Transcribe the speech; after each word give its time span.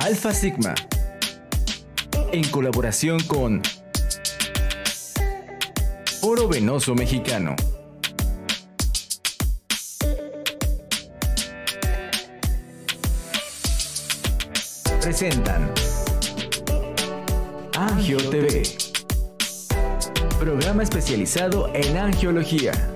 Alfa 0.00 0.32
Sigma, 0.32 0.74
en 2.32 2.50
colaboración 2.50 3.20
con 3.24 3.60
Oro 6.22 6.48
Venoso 6.48 6.94
Mexicano. 6.94 7.54
Presentan 15.02 15.70
Angio 17.76 18.16
TV, 18.30 18.62
programa 20.38 20.82
especializado 20.82 21.70
en 21.74 21.98
angiología. 21.98 22.89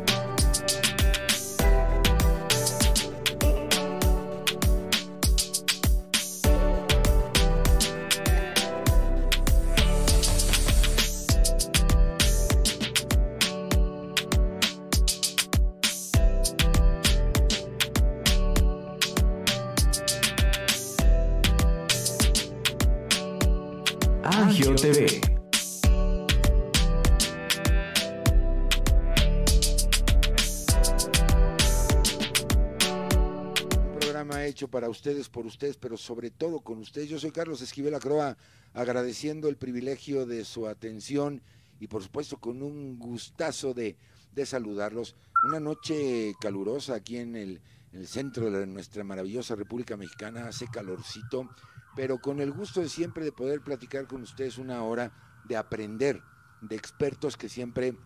Por 35.35 35.47
ustedes, 35.47 35.77
pero 35.77 35.97
sobre 35.97 36.31
todo 36.31 36.61
con 36.61 36.79
ustedes. 36.79 37.09
Yo 37.09 37.19
soy 37.19 37.33
Carlos 37.33 37.61
Esquivel 37.61 37.97
Acroa, 37.97 38.37
agradeciendo 38.73 39.49
el 39.49 39.57
privilegio 39.57 40.27
de 40.27 40.45
su 40.45 40.69
atención 40.69 41.43
y 41.81 41.89
por 41.89 42.05
supuesto 42.05 42.39
con 42.39 42.63
un 42.63 43.01
gustazo 43.01 43.75
de, 43.75 43.97
de 44.33 44.47
saludarlos. 44.47 45.17
Una 45.49 45.59
noche 45.59 46.35
calurosa 46.41 46.95
aquí 46.95 47.17
en 47.17 47.35
el, 47.35 47.61
el 47.93 48.07
centro 48.07 48.49
de 48.49 48.65
nuestra 48.69 49.03
maravillosa 49.03 49.57
República 49.57 49.97
Mexicana, 49.97 50.47
hace 50.47 50.69
calorcito, 50.69 51.51
pero 51.97 52.21
con 52.21 52.41
el 52.41 52.53
gusto 52.53 52.81
de 52.81 52.89
siempre 52.89 53.25
de 53.25 53.33
poder 53.33 53.61
platicar 53.61 54.07
con 54.07 54.23
ustedes 54.23 54.57
una 54.57 54.85
hora, 54.85 55.13
de 55.49 55.57
aprender 55.57 56.23
de 56.61 56.77
expertos 56.77 57.37
que 57.37 57.49
siempre 57.49 57.97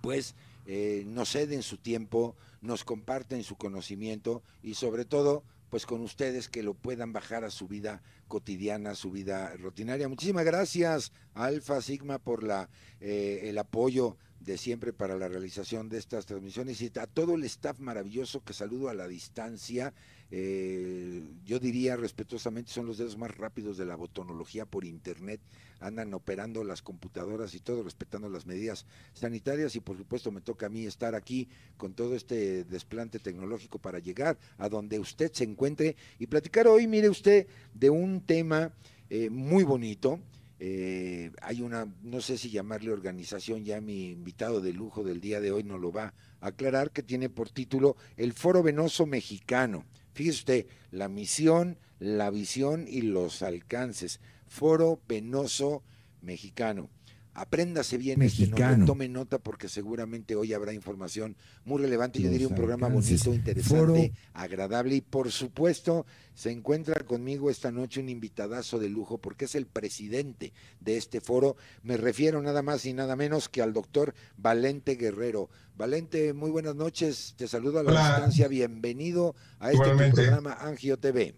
pues 0.00 0.34
eh, 0.64 1.04
nos 1.06 1.28
ceden 1.28 1.62
su 1.62 1.76
tiempo, 1.76 2.36
nos 2.62 2.84
comparten 2.84 3.44
su 3.44 3.56
conocimiento 3.56 4.42
y 4.62 4.74
sobre 4.74 5.04
todo 5.04 5.44
pues 5.74 5.86
con 5.86 6.02
ustedes 6.02 6.48
que 6.48 6.62
lo 6.62 6.74
puedan 6.74 7.12
bajar 7.12 7.42
a 7.42 7.50
su 7.50 7.66
vida 7.66 8.00
cotidiana, 8.28 8.92
a 8.92 8.94
su 8.94 9.10
vida 9.10 9.56
rutinaria. 9.56 10.08
Muchísimas 10.08 10.44
gracias 10.44 11.10
Alfa 11.34 11.82
Sigma 11.82 12.20
por 12.20 12.44
la, 12.44 12.70
eh, 13.00 13.40
el 13.46 13.58
apoyo 13.58 14.16
de 14.38 14.56
siempre 14.56 14.92
para 14.92 15.16
la 15.16 15.26
realización 15.26 15.88
de 15.88 15.98
estas 15.98 16.26
transmisiones 16.26 16.80
y 16.80 16.92
a 16.96 17.08
todo 17.08 17.34
el 17.34 17.42
staff 17.42 17.80
maravilloso 17.80 18.44
que 18.44 18.52
saludo 18.52 18.88
a 18.88 18.94
la 18.94 19.08
distancia. 19.08 19.92
Eh, 20.36 21.22
yo 21.44 21.60
diría 21.60 21.94
respetuosamente 21.94 22.72
son 22.72 22.86
los 22.86 22.98
dedos 22.98 23.16
más 23.16 23.36
rápidos 23.36 23.76
de 23.76 23.84
la 23.84 23.94
botonología 23.94 24.66
por 24.66 24.84
internet, 24.84 25.40
andan 25.78 26.12
operando 26.12 26.64
las 26.64 26.82
computadoras 26.82 27.54
y 27.54 27.60
todo 27.60 27.84
respetando 27.84 28.28
las 28.28 28.44
medidas 28.44 28.84
sanitarias 29.12 29.76
y 29.76 29.80
por 29.80 29.96
supuesto 29.96 30.32
me 30.32 30.40
toca 30.40 30.66
a 30.66 30.70
mí 30.70 30.86
estar 30.86 31.14
aquí 31.14 31.46
con 31.76 31.94
todo 31.94 32.16
este 32.16 32.64
desplante 32.64 33.20
tecnológico 33.20 33.78
para 33.78 34.00
llegar 34.00 34.36
a 34.58 34.68
donde 34.68 34.98
usted 34.98 35.30
se 35.32 35.44
encuentre 35.44 35.94
y 36.18 36.26
platicar 36.26 36.66
hoy, 36.66 36.88
mire 36.88 37.08
usted, 37.08 37.46
de 37.72 37.90
un 37.90 38.20
tema 38.20 38.72
eh, 39.10 39.30
muy 39.30 39.62
bonito. 39.62 40.18
Eh, 40.58 41.30
hay 41.42 41.60
una, 41.60 41.86
no 42.02 42.20
sé 42.20 42.38
si 42.38 42.50
llamarle 42.50 42.90
organización, 42.90 43.64
ya 43.64 43.80
mi 43.80 44.10
invitado 44.10 44.60
de 44.60 44.72
lujo 44.72 45.04
del 45.04 45.20
día 45.20 45.40
de 45.40 45.52
hoy 45.52 45.62
nos 45.62 45.80
lo 45.80 45.92
va 45.92 46.12
a 46.40 46.48
aclarar, 46.48 46.90
que 46.90 47.04
tiene 47.04 47.28
por 47.28 47.50
título 47.50 47.96
el 48.16 48.32
Foro 48.32 48.64
Venoso 48.64 49.06
Mexicano. 49.06 49.84
Fíjese 50.14 50.38
usted, 50.38 50.66
la 50.90 51.08
misión, 51.08 51.78
la 51.98 52.30
visión 52.30 52.86
y 52.88 53.02
los 53.02 53.42
alcances. 53.42 54.20
Foro 54.46 55.00
Venoso 55.08 55.82
Mexicano. 56.22 56.88
Apréndase 57.36 57.98
bien 57.98 58.22
este 58.22 58.42
nombre, 58.46 58.60
Mexicano. 58.64 58.86
tome 58.86 59.08
nota 59.08 59.38
porque 59.38 59.68
seguramente 59.68 60.36
hoy 60.36 60.52
habrá 60.52 60.72
información 60.72 61.36
muy 61.64 61.82
relevante. 61.82 62.20
Yo 62.22 62.30
diría 62.30 62.46
un 62.46 62.54
programa 62.54 62.86
alcances. 62.86 63.24
bonito, 63.24 63.34
interesante, 63.34 63.76
Foro. 63.76 63.96
agradable 64.34 64.94
y 64.94 65.00
por 65.00 65.32
supuesto 65.32 66.06
se 66.32 66.52
encuentra 66.52 67.02
conmigo 67.04 67.50
esta 67.50 67.72
noche 67.72 68.00
un 68.00 68.08
invitadazo 68.08 68.78
de 68.78 68.88
lujo 68.88 69.18
porque 69.18 69.46
es 69.46 69.56
el 69.56 69.66
presidente 69.66 70.52
de 70.78 70.96
este 70.96 71.20
foro. 71.20 71.56
Me 71.82 71.96
refiero 71.96 72.40
nada 72.40 72.62
más 72.62 72.86
y 72.86 72.92
nada 72.92 73.16
menos 73.16 73.48
que 73.48 73.62
al 73.62 73.72
doctor 73.72 74.14
Valente 74.36 74.94
Guerrero. 74.94 75.50
Valente, 75.76 76.32
muy 76.34 76.50
buenas 76.52 76.76
noches, 76.76 77.34
te 77.36 77.48
saludo 77.48 77.80
a 77.80 77.82
la 77.82 77.90
Hola. 77.90 78.08
distancia, 78.10 78.46
bienvenido 78.46 79.34
a 79.58 79.72
este 79.72 80.10
programa 80.12 80.52
Angio 80.60 80.98
TV. 80.98 81.34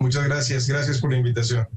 Muchas 0.00 0.24
gracias, 0.24 0.66
gracias 0.66 0.98
por 1.00 1.12
la 1.12 1.18
invitación. 1.18 1.68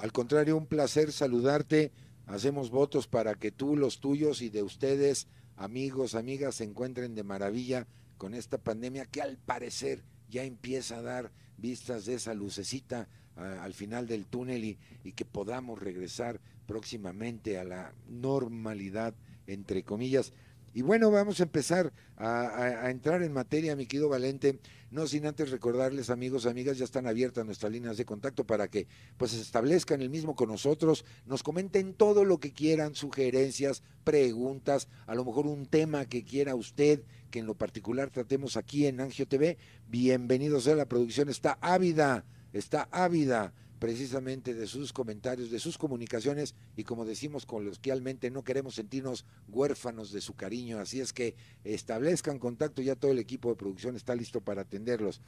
Al 0.00 0.12
contrario, 0.12 0.56
un 0.56 0.66
placer 0.66 1.12
saludarte. 1.12 1.92
Hacemos 2.26 2.70
votos 2.70 3.06
para 3.06 3.34
que 3.34 3.50
tú, 3.52 3.76
los 3.76 4.00
tuyos 4.00 4.40
y 4.40 4.48
de 4.48 4.62
ustedes, 4.62 5.26
amigos, 5.56 6.14
amigas, 6.14 6.54
se 6.54 6.64
encuentren 6.64 7.14
de 7.14 7.22
maravilla 7.22 7.86
con 8.16 8.32
esta 8.34 8.56
pandemia 8.56 9.04
que 9.04 9.20
al 9.20 9.36
parecer 9.36 10.02
ya 10.30 10.44
empieza 10.44 10.98
a 10.98 11.02
dar 11.02 11.32
vistas 11.58 12.06
de 12.06 12.14
esa 12.14 12.32
lucecita 12.32 13.08
ah, 13.36 13.60
al 13.62 13.74
final 13.74 14.06
del 14.06 14.24
túnel 14.24 14.64
y, 14.64 14.78
que 15.12 15.24
podamos 15.26 15.78
regresar 15.78 16.40
próximamente 16.66 17.58
a 17.58 17.64
la 17.64 17.92
normalidad, 18.08 19.12
entre 19.46 19.82
comillas. 19.82 20.32
Y 20.72 20.80
bueno, 20.80 21.10
vamos 21.10 21.40
a 21.40 21.42
empezar 21.42 21.92
a- 22.16 22.84
a 22.86 22.90
entrar 22.90 23.22
en 23.22 23.32
materia, 23.34 23.76
mi 23.76 23.84
querido 23.86 24.08
Valente, 24.08 24.60
no 24.90 25.06
sin 25.06 25.26
antes 25.26 25.50
recordarles, 25.50 26.10
amigos, 26.10 26.46
amigas, 26.46 26.78
ya 26.78 26.84
están 26.84 27.06
abiertas 27.06 27.46
nuestras 27.46 27.72
líneas 27.72 27.96
de 27.96 28.04
contacto 28.04 28.44
para 28.44 28.68
que 28.68 28.88
pues 29.16 29.30
se 29.30 29.40
establezcan 29.40 30.02
el 30.02 30.10
mismo 30.10 30.34
con 30.34 30.48
nosotros, 30.48 31.04
nos 31.26 31.42
comenten 31.42 31.94
todo 31.94 32.24
lo 32.24 32.38
que 32.38 32.52
quieran, 32.52 32.94
sugerencias, 32.94 33.82
preguntas, 34.04 34.88
a 35.06 35.14
lo 35.14 35.24
mejor 35.24 35.46
un 35.46 35.66
tema 35.66 36.06
que 36.06 36.24
quiera 36.24 36.54
usted, 36.54 37.02
que 37.30 37.38
en 37.38 37.46
lo 37.46 37.54
particular 37.54 38.10
tratemos 38.10 38.56
aquí 38.56 38.86
en 38.86 39.00
Angio 39.00 39.26
TV, 39.28 39.58
bienvenidos 39.88 40.66
a 40.66 40.74
la 40.74 40.86
producción, 40.86 41.28
está 41.28 41.58
ávida, 41.60 42.24
está 42.52 42.88
ávida 42.90 43.54
precisamente 43.80 44.54
de 44.54 44.66
sus 44.68 44.92
comentarios, 44.92 45.50
de 45.50 45.58
sus 45.58 45.78
comunicaciones 45.78 46.54
y 46.76 46.84
como 46.84 47.04
decimos 47.04 47.46
coloquialmente, 47.46 48.30
no 48.30 48.44
queremos 48.44 48.76
sentirnos 48.76 49.24
huérfanos 49.48 50.12
de 50.12 50.20
su 50.20 50.34
cariño, 50.34 50.78
así 50.78 51.00
es 51.00 51.12
que 51.12 51.34
establezcan 51.64 52.38
contacto, 52.38 52.82
ya 52.82 52.94
todo 52.94 53.10
el 53.10 53.18
equipo 53.18 53.48
de 53.48 53.56
producción 53.56 53.96
está 53.96 54.14
listo 54.14 54.42
para 54.42 54.62
atenderlos. 54.62 55.22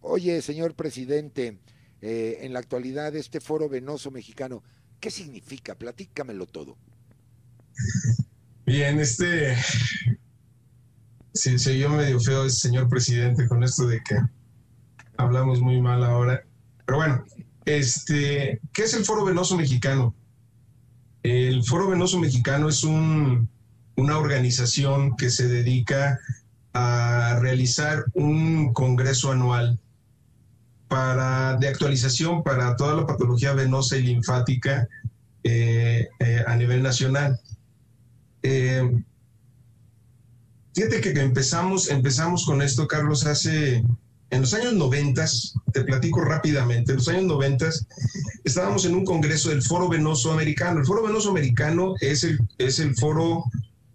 Oye, 0.00 0.40
señor 0.42 0.74
presidente, 0.74 1.58
eh, 2.00 2.38
en 2.40 2.52
la 2.54 2.58
actualidad 2.60 3.14
este 3.14 3.40
foro 3.40 3.68
venoso 3.68 4.10
mexicano, 4.10 4.64
¿qué 4.98 5.10
significa? 5.10 5.74
Platícamelo 5.74 6.46
todo. 6.46 6.76
Bien, 8.64 8.98
este. 8.98 9.56
Sí, 11.34 11.58
se 11.58 11.72
oyó 11.72 11.90
medio 11.90 12.18
feo 12.18 12.48
señor 12.50 12.88
presidente 12.88 13.46
con 13.46 13.62
esto 13.62 13.86
de 13.86 14.02
que 14.02 14.16
hablamos 15.16 15.60
muy 15.60 15.80
mal 15.80 16.02
ahora. 16.02 16.42
Pero 16.84 16.98
bueno, 16.98 17.24
este, 17.76 18.60
¿qué 18.72 18.82
es 18.82 18.94
el 18.94 19.04
Foro 19.04 19.24
Venoso 19.24 19.56
Mexicano? 19.56 20.14
El 21.22 21.62
Foro 21.64 21.88
Venoso 21.88 22.18
Mexicano 22.18 22.68
es 22.68 22.82
un, 22.84 23.48
una 23.96 24.18
organización 24.18 25.16
que 25.16 25.28
se 25.28 25.48
dedica 25.48 26.18
a 26.72 27.38
realizar 27.40 28.04
un 28.14 28.72
congreso 28.72 29.32
anual 29.32 29.78
para, 30.88 31.56
de 31.56 31.68
actualización 31.68 32.42
para 32.42 32.76
toda 32.76 32.94
la 32.94 33.06
patología 33.06 33.52
venosa 33.52 33.96
y 33.96 34.02
linfática 34.02 34.88
eh, 35.44 36.08
eh, 36.20 36.44
a 36.46 36.56
nivel 36.56 36.82
nacional. 36.82 37.38
Eh, 38.42 39.02
fíjate 40.74 41.00
que 41.00 41.10
empezamos, 41.20 41.90
empezamos 41.90 42.46
con 42.46 42.62
esto, 42.62 42.86
Carlos, 42.86 43.26
hace 43.26 43.84
en 44.30 44.42
los 44.42 44.52
años 44.54 44.74
90, 44.74 45.24
te 45.72 45.84
platico 45.84 46.20
rápidamente, 46.20 46.92
en 46.92 46.98
los 46.98 47.08
años 47.08 47.24
90 47.24 47.70
estábamos 48.44 48.84
en 48.84 48.94
un 48.94 49.04
congreso 49.04 49.50
del 49.50 49.62
Foro 49.62 49.88
Venoso 49.88 50.32
Americano. 50.32 50.80
El 50.80 50.86
Foro 50.86 51.02
Venoso 51.02 51.30
Americano 51.30 51.94
es 52.00 52.24
el, 52.24 52.38
es 52.58 52.78
el 52.78 52.94
foro 52.96 53.44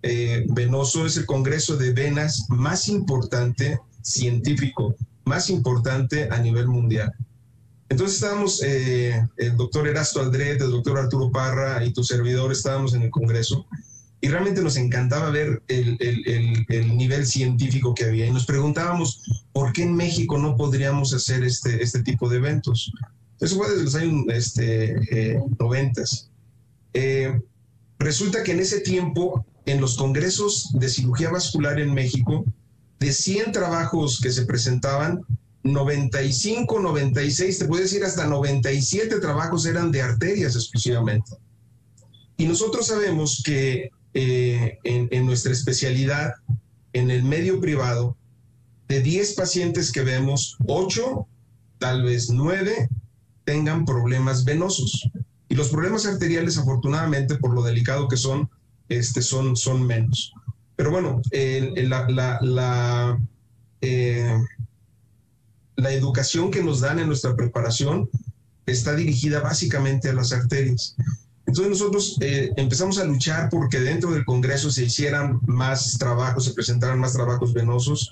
eh, 0.01 0.45
venoso, 0.49 1.05
es 1.05 1.17
el 1.17 1.25
congreso 1.25 1.77
de 1.77 1.93
venas 1.93 2.45
más 2.49 2.87
importante 2.87 3.79
científico, 4.01 4.95
más 5.25 5.49
importante 5.49 6.27
a 6.31 6.39
nivel 6.39 6.67
mundial. 6.67 7.13
Entonces 7.89 8.15
estábamos, 8.15 8.61
eh, 8.63 9.23
el 9.37 9.55
doctor 9.55 9.87
Erasto 9.87 10.19
Aldred, 10.19 10.61
el 10.61 10.71
doctor 10.71 10.97
Arturo 10.97 11.31
Parra 11.31 11.85
y 11.85 11.93
tu 11.93 12.03
servidor 12.03 12.51
estábamos 12.51 12.95
en 12.95 13.03
el 13.03 13.11
Congreso 13.11 13.67
y 14.23 14.29
realmente 14.29 14.61
nos 14.61 14.77
encantaba 14.77 15.29
ver 15.31 15.61
el, 15.67 15.97
el- 15.99 16.25
el- 16.29 16.65
el 16.69 16.95
nivel 16.97 17.25
científico 17.25 17.93
que 17.93 18.05
había 18.05 18.25
y 18.25 18.31
nos 18.31 18.45
preguntábamos 18.45 19.21
por 19.51 19.73
qué 19.73 19.83
en 19.83 19.93
México 19.95 20.37
no 20.37 20.55
podríamos 20.55 21.13
hacer 21.13 21.43
este, 21.43 21.83
este 21.83 22.01
tipo 22.03 22.29
de 22.29 22.37
eventos. 22.37 22.89
Eso 23.41 23.57
fue 23.57 23.69
desde 23.69 23.83
los 23.83 23.95
años 23.95 24.23
este, 24.29 25.41
90. 25.59 26.01
Eh, 26.03 26.05
eh, 26.93 27.41
resulta 27.99 28.43
que 28.43 28.53
en 28.53 28.61
ese 28.61 28.79
tiempo, 28.79 29.45
en 29.65 29.81
los 29.81 29.97
congresos 29.97 30.69
de 30.71 30.87
cirugía 30.87 31.29
vascular 31.29 31.77
en 31.81 31.93
México, 31.93 32.45
de 33.01 33.11
100 33.11 33.51
trabajos 33.51 34.21
que 34.21 34.31
se 34.31 34.45
presentaban, 34.45 35.19
95, 35.63 36.79
96, 36.79 37.59
te 37.59 37.65
puedo 37.65 37.83
decir 37.83 38.05
hasta 38.05 38.25
97 38.25 39.19
trabajos 39.19 39.65
eran 39.65 39.91
de 39.91 40.01
arterias 40.01 40.55
exclusivamente. 40.55 41.31
Y 42.37 42.45
nosotros 42.45 42.87
sabemos 42.87 43.43
que 43.45 43.91
eh, 44.13 44.77
en, 44.83 45.07
en, 45.11 45.25
nuestra 45.25 45.51
especialidad, 45.51 46.33
en 46.93 47.09
el 47.09 47.23
medio 47.23 47.59
privado, 47.59 48.15
de 48.87 49.01
10 49.01 49.33
pacientes 49.33 49.91
que 49.91 50.01
vemos, 50.01 50.57
8, 50.67 51.27
tal 51.79 52.03
vez 52.03 52.29
9, 52.29 52.89
tengan 53.45 53.85
problemas 53.85 54.45
venosos. 54.45 55.09
Y 55.49 55.55
los 55.55 55.69
problemas 55.69 56.05
arteriales, 56.05 56.57
afortunadamente, 56.57 57.35
por 57.35 57.53
lo 57.53 57.63
delicado 57.63 58.07
que 58.07 58.17
son, 58.17 58.49
este, 58.89 59.21
son, 59.21 59.55
son 59.55 59.85
menos. 59.85 60.33
Pero 60.75 60.91
bueno, 60.91 61.21
la, 61.31 62.07
la, 62.41 63.19
eh, 63.81 64.37
la, 65.75 65.91
educación 65.91 66.49
que 66.49 66.63
nos 66.63 66.79
dan 66.79 66.99
en 66.99 67.07
nuestra 67.07 67.35
preparación 67.35 68.09
está 68.65 68.95
dirigida 68.95 69.41
básicamente 69.41 70.09
a 70.09 70.13
las 70.13 70.33
arterias. 70.33 70.95
Entonces 71.53 71.79
nosotros 71.79 72.17
eh, 72.19 72.51
empezamos 72.57 72.97
a 72.97 73.05
luchar 73.05 73.47
porque 73.51 73.79
dentro 73.79 74.09
del 74.09 74.25
Congreso 74.25 74.71
se 74.71 74.85
hicieran 74.85 75.39
más 75.45 75.99
trabajos, 75.99 76.45
se 76.45 76.53
presentaran 76.55 76.97
más 76.97 77.13
trabajos 77.13 77.53
venosos. 77.53 78.09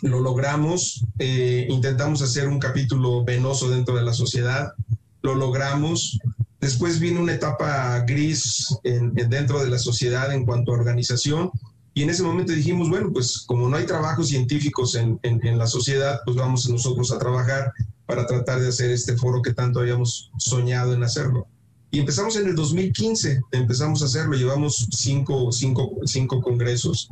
Lo 0.00 0.18
logramos, 0.18 1.04
eh, 1.18 1.66
intentamos 1.68 2.22
hacer 2.22 2.48
un 2.48 2.58
capítulo 2.58 3.22
venoso 3.22 3.68
dentro 3.68 3.96
de 3.96 4.02
la 4.02 4.14
sociedad, 4.14 4.72
lo 5.20 5.34
logramos. 5.34 6.18
Después 6.58 7.00
vino 7.00 7.20
una 7.20 7.34
etapa 7.34 7.98
gris 8.06 8.78
dentro 8.82 9.62
de 9.62 9.68
la 9.68 9.78
sociedad 9.78 10.32
en 10.32 10.46
cuanto 10.46 10.72
a 10.72 10.76
organización 10.76 11.50
y 11.92 12.02
en 12.02 12.08
ese 12.08 12.22
momento 12.22 12.54
dijimos, 12.54 12.88
bueno, 12.88 13.12
pues 13.12 13.44
como 13.46 13.68
no 13.68 13.76
hay 13.76 13.84
trabajos 13.84 14.28
científicos 14.28 14.94
en, 14.94 15.20
en, 15.22 15.58
la 15.58 15.66
sociedad, 15.66 16.20
pues 16.24 16.34
vamos 16.34 16.66
nosotros 16.70 17.12
a 17.12 17.18
trabajar 17.18 17.74
para 18.06 18.26
tratar 18.26 18.58
de 18.60 18.68
hacer 18.68 18.90
este 18.90 19.18
foro 19.18 19.42
que 19.42 19.52
tanto 19.52 19.80
habíamos 19.80 20.30
soñado 20.38 20.94
en 20.94 21.02
hacerlo. 21.02 21.46
Y 21.94 21.98
empezamos 21.98 22.36
en 22.36 22.48
el 22.48 22.56
2015, 22.56 23.42
empezamos 23.52 24.00
a 24.00 24.06
hacerlo, 24.06 24.34
llevamos 24.34 24.88
cinco, 24.92 25.52
cinco, 25.52 25.92
cinco 26.06 26.40
congresos 26.40 27.10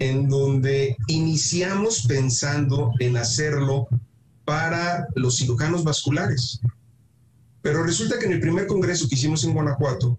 en 0.00 0.28
donde 0.28 0.96
iniciamos 1.06 2.04
pensando 2.08 2.90
en 2.98 3.16
hacerlo 3.16 3.86
para 4.44 5.06
los 5.14 5.36
cirujanos 5.36 5.84
vasculares. 5.84 6.60
Pero 7.62 7.84
resulta 7.84 8.18
que 8.18 8.26
en 8.26 8.32
el 8.32 8.40
primer 8.40 8.66
congreso 8.66 9.08
que 9.08 9.14
hicimos 9.14 9.44
en 9.44 9.54
Guanajuato, 9.54 10.18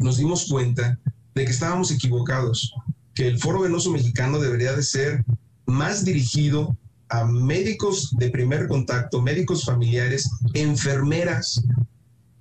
nos 0.00 0.18
dimos 0.18 0.46
cuenta 0.46 0.98
de 1.34 1.44
que 1.46 1.50
estábamos 1.50 1.90
equivocados, 1.90 2.74
que 3.14 3.26
el 3.26 3.38
Foro 3.38 3.62
Venoso 3.62 3.90
Mexicano 3.90 4.38
debería 4.38 4.74
de 4.74 4.82
ser 4.82 5.24
más 5.64 6.04
dirigido 6.04 6.76
a 7.08 7.24
médicos 7.24 8.10
de 8.18 8.28
primer 8.28 8.68
contacto, 8.68 9.22
médicos 9.22 9.64
familiares, 9.64 10.28
enfermeras 10.52 11.64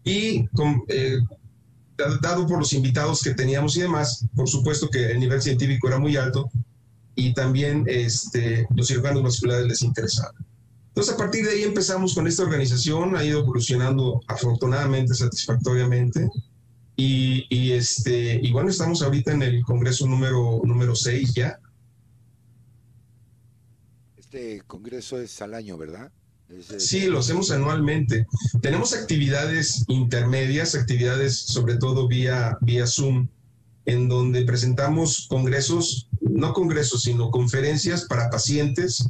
y 0.08 0.48
eh, 0.88 1.20
dado 2.22 2.48
por 2.48 2.60
los 2.60 2.72
invitados 2.74 3.22
que 3.22 3.34
teníamos 3.34 3.76
y 3.76 3.82
demás, 3.82 4.26
por 4.36 4.48
supuesto 4.48 4.90
que 4.90 5.12
el 5.12 5.20
nivel 5.20 5.42
científico 5.42 5.88
era 5.88 6.00
muy 6.00 6.16
alto 6.16 6.50
y 7.16 7.34
también 7.34 7.84
este, 7.88 8.68
los 8.76 8.88
cirujanos 8.88 9.24
vasculares 9.24 9.68
les 9.68 9.82
interesaba. 9.82 10.34
Entonces, 10.90 11.14
a 11.14 11.18
partir 11.18 11.46
de 11.46 11.52
ahí 11.52 11.64
empezamos 11.64 12.16
con 12.16 12.26
esta 12.26 12.44
organización, 12.44 13.16
ha 13.18 13.24
ido 13.24 13.40
evolucionando 13.40 14.22
afortunadamente, 14.28 15.14
satisfactoriamente. 15.14 16.30
Y, 16.96 17.46
y, 17.50 17.74
este, 17.74 18.42
bueno, 18.52 18.70
estamos 18.70 19.02
ahorita 19.02 19.34
en 19.34 19.44
el 19.44 19.64
Congreso 19.64 20.08
número, 20.08 20.62
número 20.64 20.96
6 20.96 21.34
ya. 21.36 21.60
Este 24.16 24.62
Congreso 24.66 25.20
es 25.20 25.40
al 25.42 25.54
año, 25.54 25.78
¿verdad? 25.78 26.12
Sí, 26.78 27.08
lo 27.08 27.20
hacemos 27.20 27.52
anualmente. 27.52 28.26
Tenemos 28.62 28.94
actividades 28.94 29.84
intermedias, 29.88 30.76
actividades 30.76 31.38
sobre 31.38 31.76
todo 31.76 32.08
vía, 32.08 32.58
vía 32.62 32.88
Zoom, 32.88 33.28
en 33.86 34.08
donde 34.08 34.44
presentamos 34.44 35.28
congresos, 35.30 36.08
no 36.22 36.54
congresos, 36.54 37.04
sino 37.04 37.32
conferencias 37.32 38.06
para 38.06 38.30
pacientes 38.30 39.08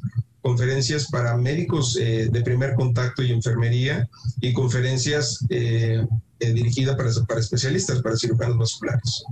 conferencias 0.47 1.09
para 1.11 1.35
médicos 1.35 1.97
eh, 1.97 2.29
de 2.31 2.41
primer 2.41 2.73
contacto 2.75 3.21
y 3.21 3.33
enfermería 3.33 4.07
y 4.39 4.53
conferencias 4.53 5.45
eh, 5.49 6.07
eh, 6.39 6.53
dirigidas 6.53 6.95
para, 6.95 7.11
para 7.27 7.41
especialistas, 7.41 8.01
para 8.01 8.15
cirujanos 8.15 8.57
vasculares. 8.57 9.25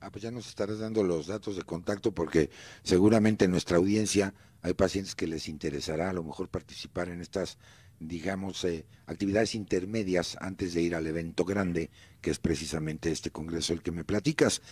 Ah, 0.00 0.08
pues 0.10 0.22
ya 0.22 0.30
nos 0.30 0.48
estarás 0.48 0.78
dando 0.78 1.02
los 1.02 1.26
datos 1.26 1.56
de 1.56 1.64
contacto 1.64 2.12
porque 2.12 2.48
seguramente 2.82 3.44
en 3.44 3.50
nuestra 3.50 3.76
audiencia 3.76 4.32
hay 4.64 4.72
pacientes 4.72 5.14
que 5.14 5.26
les 5.26 5.46
interesará 5.46 6.08
a 6.08 6.14
lo 6.14 6.24
mejor 6.24 6.48
participar 6.48 7.10
en 7.10 7.20
estas, 7.20 7.58
digamos, 8.00 8.66
actividades 9.04 9.54
intermedias 9.54 10.38
antes 10.40 10.72
de 10.72 10.80
ir 10.80 10.94
al 10.94 11.06
evento 11.06 11.44
grande, 11.44 11.90
que 12.22 12.30
es 12.30 12.38
precisamente 12.38 13.12
este 13.12 13.30
congreso 13.30 13.74
el 13.74 13.82
que 13.82 13.92
me 13.92 14.04
platicas. 14.04 14.62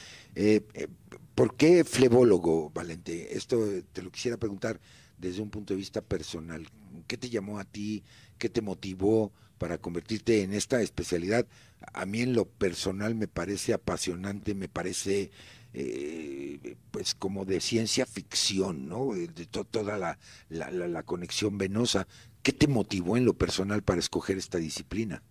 ¿Por 1.34 1.56
qué 1.56 1.84
flebólogo, 1.84 2.70
Valente? 2.70 3.36
Esto 3.36 3.62
te 3.92 4.00
lo 4.00 4.10
quisiera 4.10 4.38
preguntar 4.38 4.80
desde 5.18 5.42
un 5.42 5.50
punto 5.50 5.74
de 5.74 5.78
vista 5.78 6.00
personal. 6.00 6.66
¿Qué 7.06 7.18
te 7.18 7.28
llamó 7.28 7.58
a 7.58 7.64
ti? 7.64 8.02
¿Qué 8.38 8.48
te 8.48 8.62
motivó 8.62 9.30
para 9.58 9.76
convertirte 9.76 10.42
en 10.42 10.54
esta 10.54 10.80
especialidad? 10.80 11.46
A 11.92 12.06
mí 12.06 12.22
en 12.22 12.32
lo 12.32 12.46
personal 12.46 13.14
me 13.14 13.28
parece 13.28 13.74
apasionante, 13.74 14.54
me 14.54 14.68
parece 14.68 15.30
eh, 15.74 16.76
pues 16.90 17.14
como 17.14 17.44
de 17.44 17.60
ciencia 17.60 18.06
ficción, 18.06 18.88
¿no? 18.88 19.14
Eh, 19.14 19.28
de 19.34 19.46
toda 19.46 19.98
la, 19.98 20.18
la, 20.48 21.02
conexión 21.02 21.58
venosa. 21.58 22.06
¿Qué 22.42 22.52
te 22.52 22.66
motivó 22.66 23.16
en 23.16 23.24
lo 23.24 23.34
personal 23.34 23.82
para 23.82 24.00
escoger 24.00 24.38
esta 24.38 24.58
disciplina? 24.58 25.22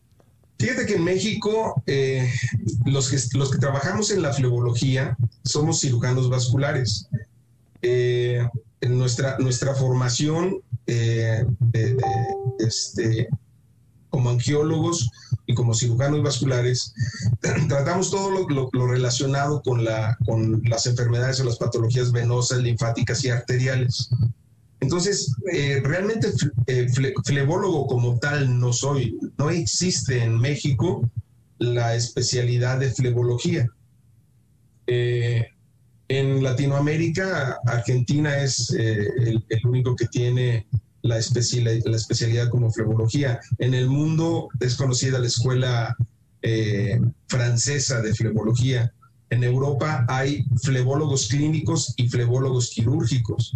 Fíjate 0.60 0.86
que 0.86 0.96
en 0.96 1.04
México 1.04 1.82
eh, 1.88 2.32
los, 2.86 3.10
que, 3.10 3.18
los 3.38 3.52
que 3.52 3.58
trabajamos 3.58 4.12
en 4.12 4.22
la 4.22 4.32
flebología 4.34 5.18
somos 5.44 5.82
cirujanos 5.82 6.30
vasculares. 6.30 7.08
En 7.82 8.98
nuestra, 8.98 9.38
nuestra 9.40 9.76
formación 9.76 10.62
eh, 10.88 11.46
este, 12.60 13.30
como 14.12 14.30
angiólogos 14.30 15.10
y 15.48 15.56
como 15.56 15.74
cirujanos 15.74 16.22
vasculares, 16.22 16.94
tratamos 17.68 18.12
todo 18.12 18.48
lo, 18.48 18.88
relacionado 18.88 19.64
con, 19.64 19.84
la, 19.84 20.16
con 20.26 20.62
las 20.66 20.86
enfermedades 20.86 21.40
o 21.40 21.46
las 21.46 21.58
patologías 21.58 22.12
venosas, 22.12 22.60
linfáticas 22.60 23.26
y 23.26 23.30
arteriales. 23.30 24.12
Entonces, 24.80 25.34
eh, 25.52 25.82
realmente 25.84 26.32
eh, 26.68 26.88
flebólogo 27.26 27.88
como 27.88 28.20
tal 28.20 28.60
no 28.60 28.74
soy. 28.74 29.18
No 29.38 29.50
existe 29.50 30.24
en 30.24 30.38
México 30.38 31.10
la 31.58 31.96
especialidad 31.96 32.80
de 32.80 32.92
flebología. 32.92 33.68
Eh, 34.88 35.48
en 36.12 36.44
Latinoamérica, 36.44 37.58
Argentina 37.66 38.38
es 38.44 38.76
eh, 38.78 39.08
el, 39.48 39.66
único 39.66 39.96
que 39.96 40.08
tiene 40.08 40.68
la, 41.02 41.16
la, 41.16 41.98
especialidad 41.98 42.50
como 42.50 42.72
flebología. 42.72 43.40
En 43.58 43.74
el 43.74 43.88
mundo 43.88 44.50
es 44.60 44.76
conocida 44.76 45.20
la 45.20 45.28
escuela 45.28 45.96
eh, 46.42 47.00
francesa 47.28 48.02
de 48.02 48.14
flebología. 48.14 48.92
En 49.30 49.44
Europa 49.44 50.06
hay 50.08 50.46
flebólogos 50.62 51.28
clínicos 51.28 51.94
y 51.98 52.10
flebólogos 52.10 52.70
quirúrgicos. 52.70 53.56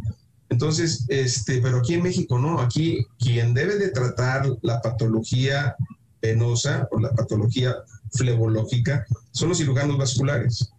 Entonces, 0.49 1.05
este, 1.09 1.61
pero 1.61 1.79
aquí 1.79 1.95
en 1.95 2.03
México 2.03 2.39
no, 2.39 2.59
aquí 2.59 3.05
quien 3.19 3.53
debe 3.53 3.77
de 3.77 3.89
tratar 3.89 4.47
la 4.61 4.81
patología 4.81 5.75
venosa 6.21 6.87
o 6.91 6.99
la 6.99 7.11
patología 7.11 7.75
flebológica 8.13 9.05
son 9.31 9.49
los 9.49 9.57
cirujanos 9.57 9.97
vasculares. 9.97 10.71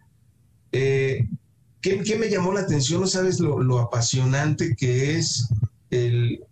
Eh, 0.71 1.27
¿Qué, 1.81 2.17
me 2.17 2.29
llamó 2.29 2.53
la 2.53 2.61
atención? 2.61 3.01
No 3.01 3.07
sabes 3.07 3.39
lo, 3.39 3.79
apasionante 3.79 4.75
que 4.75 5.17
es 5.17 5.47
el... 5.89 6.43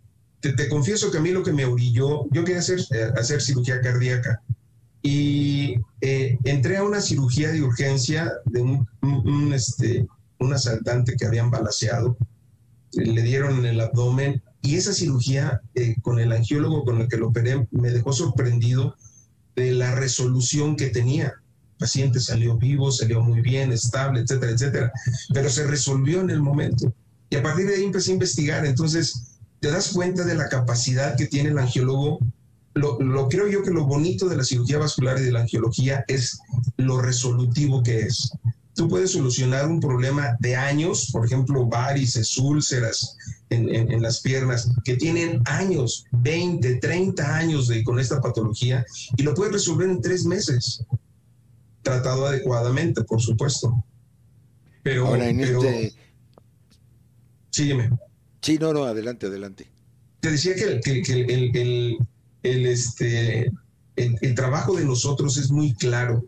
Te, 0.53 0.69
confieso 0.69 1.11
que 1.11 1.17
a 1.17 1.21
mí 1.21 1.31
lo 1.31 1.43
que 1.43 1.53
me 1.53 1.65
orilló, 1.65 2.25
yo 2.31 2.43
quería 2.43 2.59
hacer, 2.59 2.79
eh, 2.91 3.11
hacer 3.17 3.41
cirugía 3.41 3.81
cardíaca 3.81 4.41
y 5.01 5.75
eh, 6.01 6.37
entré 6.43 6.77
a 6.77 6.83
una 6.83 7.01
cirugía 7.01 7.51
de 7.51 7.61
urgencia 7.61 8.31
de 8.45 8.61
un, 8.61 9.53
este, 9.53 10.05
un 10.39 10.53
asaltante 10.53 11.15
que 11.15 11.25
habían 11.25 11.51
balaseado, 11.51 12.17
le 12.93 13.21
dieron 13.21 13.59
en 13.59 13.65
el 13.65 13.81
abdomen 13.81 14.41
y 14.61 14.75
esa 14.75 14.93
cirugía 14.93 15.61
eh, 15.75 15.95
con 16.01 16.19
el 16.19 16.31
angiólogo 16.31 16.83
con 16.85 17.01
el 17.01 17.07
que 17.07 17.17
lo 17.17 17.27
operé 17.27 17.67
me 17.71 17.91
dejó 17.91 18.13
sorprendido 18.13 18.95
de 19.55 19.71
la 19.73 19.93
resolución 19.95 20.75
que 20.75 20.87
tenía 20.87 21.35
paciente 21.77 22.19
salió 22.19 22.57
vivo, 22.57 22.91
salió 22.91 23.21
muy 23.21 23.41
bien, 23.41 23.71
estable, 23.71 24.21
etcétera, 24.21 24.51
etcétera, 24.51 24.91
pero 25.33 25.49
se 25.49 25.67
resolvió 25.67 26.21
en 26.21 26.29
el 26.29 26.41
momento. 26.41 26.93
Y 27.29 27.35
a 27.35 27.43
partir 27.43 27.67
de 27.67 27.75
ahí 27.75 27.83
empecé 27.83 28.11
a 28.11 28.13
investigar. 28.13 28.65
Entonces, 28.65 29.34
te 29.59 29.71
das 29.71 29.89
cuenta 29.89 30.23
de 30.23 30.35
la 30.35 30.49
capacidad 30.49 31.15
que 31.17 31.27
tiene 31.27 31.49
el 31.49 31.57
angiólogo 31.57 32.19
lo, 32.75 32.99
lo, 32.99 33.29
creo 33.29 33.47
yo 33.47 33.63
que 33.63 33.71
lo 33.71 33.85
bonito 33.85 34.27
de 34.27 34.35
la 34.35 34.43
cirugía 34.43 34.77
vascular 34.77 35.17
y 35.17 35.23
de 35.23 35.31
la 35.31 35.41
angiología 35.41 36.03
es 36.07 36.39
lo 36.77 37.01
resolutivo 37.01 37.81
que 37.81 38.01
es. 38.01 38.31
Tú 38.73 38.89
puedes 38.89 39.11
solucionar 39.11 39.67
un 39.67 39.79
problema 39.79 40.35
de 40.41 40.57
años, 40.57 41.09
por 41.13 41.25
ejemplo, 41.25 41.65
varices, 41.65 42.37
úlceras 42.37 43.15
en, 43.49 43.69
en, 43.73 44.01
las 44.01 44.19
piernas, 44.19 44.69
que 44.83 44.97
tienen 44.97 45.41
años, 45.45 46.03
20, 46.11 46.75
30 46.75 47.37
años 47.37 47.69
de, 47.69 47.81
con 47.85 47.97
esta 47.99 48.19
patología, 48.19 48.85
y 49.15 49.23
lo 49.23 49.33
puedes 49.33 49.53
resolver 49.53 49.89
en 49.89 50.01
tres 50.01 50.25
meses, 50.25 50.83
tratado 51.81 52.27
adecuadamente, 52.27 53.05
por 53.05 53.21
supuesto. 53.21 53.81
Pero, 54.83 55.07
Ahora 55.07 55.29
en 55.29 55.37
pero 55.37 55.63
este... 55.63 55.95
sígueme. 57.51 57.91
Sí, 58.45 58.59
no, 58.59 58.73
no, 58.73 58.83
adelante, 58.83 59.25
adelante. 59.25 59.65
Te 60.19 60.29
decía 60.29 60.53
que, 60.53 60.79
que, 60.79 61.01
que 61.01 61.13
el, 61.13 61.57
el, 61.57 61.97
el, 62.43 62.65
este, 62.67 63.51
el, 63.95 64.15
el, 64.21 64.35
trabajo 64.35 64.75
de 64.75 64.85
nosotros 64.85 65.35
es 65.37 65.49
muy 65.49 65.73
claro. 65.73 66.23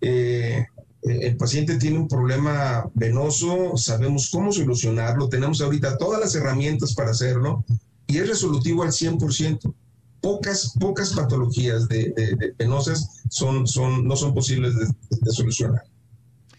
Eh, 0.00 0.66
el 1.02 1.36
paciente 1.36 1.78
tiene 1.78 1.96
un 1.96 2.08
problema 2.08 2.90
venoso, 2.92 3.76
sabemos 3.76 4.30
cómo 4.32 4.50
solucionarlo, 4.50 5.28
tenemos 5.28 5.60
ahorita 5.60 5.96
todas 5.96 6.18
las 6.20 6.34
herramientas 6.34 6.92
para 6.92 7.12
hacerlo 7.12 7.64
y 8.08 8.18
es 8.18 8.28
resolutivo 8.28 8.82
al 8.82 8.90
100%. 8.90 9.72
Pocas, 10.20 10.74
pocas 10.80 11.12
patologías 11.12 11.86
de, 11.86 12.12
de, 12.16 12.34
de 12.34 12.54
venosas 12.58 13.22
son, 13.30 13.64
son, 13.68 14.08
no 14.08 14.16
son 14.16 14.34
posibles 14.34 14.74
de, 14.74 14.86
de 14.86 15.30
solucionar. 15.30 15.84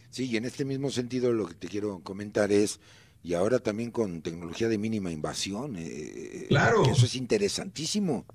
Sí, 0.09 0.27
y 0.27 0.37
en 0.37 0.45
este 0.45 0.63
mismo 0.63 0.89
sentido 0.89 1.33
lo 1.33 1.47
que 1.47 1.55
te 1.55 1.67
quiero 1.67 1.99
comentar 1.99 2.53
es, 2.53 2.79
y 3.23 3.33
ahora 3.33 3.59
también 3.59 3.91
con 3.91 4.21
tecnología 4.21 4.67
de 4.67 4.77
mínima 4.77 5.11
invasión, 5.11 5.75
eh, 5.77 6.45
claro. 6.49 6.83
eso 6.85 7.05
es 7.05 7.15
interesantísimo. 7.15 8.25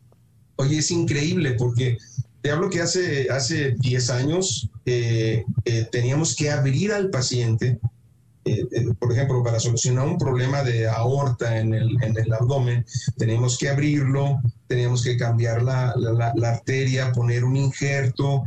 Oye, 0.56 0.78
es 0.78 0.90
increíble 0.90 1.52
porque 1.52 1.98
te 2.44 2.50
hablo 2.50 2.68
que 2.68 2.82
hace, 2.82 3.30
hace 3.30 3.74
10 3.78 4.10
años 4.10 4.68
eh, 4.84 5.46
eh, 5.64 5.88
teníamos 5.90 6.36
que 6.36 6.50
abrir 6.50 6.92
al 6.92 7.08
paciente, 7.08 7.78
eh, 8.44 8.66
por 8.98 9.10
ejemplo, 9.12 9.42
para 9.42 9.58
solucionar 9.58 10.06
un 10.06 10.18
problema 10.18 10.62
de 10.62 10.86
aorta 10.86 11.58
en 11.58 11.72
el, 11.72 11.96
en 12.02 12.18
el 12.18 12.30
abdomen, 12.34 12.84
teníamos 13.16 13.56
que 13.56 13.70
abrirlo, 13.70 14.42
teníamos 14.66 15.02
que 15.02 15.16
cambiar 15.16 15.62
la, 15.62 15.94
la, 15.96 16.34
la, 16.36 16.50
arteria, 16.50 17.12
poner 17.12 17.44
un 17.44 17.56
injerto. 17.56 18.44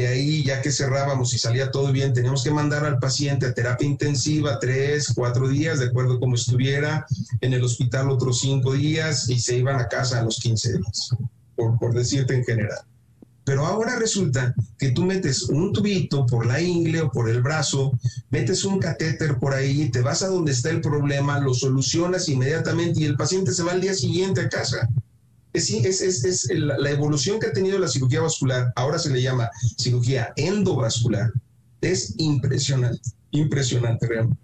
De 0.00 0.08
ahí, 0.08 0.42
ya 0.42 0.62
que 0.62 0.72
cerrábamos 0.72 1.34
y 1.34 1.38
salía 1.38 1.70
todo 1.70 1.92
bien, 1.92 2.14
teníamos 2.14 2.42
que 2.42 2.50
mandar 2.50 2.86
al 2.86 2.98
paciente 2.98 3.44
a 3.44 3.52
terapia 3.52 3.86
intensiva 3.86 4.58
tres, 4.58 5.12
cuatro 5.14 5.46
días, 5.46 5.78
de 5.78 5.88
acuerdo 5.88 6.14
a 6.14 6.18
cómo 6.18 6.36
estuviera, 6.36 7.04
en 7.42 7.52
el 7.52 7.62
hospital 7.62 8.08
otros 8.08 8.40
cinco 8.40 8.72
días 8.72 9.28
y 9.28 9.38
se 9.38 9.58
iban 9.58 9.78
a 9.78 9.88
casa 9.88 10.18
a 10.18 10.22
los 10.22 10.38
15 10.38 10.78
días, 10.78 11.10
por, 11.54 11.78
por 11.78 11.92
decirte 11.92 12.34
en 12.34 12.44
general. 12.44 12.78
Pero 13.44 13.66
ahora 13.66 13.96
resulta 13.96 14.54
que 14.78 14.92
tú 14.92 15.04
metes 15.04 15.42
un 15.50 15.70
tubito 15.70 16.24
por 16.24 16.46
la 16.46 16.62
ingle 16.62 17.02
o 17.02 17.10
por 17.10 17.28
el 17.28 17.42
brazo, 17.42 17.92
metes 18.30 18.64
un 18.64 18.78
catéter 18.78 19.38
por 19.38 19.52
ahí, 19.52 19.90
te 19.90 20.00
vas 20.00 20.22
a 20.22 20.28
donde 20.28 20.52
está 20.52 20.70
el 20.70 20.80
problema, 20.80 21.40
lo 21.40 21.52
solucionas 21.52 22.26
inmediatamente 22.30 23.00
y 23.00 23.04
el 23.04 23.18
paciente 23.18 23.52
se 23.52 23.64
va 23.64 23.72
al 23.72 23.82
día 23.82 23.92
siguiente 23.92 24.40
a 24.40 24.48
casa. 24.48 24.88
Es, 25.52 25.70
es, 25.70 26.00
es, 26.00 26.24
es 26.24 26.50
la, 26.52 26.90
evolución 26.90 27.40
que 27.40 27.48
ha 27.48 27.52
tenido 27.52 27.78
la 27.78 27.88
cirugía 27.88 28.20
vascular, 28.20 28.72
ahora 28.76 28.98
se 28.98 29.10
le 29.10 29.20
llama 29.20 29.50
cirugía 29.78 30.32
endovascular, 30.36 31.32
es 31.80 32.14
impresionante, 32.18 33.10
impresionante 33.32 34.06
realmente. 34.06 34.42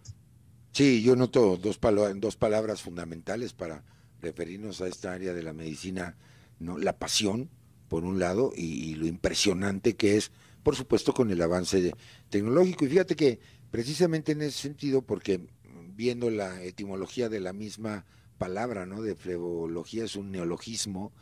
Sí, 0.72 1.02
yo 1.02 1.16
noto 1.16 1.56
dos, 1.56 1.78
palo 1.78 2.12
dos 2.14 2.36
palabras 2.36 2.82
fundamentales 2.82 3.52
para 3.52 3.82
referirnos 4.20 4.80
a 4.80 4.88
esta 4.88 5.12
área 5.12 5.32
de 5.32 5.42
la 5.42 5.52
medicina, 5.52 6.16
¿no? 6.58 6.76
La 6.76 6.98
pasión, 6.98 7.48
por 7.88 8.04
un 8.04 8.18
lado, 8.18 8.52
y, 8.54 8.94
lo 8.96 9.06
impresionante 9.06 9.96
que 9.96 10.16
es, 10.16 10.32
por 10.62 10.76
supuesto, 10.76 11.14
con 11.14 11.30
el 11.30 11.40
avance 11.40 11.94
tecnológico. 12.28 12.84
Y 12.84 12.88
fíjate 12.88 13.16
que 13.16 13.40
precisamente 13.70 14.32
en 14.32 14.42
ese 14.42 14.58
sentido, 14.58 15.02
porque 15.02 15.40
viendo 15.94 16.30
la 16.30 16.62
etimología 16.62 17.28
de 17.28 17.40
la 17.40 17.52
misma 17.52 18.04
palabra, 18.38 18.86
¿no? 18.86 19.02
De 19.02 19.14
flebología 19.14 20.04
es 20.04 20.16
un 20.16 20.30
neologismo, 20.30 21.12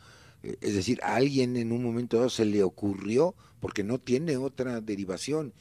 eh, 0.43 0.57
es 0.61 0.75
decir, 0.75 0.99
a 1.03 1.15
alguien 1.15 1.55
en 1.57 1.71
un 1.71 1.83
momento 1.83 2.17
dado 2.17 2.29
se 2.29 2.45
le 2.45 2.63
ocurrió, 2.63 3.35
porque 3.59 3.83
no 3.83 3.99
tiene 3.99 4.37
otra 4.37 4.81
derivación. 4.81 5.53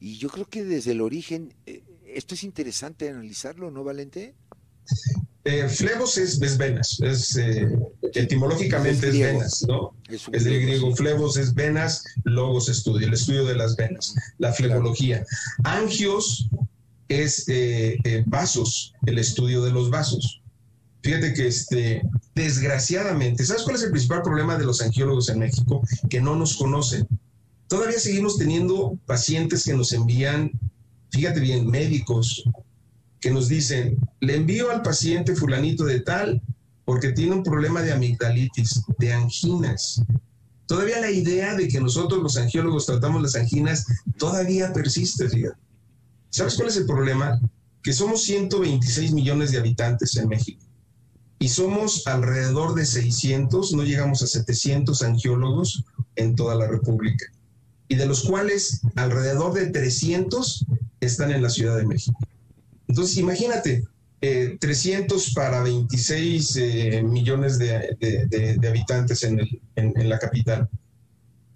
Y 0.00 0.18
yo 0.18 0.28
creo 0.28 0.48
que 0.48 0.64
desde 0.64 0.92
el 0.92 1.00
origen, 1.00 1.54
eh, 1.66 1.82
esto 2.06 2.34
es 2.34 2.42
interesante 2.42 3.08
analizarlo, 3.08 3.70
¿no, 3.70 3.84
Valente? 3.84 4.34
Eh, 5.44 5.68
flebos 5.68 6.18
es, 6.18 6.40
es, 6.40 6.56
venas, 6.56 7.00
es 7.00 7.36
eh, 7.36 7.68
etimológicamente 8.14 9.08
es, 9.08 9.14
es, 9.14 9.20
venas, 9.20 9.64
¿no? 9.66 9.92
Es, 10.08 10.28
es 10.30 10.44
del 10.44 10.62
griego, 10.62 10.94
flebos 10.94 11.36
es 11.36 11.52
venas, 11.52 12.04
logos 12.22 12.68
estudio, 12.68 13.08
el 13.08 13.14
estudio 13.14 13.44
de 13.44 13.56
las 13.56 13.74
venas, 13.74 14.14
la 14.38 14.52
flebología. 14.52 15.24
Claro. 15.62 15.82
Angios 15.82 16.48
es 17.08 17.44
eh, 17.48 18.22
vasos, 18.26 18.94
el 19.04 19.18
estudio 19.18 19.64
de 19.64 19.72
los 19.72 19.90
vasos. 19.90 20.41
Fíjate 21.02 21.34
que 21.34 21.48
este, 21.48 22.02
desgraciadamente, 22.34 23.44
¿sabes 23.44 23.64
cuál 23.64 23.74
es 23.76 23.82
el 23.82 23.90
principal 23.90 24.22
problema 24.22 24.56
de 24.56 24.64
los 24.64 24.80
angiólogos 24.80 25.28
en 25.28 25.40
México? 25.40 25.82
Que 26.08 26.20
no 26.20 26.36
nos 26.36 26.56
conocen. 26.56 27.06
Todavía 27.66 27.98
seguimos 27.98 28.38
teniendo 28.38 28.98
pacientes 29.04 29.64
que 29.64 29.74
nos 29.74 29.92
envían, 29.92 30.52
fíjate 31.10 31.40
bien, 31.40 31.66
médicos, 31.66 32.44
que 33.18 33.32
nos 33.32 33.48
dicen, 33.48 33.98
le 34.20 34.36
envío 34.36 34.70
al 34.70 34.82
paciente 34.82 35.34
fulanito 35.34 35.84
de 35.84 36.00
tal 36.00 36.40
porque 36.84 37.12
tiene 37.12 37.34
un 37.34 37.42
problema 37.42 37.82
de 37.82 37.92
amigdalitis, 37.92 38.82
de 38.98 39.12
anginas. 39.12 40.02
Todavía 40.66 41.00
la 41.00 41.10
idea 41.10 41.56
de 41.56 41.66
que 41.66 41.80
nosotros 41.80 42.22
los 42.22 42.36
angiólogos 42.36 42.86
tratamos 42.86 43.22
las 43.22 43.34
anginas 43.34 43.86
todavía 44.18 44.72
persiste, 44.72 45.28
fíjate. 45.28 45.60
¿Sabes 46.30 46.54
cuál 46.54 46.68
es 46.68 46.76
el 46.76 46.86
problema? 46.86 47.40
Que 47.82 47.92
somos 47.92 48.22
126 48.22 49.12
millones 49.12 49.50
de 49.50 49.58
habitantes 49.58 50.16
en 50.16 50.28
México 50.28 50.64
y 51.42 51.48
somos 51.48 52.06
alrededor 52.06 52.76
de 52.76 52.86
600, 52.86 53.72
no 53.72 53.82
llegamos 53.82 54.22
a 54.22 54.28
700 54.28 55.02
angiólogos 55.02 55.82
en 56.14 56.36
toda 56.36 56.54
la 56.54 56.68
República, 56.68 57.26
y 57.88 57.96
de 57.96 58.06
los 58.06 58.22
cuales 58.22 58.80
alrededor 58.94 59.52
de 59.52 59.66
300 59.66 60.64
están 61.00 61.32
en 61.32 61.42
la 61.42 61.50
Ciudad 61.50 61.76
de 61.76 61.84
México. 61.84 62.16
Entonces, 62.86 63.16
imagínate, 63.16 63.82
eh, 64.20 64.56
300 64.60 65.34
para 65.34 65.64
26 65.64 66.56
eh, 66.60 67.02
millones 67.02 67.58
de, 67.58 67.96
habitantes 68.68 69.24
en, 69.24 69.40
en, 69.74 70.08
la 70.08 70.20
capital. 70.20 70.68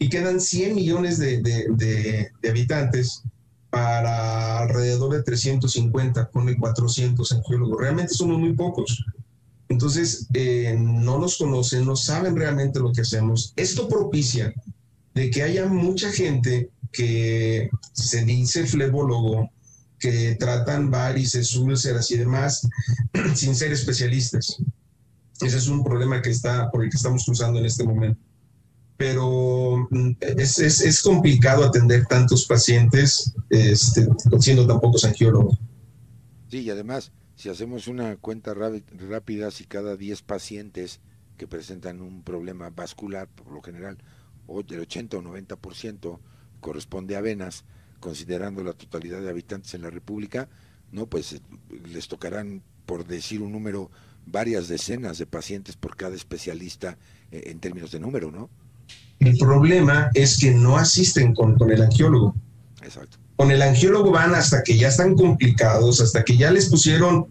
Y 0.00 0.08
quedan 0.08 0.40
100 0.40 0.74
millones 0.74 1.20
de, 1.20 2.32
habitantes 2.42 3.22
para 3.70 4.58
alrededor 4.58 5.12
de 5.12 5.22
350, 5.22 6.28
pone 6.30 6.56
400 6.56 7.30
angiólogos. 7.30 7.80
Realmente 7.80 8.14
somos 8.14 8.40
muy 8.40 8.54
pocos. 8.54 9.04
Entonces, 9.68 10.28
eh, 10.34 10.76
no 10.78 11.18
nos 11.18 11.38
conocen, 11.38 11.84
no 11.84 11.96
saben 11.96 12.36
realmente 12.36 12.78
lo 12.78 12.92
que 12.92 13.00
hacemos. 13.00 13.52
Esto 13.56 13.88
propicia 13.88 14.54
de 15.14 15.30
que 15.30 15.42
haya 15.42 15.66
mucha 15.66 16.12
gente 16.12 16.70
que 16.92 17.68
se 17.92 18.24
dice 18.24 18.66
flebólogo, 18.66 19.50
que 19.98 20.36
tratan 20.38 20.90
varices, 20.90 21.56
úlceras 21.56 22.10
y 22.10 22.18
demás 22.18 22.68
sin 23.34 23.56
ser 23.56 23.72
especialistas. 23.72 24.56
Ese 25.40 25.56
es 25.56 25.68
un 25.68 25.82
problema 25.82 26.22
que 26.22 26.30
está, 26.30 26.70
por 26.70 26.84
el 26.84 26.90
que 26.90 26.96
estamos 26.96 27.24
cruzando 27.24 27.58
en 27.58 27.66
este 27.66 27.84
momento. 27.84 28.20
Pero 28.96 29.88
es, 30.20 30.58
es, 30.58 30.80
es 30.80 31.02
complicado 31.02 31.64
atender 31.64 32.06
tantos 32.06 32.46
pacientes 32.46 33.34
este, 33.50 34.06
siendo 34.40 34.66
tan 34.66 34.80
pocos 34.80 35.04
angiólogos. 35.04 35.58
Sí, 36.50 36.60
y 36.60 36.70
además, 36.70 37.10
si 37.36 37.50
hacemos 37.50 37.86
una 37.86 38.16
cuenta 38.16 38.54
rápida, 38.54 39.50
si 39.50 39.64
cada 39.64 39.96
10 39.96 40.22
pacientes 40.22 41.00
que 41.36 41.46
presentan 41.46 42.00
un 42.00 42.22
problema 42.22 42.70
vascular, 42.70 43.28
por 43.28 43.52
lo 43.52 43.62
general, 43.62 43.98
o 44.46 44.62
del 44.62 44.80
80 44.80 45.18
o 45.18 45.22
90% 45.22 46.18
corresponde 46.60 47.14
a 47.14 47.20
venas, 47.20 47.64
considerando 48.00 48.64
la 48.64 48.72
totalidad 48.72 49.20
de 49.20 49.28
habitantes 49.28 49.74
en 49.74 49.82
la 49.82 49.90
República, 49.90 50.48
no, 50.92 51.06
pues 51.06 51.40
les 51.92 52.08
tocarán, 52.08 52.62
por 52.86 53.06
decir 53.06 53.42
un 53.42 53.52
número, 53.52 53.90
varias 54.24 54.68
decenas 54.68 55.18
de 55.18 55.26
pacientes 55.26 55.76
por 55.76 55.94
cada 55.94 56.14
especialista 56.14 56.96
eh, 57.30 57.44
en 57.46 57.60
términos 57.60 57.92
de 57.92 58.00
número, 58.00 58.30
¿no? 58.30 58.48
El 59.18 59.36
problema 59.36 60.10
es 60.14 60.38
que 60.38 60.52
no 60.52 60.76
asisten 60.76 61.34
con, 61.34 61.56
con 61.56 61.70
el 61.70 61.82
angiólogo. 61.82 62.34
Exacto. 62.86 63.18
Con 63.36 63.50
el 63.50 63.60
angiólogo 63.60 64.10
van 64.12 64.34
hasta 64.34 64.62
que 64.62 64.78
ya 64.78 64.88
están 64.88 65.14
complicados, 65.14 66.00
hasta 66.00 66.24
que 66.24 66.36
ya 66.36 66.50
les 66.50 66.70
pusieron 66.70 67.26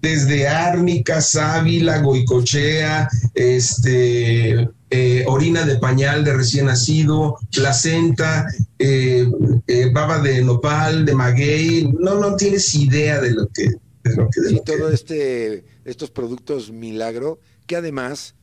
desde 0.00 0.48
árnica, 0.48 1.20
sábila, 1.20 2.00
goicochea, 2.00 3.08
este, 3.34 4.68
eh, 4.88 5.24
orina 5.26 5.64
de 5.64 5.76
pañal 5.76 6.24
de 6.24 6.32
recién 6.32 6.66
nacido, 6.66 7.36
placenta, 7.52 8.46
eh, 8.78 9.30
eh, 9.66 9.90
baba 9.92 10.20
de 10.20 10.42
nopal, 10.42 11.04
de 11.04 11.14
maguey, 11.14 11.92
no, 11.98 12.14
no 12.14 12.36
tienes 12.36 12.74
idea 12.74 13.20
de 13.20 13.32
lo 13.32 13.48
que... 13.48 13.64
De 14.02 14.16
lo 14.16 14.30
que, 14.30 14.40
de 14.40 14.48
sí, 14.48 14.54
lo 14.54 14.62
todo 14.62 14.88
que... 14.88 14.94
este, 14.94 15.64
estos 15.84 16.10
productos 16.10 16.70
milagro, 16.70 17.38
que 17.66 17.76
además 17.76 18.34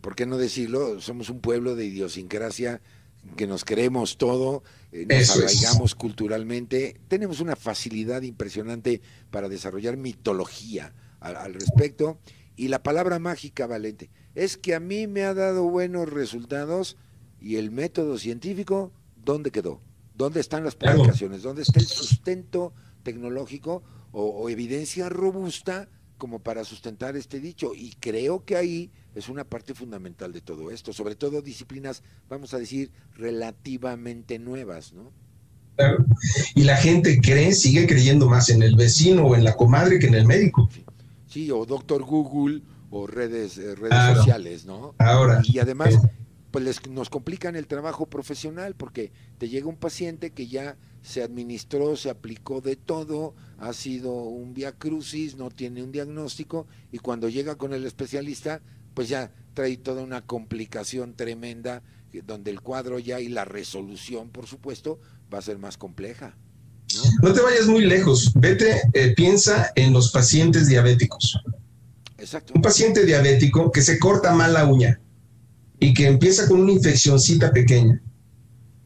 ¿por 0.00 0.14
qué 0.14 0.24
no 0.24 0.38
decirlo? 0.38 1.00
Somos 1.00 1.30
un 1.30 1.40
pueblo 1.40 1.74
de 1.74 1.86
idiosincrasia 1.86 2.80
que 3.36 3.46
nos 3.46 3.64
creemos 3.64 4.18
todo, 4.18 4.62
eh, 4.94 5.06
nos 5.06 5.30
arraigamos 5.36 5.96
culturalmente, 5.96 7.00
tenemos 7.08 7.40
una 7.40 7.56
facilidad 7.56 8.22
impresionante 8.22 9.00
para 9.32 9.48
desarrollar 9.48 9.96
mitología 9.96 10.94
al, 11.18 11.52
respecto. 11.52 12.20
Y 12.54 12.68
la 12.68 12.84
palabra 12.84 13.18
mágica, 13.18 13.66
Valente, 13.66 14.10
es 14.36 14.56
que 14.56 14.72
a 14.72 14.78
mí 14.78 15.08
me 15.08 15.24
ha 15.24 15.34
dado 15.34 15.64
buenos 15.64 16.08
resultados 16.08 16.96
y 17.40 17.56
el 17.56 17.72
método 17.72 18.18
científico, 18.18 18.92
¿dónde 19.16 19.50
quedó? 19.50 19.80
¿Dónde 20.14 20.38
están 20.38 20.62
las 20.62 20.76
publicaciones? 20.76 21.42
¿Dónde 21.42 21.62
está 21.62 21.80
el 21.80 21.86
sustento 21.86 22.72
tecnológico 23.02 23.82
o 24.12 24.48
evidencia 24.48 25.08
robusta 25.08 25.88
como 26.18 26.38
para 26.38 26.64
sustentar 26.64 27.16
este 27.16 27.40
dicho? 27.40 27.72
Y 27.74 27.94
creo 28.00 28.44
que 28.44 28.56
ahí 28.56 28.90
es 29.14 29.28
una 29.28 29.44
parte 29.44 29.74
fundamental 29.74 30.32
de 30.32 30.40
todo 30.40 30.70
esto, 30.70 30.92
sobre 30.92 31.16
todo 31.16 31.42
disciplinas, 31.42 32.02
vamos 32.28 32.54
a 32.54 32.58
decir, 32.58 32.90
relativamente 33.16 34.38
nuevas, 34.38 34.92
¿no? 34.92 35.12
Claro. 35.76 36.04
Y 36.54 36.64
la 36.64 36.76
gente 36.76 37.20
cree, 37.20 37.52
sigue 37.52 37.86
creyendo 37.86 38.28
más 38.28 38.48
en 38.48 38.62
el 38.62 38.76
vecino 38.76 39.24
o 39.26 39.34
en 39.34 39.44
la 39.44 39.56
comadre 39.56 39.98
que 39.98 40.06
en 40.06 40.14
el 40.14 40.26
médico. 40.26 40.68
Sí, 41.26 41.50
o 41.50 41.66
doctor 41.66 42.04
Google 42.04 42.62
o 42.90 43.06
redes, 43.08 43.58
eh, 43.58 43.74
redes 43.74 44.16
sociales, 44.16 44.66
¿no? 44.66 44.94
Ahora. 44.98 45.42
Y 45.44 45.58
además, 45.58 45.98
pues 46.52 46.64
les, 46.64 46.88
nos 46.88 47.10
complican 47.10 47.56
el 47.56 47.66
trabajo 47.66 48.06
profesional 48.06 48.76
porque 48.76 49.10
te 49.38 49.48
llega 49.48 49.66
un 49.66 49.76
paciente 49.76 50.30
que 50.30 50.46
ya 50.46 50.76
se 51.02 51.22
administró, 51.22 51.96
se 51.96 52.08
aplicó 52.08 52.60
de 52.60 52.76
todo, 52.76 53.34
ha 53.64 53.72
sido 53.72 54.12
un 54.12 54.52
via 54.52 54.72
crucis, 54.72 55.36
no 55.36 55.50
tiene 55.50 55.82
un 55.82 55.90
diagnóstico 55.90 56.66
y 56.92 56.98
cuando 56.98 57.30
llega 57.30 57.56
con 57.56 57.72
el 57.72 57.86
especialista 57.86 58.60
pues 58.92 59.08
ya 59.08 59.32
trae 59.54 59.78
toda 59.78 60.02
una 60.02 60.20
complicación 60.20 61.14
tremenda, 61.14 61.82
donde 62.26 62.50
el 62.50 62.60
cuadro 62.60 62.98
ya 62.98 63.20
y 63.20 63.28
la 63.28 63.44
resolución, 63.44 64.28
por 64.28 64.46
supuesto, 64.46 65.00
va 65.32 65.38
a 65.38 65.42
ser 65.42 65.58
más 65.58 65.78
compleja. 65.78 66.36
No, 67.22 67.32
te 67.32 67.40
vayas 67.40 67.66
muy 67.66 67.84
lejos, 67.86 68.32
vete, 68.34 68.82
eh, 68.92 69.14
piensa 69.16 69.72
en 69.74 69.94
los 69.94 70.12
pacientes 70.12 70.68
diabéticos. 70.68 71.40
Exacto. 72.18 72.52
Un 72.54 72.62
paciente 72.62 73.04
diabético 73.04 73.72
que 73.72 73.82
se 73.82 73.98
corta 73.98 74.32
mal 74.34 74.52
la 74.52 74.66
uña 74.66 75.00
y 75.80 75.94
que 75.94 76.06
empieza 76.06 76.46
con 76.46 76.60
una 76.60 76.72
infeccióncita 76.72 77.50
pequeña 77.50 78.00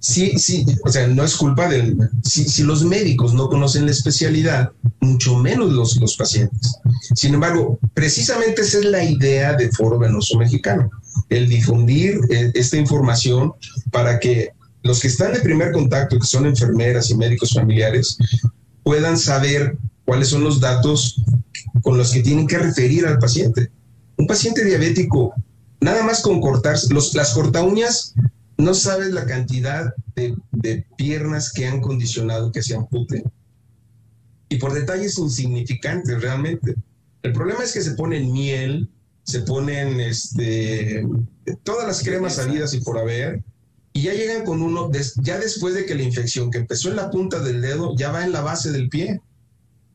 sí, 0.00 0.38
sí, 0.38 0.64
o 0.84 0.90
sea, 0.90 1.06
no 1.06 1.24
es 1.24 1.36
culpa 1.36 1.68
del... 1.68 1.96
Si, 2.22 2.62
los 2.62 2.84
médicos 2.84 3.34
no 3.34 3.48
conocen 3.48 3.86
la 3.86 3.92
especialidad, 3.92 4.70
mucho 5.00 5.36
menos 5.36 5.72
los, 5.72 5.96
los 5.96 6.16
pacientes. 6.16 6.74
Sin 7.14 7.34
embargo, 7.34 7.78
precisamente 7.94 8.62
esa 8.62 8.78
es 8.78 8.84
la 8.84 9.04
idea 9.04 9.54
de 9.54 9.70
Foro 9.72 9.98
Venoso 9.98 10.38
Mexicano, 10.38 10.90
el 11.28 11.48
difundir 11.48 12.20
eh, 12.30 12.52
esta 12.54 12.76
información 12.76 13.52
para 13.90 14.18
que 14.18 14.50
los 14.82 15.00
que 15.00 15.08
están 15.08 15.32
de 15.32 15.40
primer 15.40 15.72
contacto, 15.72 16.18
que 16.18 16.26
son 16.26 16.46
enfermeras 16.46 17.10
y 17.10 17.16
médicos 17.16 17.52
familiares, 17.52 18.16
puedan 18.82 19.18
saber 19.18 19.76
cuáles 20.04 20.28
son 20.28 20.44
los 20.44 20.60
datos 20.60 21.20
con 21.82 21.98
los 21.98 22.12
que 22.12 22.22
tienen 22.22 22.46
que 22.46 22.58
referir 22.58 23.06
al 23.06 23.18
paciente. 23.18 23.70
Un 24.16 24.26
paciente 24.26 24.64
diabético, 24.64 25.34
nada 25.80 26.02
más 26.02 26.22
con 26.22 26.40
cortarse, 26.40 26.92
las 26.94 27.34
corta 27.34 27.62
uñas 27.62 28.14
no 28.58 28.74
sabes 28.74 29.12
la 29.12 29.24
cantidad 29.24 29.94
de, 30.14 30.36
piernas 30.96 31.52
que 31.52 31.66
han 31.66 31.80
condicionado 31.80 32.50
que 32.50 32.62
se 32.62 32.74
amputen. 32.74 33.22
Y 34.48 34.56
por 34.56 34.74
detalles 34.74 35.16
insignificantes 35.18 36.20
realmente. 36.20 36.74
El 37.22 37.32
problema 37.32 37.62
es 37.62 37.72
que 37.72 37.82
se 37.82 37.92
ponen 37.92 38.32
miel, 38.32 38.90
se 39.22 39.40
ponen 39.40 40.00
este, 40.00 41.06
todas 41.62 41.87
las 41.87 42.02
cremas 42.02 42.35
salidas 42.35 42.74
y 42.74 42.80
por 42.80 42.98
haber, 42.98 43.42
y 43.92 44.02
ya 44.02 44.12
llegan 44.12 44.44
con 44.44 44.62
uno, 44.62 44.90
ya 45.22 45.38
después 45.38 45.74
de 45.74 45.87
que 45.87 45.94
la 45.94 46.02
infección 46.02 46.50
que 46.50 46.59
empezó 46.59 46.90
en 46.90 46.96
la 46.96 47.11
punta 47.11 47.40
del 47.40 47.61
dedo, 47.61 47.94
ya 47.96 48.11
va 48.11 48.24
en 48.24 48.33
la 48.33 48.40
base 48.40 48.72
del 48.72 48.88
pie. 48.88 49.20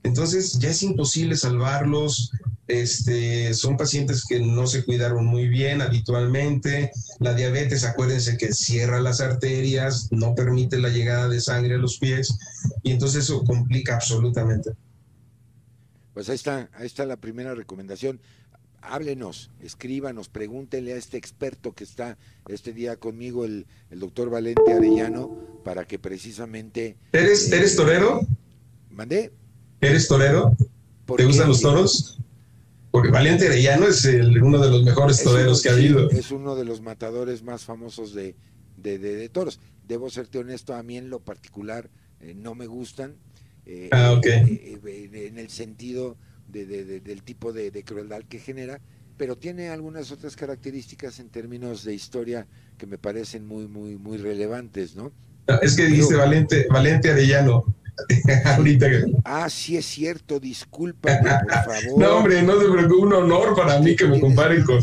Entonces 0.04 0.60
ya 0.60 0.70
es 0.70 0.84
imposible 0.84 1.36
salvarlos, 1.36 2.32
este, 2.68 3.54
son 3.54 3.76
pacientes 3.76 4.24
que 4.26 4.40
no 4.40 4.68
se 4.68 4.86
cuidaron 4.86 5.26
muy 5.26 5.48
bien 5.48 5.82
habitualmente. 5.82 6.92
La 7.20 7.34
diabetes, 7.34 7.84
acuérdense 7.84 8.38
que 8.38 8.54
cierra 8.54 9.02
las 9.02 9.22
arterias, 9.22 10.08
no 10.12 10.34
permite 10.36 10.78
la 10.80 10.90
llegada 10.90 11.28
de 11.28 11.42
sangre 11.42 11.76
a 11.76 11.80
los 11.80 11.98
pies 11.98 12.38
y 12.82 12.92
entonces 12.92 13.26
eso 13.26 13.44
complica 13.44 13.96
absolutamente. 13.96 14.72
Pues 16.14 16.30
ahí 16.30 16.36
está, 16.36 16.70
ahí 16.74 16.86
está 16.86 17.06
la 17.06 17.18
primera 17.18 17.56
recomendación. 17.56 18.22
Háblenos, 18.82 19.50
escríbanos, 19.62 20.28
pregúntenle 20.28 20.94
a 20.94 20.98
este 20.98 21.18
experto 21.18 21.74
que 21.74 21.86
está 21.86 22.18
este 22.48 22.74
día 22.74 22.98
conmigo, 22.98 23.46
el, 23.46 23.66
doctor 23.90 24.30
Valente 24.30 24.74
Arellano, 24.74 25.30
para 25.64 25.86
que 25.86 26.00
precisamente... 26.00 26.98
¿Eres, 27.14 27.50
¿eres 27.52 27.78
torero? 27.78 28.28
¿Mandé? 28.90 29.32
¿Eres 29.80 30.08
torero? 30.08 30.56
¿Te 31.16 31.26
gustan 31.26 31.48
los 31.48 31.62
toros? 31.62 32.20
Porque 32.94 33.10
Valiente 33.10 33.48
Arellano 33.48 33.88
es 33.88 34.06
uno 34.06 34.60
de 34.60 34.70
los 34.70 34.84
mejores 34.84 35.24
toreros 35.24 35.64
que 35.64 35.70
ha 35.70 35.72
habido. 35.72 36.12
Es 36.12 36.30
uno 36.30 36.56
de 36.56 36.64
los 36.64 36.80
matadores 36.80 37.42
más 37.42 37.66
famosos 37.66 38.14
de, 38.14 38.36
de, 38.78 39.30
toros. 39.30 39.60
Debo 39.88 40.12
serte 40.12 40.38
honesto, 40.38 40.76
a 40.76 40.84
mí 40.84 40.98
en 40.98 41.10
lo 41.10 41.20
particular 41.20 41.90
eh, 42.20 42.36
no 42.36 42.54
me 42.54 42.68
gustan. 42.68 43.16
Eh, 43.66 43.90
ah, 43.92 44.14
ok. 44.16 44.28
Eh, 44.28 45.10
en 45.12 45.40
el 45.40 45.50
sentido 45.50 46.18
del 46.48 47.24
tipo 47.24 47.52
de, 47.52 47.72
crueldad 47.84 48.22
que 48.30 48.38
genera, 48.38 48.80
pero 49.18 49.40
tiene 49.40 49.70
algunas 49.70 50.12
otras 50.12 50.36
características 50.36 51.20
en 51.20 51.30
términos 51.30 51.84
de 51.84 51.96
historia 51.96 52.46
que 52.78 52.86
me 52.86 53.00
parecen 53.00 53.48
muy, 53.48 53.68
muy, 53.68 53.96
muy 53.96 54.20
relevantes, 54.20 54.96
¿no? 54.96 55.12
Ah, 55.48 55.58
es 55.64 55.76
que 55.76 55.88
dice 55.88 56.14
Valente, 56.14 56.68
Valente 56.70 57.10
Arellano, 57.10 57.66
Ahorita 58.46 58.88
Ah, 59.24 59.50
sí 59.50 59.78
es 59.78 59.86
cierto, 59.86 60.40
discúlpame, 60.40 61.30
por 61.30 61.52
favor. 61.82 62.00
no, 62.00 62.18
hombre, 62.18 62.42
no 62.42 62.60
se 62.60 62.70
preocupe, 62.70 63.06
un 63.06 63.14
honor 63.14 63.56
para 63.56 63.80
mí 63.80 63.96
que 63.96 64.06
me 64.08 64.20
comparen 64.20 64.64
con, 64.64 64.80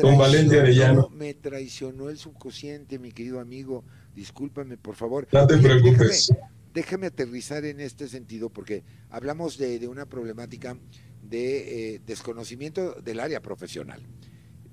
con 0.00 0.18
Valente 0.18 0.60
Arellano. 0.60 1.08
Me 1.10 1.34
traicionó 1.34 2.10
el 2.10 2.18
subconsciente, 2.18 2.98
mi 2.98 3.12
querido 3.12 3.40
amigo. 3.40 3.84
Discúlpame, 4.14 4.76
por 4.76 4.96
favor. 4.96 5.26
No 5.32 5.46
te 5.46 5.56
preocupes. 5.56 6.32
Déjame, 6.74 7.06
aterrizar 7.06 7.64
en 7.64 7.80
este 7.80 8.08
sentido, 8.08 8.48
porque 8.50 8.84
hablamos 9.08 9.58
de, 9.58 9.88
una 9.88 10.06
problemática 10.06 10.76
de 11.22 11.94
eh, 11.94 12.00
desconocimiento 12.06 12.94
del 13.02 13.20
área 13.20 13.40
profesional. 13.40 14.00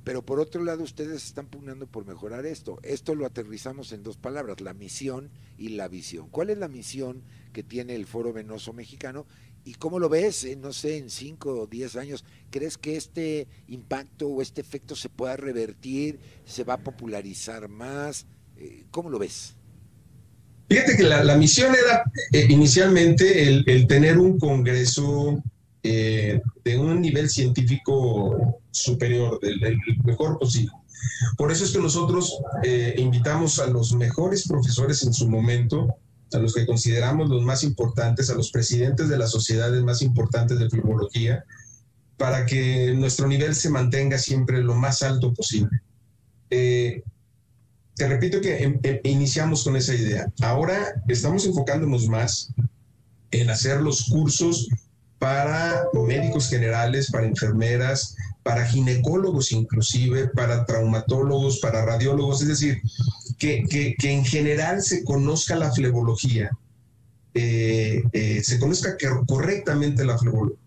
Pero 0.07 0.21
por 0.21 0.39
otro 0.39 0.63
lado, 0.63 0.83
ustedes 0.83 1.25
están 1.25 1.47
pugnando 1.47 1.85
por 1.85 2.05
mejorar 2.05 2.45
esto. 2.45 2.79
Esto 2.81 3.13
lo 3.13 3.25
aterrizamos 3.25 3.91
en 3.91 4.03
dos 4.03 4.15
palabras, 4.15 4.61
la 4.61 4.73
misión 4.73 5.29
y 5.57 5.67
la 5.67 5.89
visión. 5.89 6.29
¿Cuál 6.29 6.49
es 6.49 6.57
la 6.57 6.69
misión 6.69 7.23
que 7.51 7.61
tiene 7.61 7.93
el 7.93 8.07
Foro 8.07 8.31
Venoso 8.31 8.71
Mexicano? 8.71 9.25
¿Y 9.65 9.73
cómo 9.73 9.99
lo 9.99 10.07
ves, 10.07 10.47
no 10.59 10.71
sé, 10.71 10.95
en 10.95 11.09
cinco 11.09 11.59
o 11.59 11.67
diez 11.67 11.97
años? 11.97 12.23
¿Crees 12.51 12.77
que 12.77 12.95
este 12.95 13.49
impacto 13.67 14.29
o 14.29 14.41
este 14.41 14.61
efecto 14.61 14.95
se 14.95 15.09
pueda 15.09 15.35
revertir? 15.35 16.21
¿Se 16.45 16.63
va 16.63 16.75
a 16.75 16.83
popularizar 16.83 17.67
más? 17.67 18.27
Eh, 18.55 18.85
¿Cómo 18.91 19.09
lo 19.09 19.19
ves? 19.19 19.57
Fíjate 20.69 20.95
que 20.95 21.03
la, 21.03 21.35
misión 21.35 21.75
era 21.75 22.03
eh, 22.31 22.47
inicialmente 22.47 23.43
el, 23.43 23.87
tener 23.87 24.19
un 24.19 24.39
congreso 24.39 25.43
eh, 25.83 26.41
de 26.63 26.77
un 26.77 27.01
nivel 27.01 27.29
científico 27.29 28.61
superior, 28.71 29.39
del, 29.39 29.77
mejor 30.03 30.39
posible. 30.39 30.71
Por 31.37 31.51
eso 31.51 31.63
es 31.63 31.71
que 31.71 31.79
nosotros 31.79 32.39
eh, 32.63 32.95
invitamos 32.97 33.59
a 33.59 33.67
los 33.67 33.93
mejores 33.93 34.47
profesores 34.47 35.03
en 35.03 35.13
su 35.13 35.29
momento, 35.29 35.95
a 36.33 36.39
los 36.39 36.53
que 36.53 36.65
consideramos 36.65 37.29
los 37.29 37.43
más 37.43 37.63
importantes, 37.63 38.29
a 38.29 38.35
los 38.35 38.51
presidentes 38.51 39.07
de 39.07 39.17
las 39.17 39.31
sociedades 39.31 39.81
más 39.83 40.01
importantes 40.01 40.59
de 40.59 40.69
filología, 40.69 41.45
para 42.17 42.45
que 42.45 42.93
nuestro 42.95 43.27
nivel 43.27 43.55
se 43.55 43.69
mantenga 43.69 44.17
siempre 44.17 44.63
lo 44.63 44.75
más 44.75 45.03
alto 45.03 45.33
posible. 45.33 45.81
Eh, 46.49 47.03
te 47.95 48.07
repito 48.07 48.41
que 48.41 48.63
em, 48.63 48.79
em, 48.83 48.99
iniciamos 49.03 49.63
con 49.63 49.75
esa 49.75 49.93
idea. 49.93 50.31
Ahora 50.41 51.01
estamos 51.07 51.45
enfocándonos 51.45 52.07
más 52.07 52.51
en 53.31 53.49
hacer 53.49 53.81
los 53.81 54.05
cursos 54.05 54.67
para 55.19 55.83
médicos 56.05 56.49
generales, 56.49 57.11
para 57.11 57.25
enfermeras, 57.25 58.15
para 58.43 58.65
ginecólogos 58.65 59.51
inclusive, 59.51 60.29
para 60.29 60.65
traumatólogos, 60.65 61.59
para 61.59 61.85
radiólogos, 61.85 62.41
es 62.41 62.47
decir, 62.47 62.81
que, 63.37 63.95
en 64.03 64.25
general 64.25 64.81
se 64.81 65.03
conozca 65.03 65.55
la 65.55 65.71
flebología, 65.71 66.51
eh, 67.33 68.03
eh, 68.13 68.41
se 68.43 68.59
conozca 68.59 68.95
correctamente 69.27 70.05
la 70.05 70.17
flebología. 70.17 70.57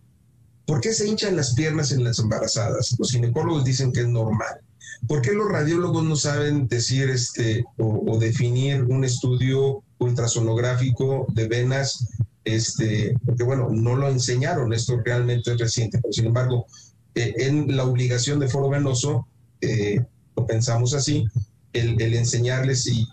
¿Por 0.66 0.80
qué 0.80 0.92
se 0.92 1.08
hinchan 1.08 1.36
las 1.36 1.54
piernas 1.54 1.90
en 1.90 2.04
las 2.04 2.18
embarazadas? 2.18 2.94
Los 2.98 3.10
ginecólogos 3.10 3.64
dicen 3.64 3.92
que 3.92 4.00
es 4.00 4.08
normal. 4.08 4.60
¿Por 5.08 5.22
qué 5.22 5.32
los 5.32 5.50
radiólogos 5.50 6.04
no 6.04 6.14
saben 6.14 6.68
decir 6.68 7.08
este 7.08 7.64
o 7.78 8.18
definir 8.18 8.82
un 8.82 9.04
estudio 9.04 9.82
ultrasonográfico 9.98 11.26
de 11.32 11.48
venas 11.48 12.06
este, 12.54 13.14
porque 13.24 13.42
bueno, 13.42 13.68
no 13.70 13.96
lo 13.96 14.08
enseñaron, 14.08 14.72
esto 14.72 15.00
realmente 15.04 15.52
es 15.52 15.58
reciente, 15.58 15.98
pero 16.00 16.12
sin 16.12 16.26
embargo, 16.26 16.66
eh, 17.14 17.34
en 17.38 17.76
la 17.76 17.84
obligación 17.84 18.38
de 18.38 18.48
Foro 18.48 18.68
Venoso 18.68 19.26
eh, 19.60 20.00
lo 20.36 20.46
pensamos 20.46 20.94
así, 20.94 21.24
el, 21.72 22.00
enseñarles 22.00 22.86
y, 22.86 23.06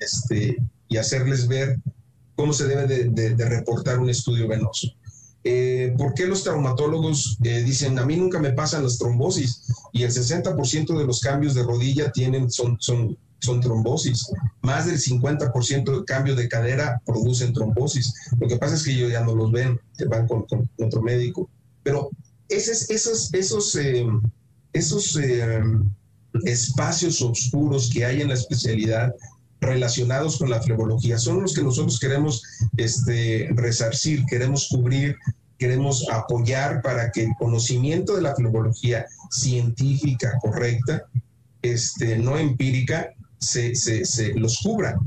este, 0.00 0.56
y 0.88 0.96
hacerles 0.96 1.46
ver 1.48 1.78
cómo 2.34 2.52
se 2.52 2.66
debe 2.66 2.86
de, 2.86 3.48
reportar 3.48 3.98
un 3.98 4.10
estudio 4.10 4.48
venoso. 4.48 4.88
Eh, 5.44 5.94
¿Por 5.98 6.14
qué 6.14 6.26
los 6.26 6.44
traumatólogos 6.44 7.38
eh, 7.42 7.62
dicen, 7.62 7.98
a 7.98 8.06
mí 8.06 8.16
nunca 8.16 8.38
me 8.38 8.52
pasan 8.52 8.84
las 8.84 8.98
trombosis? 8.98 9.62
Y 9.92 10.02
el 10.02 10.10
60% 10.10 10.98
de 10.98 11.06
los 11.06 11.20
cambios 11.20 11.54
de 11.54 11.62
rodilla 11.62 12.12
tienen, 12.12 12.50
son, 12.50 12.76
son, 12.80 13.16
son 13.42 13.60
trombosis. 13.60 14.30
Más 14.62 14.86
del 14.86 14.98
50% 14.98 15.98
de 15.98 16.04
cambios 16.04 16.36
de 16.36 16.48
cadera 16.48 17.00
producen 17.04 17.52
trombosis. 17.52 18.14
Lo 18.38 18.48
que 18.48 18.56
pasa 18.56 18.76
es 18.76 18.84
que 18.84 18.92
ellos 18.92 19.12
ya 19.12 19.22
no 19.22 19.34
los 19.34 19.50
ven, 19.52 19.78
van 20.08 20.26
con, 20.26 20.46
otro 20.78 21.02
médico. 21.02 21.50
Pero 21.82 22.10
esos, 22.48 22.88
esos, 22.90 23.34
esos, 23.34 23.74
eh, 23.74 24.06
esos 24.72 25.18
espacios 26.44 27.20
oscuros 27.20 27.90
que 27.92 28.04
hay 28.04 28.22
en 28.22 28.28
la 28.28 28.34
especialidad 28.34 29.14
relacionados 29.60 30.38
con 30.38 30.50
la 30.50 30.60
flebología. 30.60 31.18
Son 31.18 31.42
los 31.42 31.54
que 31.54 31.62
nosotros 31.62 31.98
queremos 31.98 32.42
este, 32.76 33.48
resarcir, 33.54 34.24
queremos 34.26 34.68
cubrir, 34.68 35.16
queremos 35.58 36.08
apoyar 36.10 36.82
para 36.82 37.10
que 37.12 37.24
el 37.24 37.30
conocimiento 37.38 38.16
de 38.16 38.22
la 38.22 38.34
flebología 38.34 39.06
científica 39.30 40.38
correcta, 40.40 41.04
este, 41.62 42.18
no 42.18 42.36
empírica, 42.36 43.14
se, 43.42 43.74
se, 43.74 44.34
los 44.34 44.58
cubra. 44.62 44.98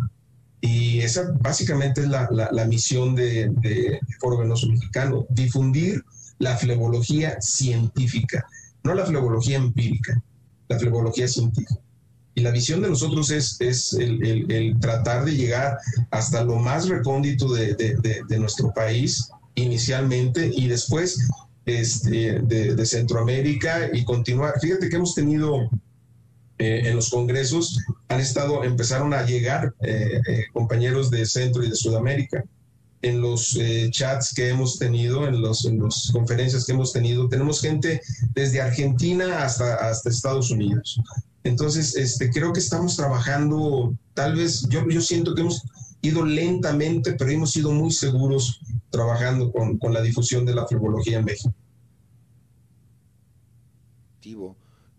Y 0.62 1.00
esa 1.02 1.32
básicamente 1.42 2.02
es 2.02 2.08
la, 2.08 2.28
la, 2.32 2.66
misión 2.66 3.16
de, 3.16 3.50
de, 3.62 4.00
Foro 4.20 4.40
Venoso 4.40 4.68
Mexicano, 4.68 5.26
difundir 5.30 6.04
la 6.40 6.58
flebología 6.58 7.40
científica, 7.40 8.46
no 8.84 8.94
la 8.94 9.06
flebología 9.06 9.58
empírica, 9.58 10.22
la 10.68 10.80
flebología 10.80 11.28
científica. 11.28 11.80
Y 12.38 12.42
la 12.42 12.52
visión 12.52 12.82
de 12.82 12.90
nosotros 12.90 13.32
es, 13.32 13.56
es 13.62 13.94
el, 13.94 14.78
tratar 14.82 15.24
de 15.24 15.36
llegar 15.36 15.78
hasta 16.12 16.44
lo 16.44 16.58
más 16.58 16.90
recóndito 16.90 17.54
de, 17.54 18.24
nuestro 18.38 18.74
país 18.74 19.30
inicialmente 19.56 20.52
y 20.54 20.68
después 20.68 21.30
este, 21.66 22.42
de, 22.42 22.86
Centroamérica 22.86 23.90
y 23.94 24.04
continuar. 24.04 24.56
Fíjate 24.60 24.90
que 24.90 24.98
hemos 24.98 25.16
tenido 25.16 25.70
eh, 26.58 26.82
en 26.86 26.96
los 26.98 27.10
congresos, 27.10 27.80
han 28.08 28.20
estado, 28.20 28.64
empezaron 28.64 29.14
a 29.14 29.24
llegar 29.24 29.74
eh, 29.82 30.22
eh, 30.28 30.46
compañeros 30.54 31.10
de 31.10 31.26
Centro 31.26 31.64
y 31.64 31.70
de 31.70 31.76
Sudamérica. 31.76 32.44
En 33.02 33.22
los 33.22 33.56
chats 33.92 34.34
que 34.34 34.50
hemos 34.50 34.80
tenido, 34.80 35.28
en 35.28 35.40
las 35.40 35.66
en 35.66 35.78
los 35.78 36.10
conferencias 36.12 36.66
que 36.66 36.72
hemos 36.72 36.92
tenido, 36.92 37.30
tenemos 37.30 37.62
gente 37.62 38.02
desde 38.34 38.62
Argentina 38.62 39.44
hasta, 39.44 39.76
hasta 39.76 40.10
Estados 40.10 40.50
Unidos. 40.50 41.00
Entonces, 41.44 41.96
este, 41.96 42.32
creo 42.32 42.52
que 42.52 42.60
estamos 42.60 42.96
trabajando, 42.96 43.96
tal 44.16 44.36
vez, 44.36 44.68
yo, 44.70 44.90
yo 44.90 45.02
siento 45.02 45.36
que 45.36 45.42
hemos 45.42 45.62
ido 46.02 46.26
lentamente, 46.26 47.14
pero 47.14 47.30
hemos 47.30 47.52
sido 47.52 47.72
muy 47.72 47.92
seguros 47.92 48.60
trabajando 48.90 49.52
con, 49.52 49.94
la 49.94 50.02
difusión 50.02 50.46
de 50.46 50.56
la 50.56 50.66
flebología 50.66 51.20
en 51.20 51.26
México. 51.26 51.54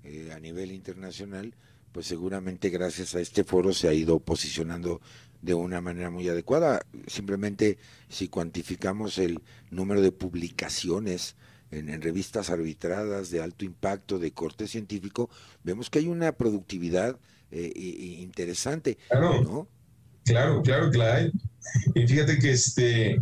Eh, 0.05 0.33
a 0.33 0.38
nivel 0.38 0.71
internacional, 0.71 1.53
pues 1.96 2.09
seguramente 2.09 2.68
gracias 2.68 3.14
a 3.14 3.20
este 3.20 3.42
foro 3.42 3.72
se 3.72 3.88
ha 3.88 3.92
ido 3.94 4.18
posicionando 4.20 5.00
de 5.40 5.54
una 5.54 5.80
manera 5.80 6.11
muy 6.11 6.28
adecuada. 6.28 6.85
Simplemente 7.06 7.78
si 8.11 8.28
cuantificamos 8.28 9.16
el 9.16 9.40
número 9.70 10.02
de 10.02 10.12
publicaciones 10.12 11.37
en, 11.70 12.02
revistas 12.02 12.50
arbitradas 12.50 13.30
de 13.30 13.40
alto 13.40 13.64
impacto, 13.64 14.18
de 14.18 14.30
corte 14.32 14.68
científico, 14.68 15.30
vemos 15.64 15.88
que 15.88 16.00
hay 16.00 16.09
una 16.09 16.32
productividad 16.32 17.18
eh, 17.50 17.72
interesante. 18.20 18.98
Claro, 19.09 19.66
claro, 20.22 20.61
claro 20.61 20.90
que 20.90 20.98
la 20.98 21.14
hay. 21.14 21.32
Y 21.94 22.06
fíjate 22.06 22.38
que 22.38 22.50
este 22.50 23.18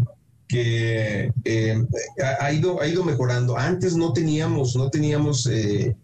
que 0.48 1.33
eh, 1.44 1.87
ha, 2.40 2.52
ido, 2.52 2.80
ha 2.80 2.87
ido 2.87 3.04
mejorando. 3.04 3.57
Antes 3.57 3.96
no 3.96 4.12
teníamos, 4.12 4.76
no 4.76 4.90
teníamos 4.90 5.46
eh, 5.46 5.96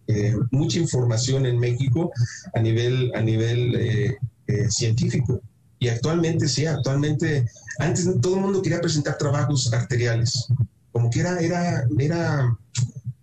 mucha 0.50 0.78
información 0.78 1.46
en 1.46 1.58
México 1.58 2.10
a 2.54 2.60
nivel, 2.60 3.12
a 3.14 3.20
nivel 3.20 4.18
científico. 4.68 5.40
Y 5.78 5.88
actualmente 5.88 6.48
sí, 6.48 6.66
actualmente, 6.66 7.46
antes 7.78 8.08
todo 8.20 8.34
el 8.34 8.40
mundo 8.40 8.62
quería 8.62 8.80
presentar 8.80 9.16
trabajos 9.16 9.72
arteriales 9.72 10.48
como 10.92 11.10
que 11.10 11.20
era, 11.20 11.38
era, 11.38 11.86
era, 11.98 12.58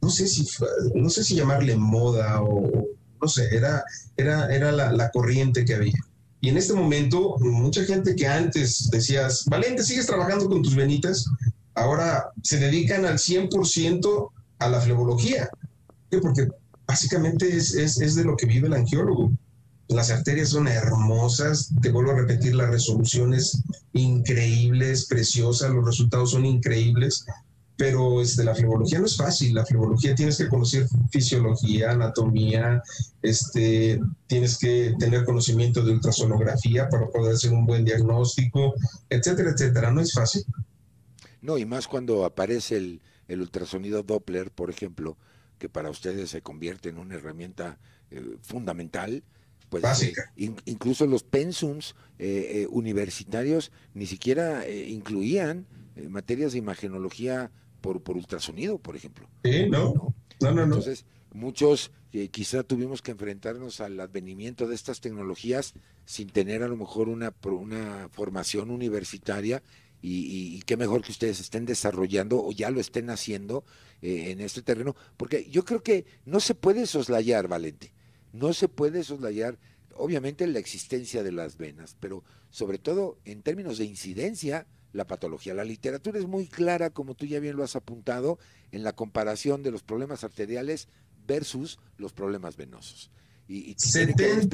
no 0.02 0.10
sé 0.10 0.28
si, 0.28 0.48
no 0.96 1.10
sé 1.10 1.24
si 1.24 1.36
llamarle 1.36 1.76
moda 1.76 2.42
o, 2.42 2.88
no 3.22 3.28
sé, 3.28 3.56
era, 3.56 3.84
era, 4.16 4.54
era 4.54 4.72
la, 4.72 5.12
corriente 5.12 5.66
que 5.66 5.76
había. 5.76 6.00
Y 6.42 6.50
en 6.50 6.58
este 6.58 6.74
momento, 6.74 7.38
mucha 7.40 7.84
gente 7.84 8.16
que 8.16 8.28
antes 8.28 8.90
decías, 8.92 9.46
Valente, 9.46 9.84
sigues 9.84 10.06
trabajando 10.06 10.48
con 10.48 10.62
tus 10.62 10.76
venitas, 10.76 11.26
ahora 11.74 12.32
se 12.44 12.60
dedican 12.60 13.06
al 13.06 13.18
100% 13.18 14.30
a 14.60 14.70
la 14.70 14.82
flebología. 14.82 15.50
Porque 16.22 16.48
básicamente 16.86 17.56
es, 17.56 17.74
es, 17.76 18.16
de 18.16 18.24
lo 18.24 18.38
que 18.38 18.46
vive 18.46 18.68
el 18.68 18.74
angiólogo. 18.74 19.32
Las 19.90 20.12
arterias 20.12 20.50
son 20.50 20.68
hermosas, 20.68 21.72
te 21.82 21.92
vuelvo 21.92 22.12
a 22.12 22.16
repetir, 22.16 22.56
las 22.56 22.70
resoluciones 22.70 23.62
increíbles, 23.94 25.06
preciosas, 25.06 25.72
los 25.72 25.86
resultados 25.86 26.32
son 26.32 26.46
increíbles, 26.46 27.26
pero 27.78 28.22
este, 28.22 28.44
la 28.44 28.56
flebología 28.56 29.00
no 29.00 29.06
es 29.06 29.16
fácil. 29.16 29.54
La 29.54 29.66
flebología 29.66 30.16
tienes 30.16 30.38
que 30.38 30.48
conocer 30.48 30.88
fisiología, 31.12 31.92
anatomía, 31.92 32.82
este, 33.22 34.00
tienes 34.26 34.58
que 34.58 34.96
tener 35.00 35.24
conocimiento 35.24 35.84
de 35.84 35.92
ultrasonografía 35.92 36.90
para 36.90 37.08
poder 37.08 37.36
hacer 37.36 37.52
un 37.52 37.66
buen 37.66 37.86
diagnóstico, 37.86 38.74
etcétera, 39.10 39.52
etcétera. 39.52 39.92
No 39.92 40.02
es 40.02 40.12
fácil. 40.12 40.44
No, 41.42 41.58
y 41.58 41.66
más 41.66 41.88
cuando 41.88 42.26
aparece 42.26 42.78
el, 42.78 43.02
el 43.28 43.42
ultrasonido 43.42 44.04
Doppler, 44.04 44.52
por 44.52 44.70
ejemplo, 44.70 45.18
que 45.58 45.70
para 45.70 45.90
ustedes 45.90 46.30
se 46.30 46.42
convierte 46.42 46.90
en 46.90 46.98
una 46.98 47.16
herramienta 47.16 47.78
eh, 48.12 48.38
fundamental. 48.42 49.24
Pues, 49.70 49.84
eh, 50.02 50.14
incluso 50.66 51.06
los 51.08 51.24
pensums 51.24 51.96
eh, 52.20 52.68
universitarios 52.70 53.72
ni 53.94 54.06
siquiera 54.06 54.68
incluían 54.70 55.68
materias 56.10 56.54
de 56.54 56.60
imagenología 56.60 57.52
por, 57.82 58.02
por 58.02 58.18
ultrasonido, 58.18 58.78
por 58.78 58.96
ejemplo. 58.96 59.28
Sí, 59.44 59.70
no. 59.70 60.14
No, 60.40 60.52
no, 60.52 60.64
Entonces, 60.64 61.06
muchos 61.34 61.92
eh, 62.14 62.30
quizá 62.30 62.64
tuvimos 62.64 63.02
que 63.02 63.12
enfrentarnos 63.12 63.82
al 63.82 64.00
advenimiento 64.00 64.68
de 64.68 64.76
estas 64.76 65.02
tecnologías 65.02 65.74
sin 66.06 66.30
tener 66.30 66.64
a 66.64 66.68
lo 66.68 66.78
mejor 66.78 67.10
una, 67.10 67.34
una 67.44 68.10
formación 68.12 68.72
universitaria 68.72 69.62
y, 70.02 70.62
qué 70.62 70.78
mejor 70.78 71.02
que 71.02 71.12
ustedes 71.12 71.40
estén 71.40 71.66
desarrollando 71.66 72.44
o 72.44 72.52
ya 72.52 72.70
lo 72.70 72.80
estén 72.80 73.10
haciendo 73.10 73.66
eh, 74.02 74.32
en 74.32 74.42
este 74.42 74.62
terreno, 74.62 74.96
porque 75.18 75.50
yo 75.50 75.66
creo 75.66 75.82
que 75.82 76.06
no 76.26 76.40
se 76.40 76.56
puede 76.56 76.86
soslayar, 76.86 77.48
Valente, 77.48 77.94
no 78.32 78.54
se 78.54 78.70
puede 78.70 79.04
soslayar, 79.04 79.58
obviamente, 79.96 80.46
la 80.48 80.60
existencia 80.60 81.24
de 81.24 81.32
las 81.32 81.58
venas, 81.58 81.98
pero 82.00 82.24
sobre 82.52 82.78
todo 82.78 83.18
en 83.26 83.42
términos 83.42 83.80
de 83.80 83.86
incidencia, 83.86 84.68
la 84.94 85.06
patología. 85.06 85.54
La 85.54 85.64
literatura 85.64 86.20
es 86.20 86.26
muy 86.26 86.48
clara, 86.48 86.90
como 86.90 87.16
tú 87.16 87.26
ya 87.26 87.40
bien 87.40 87.56
lo 87.56 87.64
has 87.64 87.76
apuntado, 87.76 88.40
en 88.72 88.84
la 88.84 88.94
comparación 88.94 89.64
de 89.64 89.72
los 89.72 89.84
problemas 89.84 90.24
arteriales 90.24 90.88
versus 91.28 91.80
los 91.98 92.14
problemas 92.14 92.58
venosos. 92.58 93.12
Y, 93.50 93.76
70%, 93.76 94.50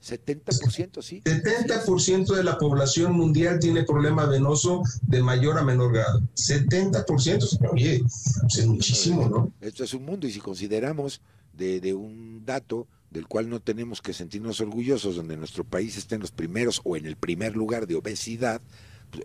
70%, 0.00 1.02
sí. 1.02 1.22
70% 1.24 2.36
de 2.36 2.44
la 2.44 2.56
población 2.56 3.14
mundial 3.14 3.58
tiene 3.58 3.82
problema 3.82 4.26
venoso 4.26 4.84
de 5.02 5.20
mayor 5.20 5.58
a 5.58 5.64
menor 5.64 5.92
grado. 5.92 6.20
70%, 6.36 7.68
oye, 7.72 7.98
pues 7.98 8.58
es 8.58 8.66
muchísimo, 8.66 9.28
¿no? 9.28 9.52
Esto 9.60 9.82
es 9.82 9.92
un 9.92 10.04
mundo 10.04 10.28
y 10.28 10.32
si 10.32 10.38
consideramos 10.38 11.20
de, 11.52 11.80
de 11.80 11.94
un 11.94 12.44
dato 12.44 12.86
del 13.10 13.26
cual 13.26 13.48
no 13.48 13.60
tenemos 13.60 14.00
que 14.00 14.12
sentirnos 14.12 14.60
orgullosos, 14.60 15.16
donde 15.16 15.36
nuestro 15.36 15.64
país 15.64 15.96
está 15.96 16.14
en 16.14 16.20
los 16.20 16.30
primeros 16.30 16.80
o 16.84 16.96
en 16.96 17.06
el 17.06 17.16
primer 17.16 17.56
lugar 17.56 17.88
de 17.88 17.96
obesidad, 17.96 18.60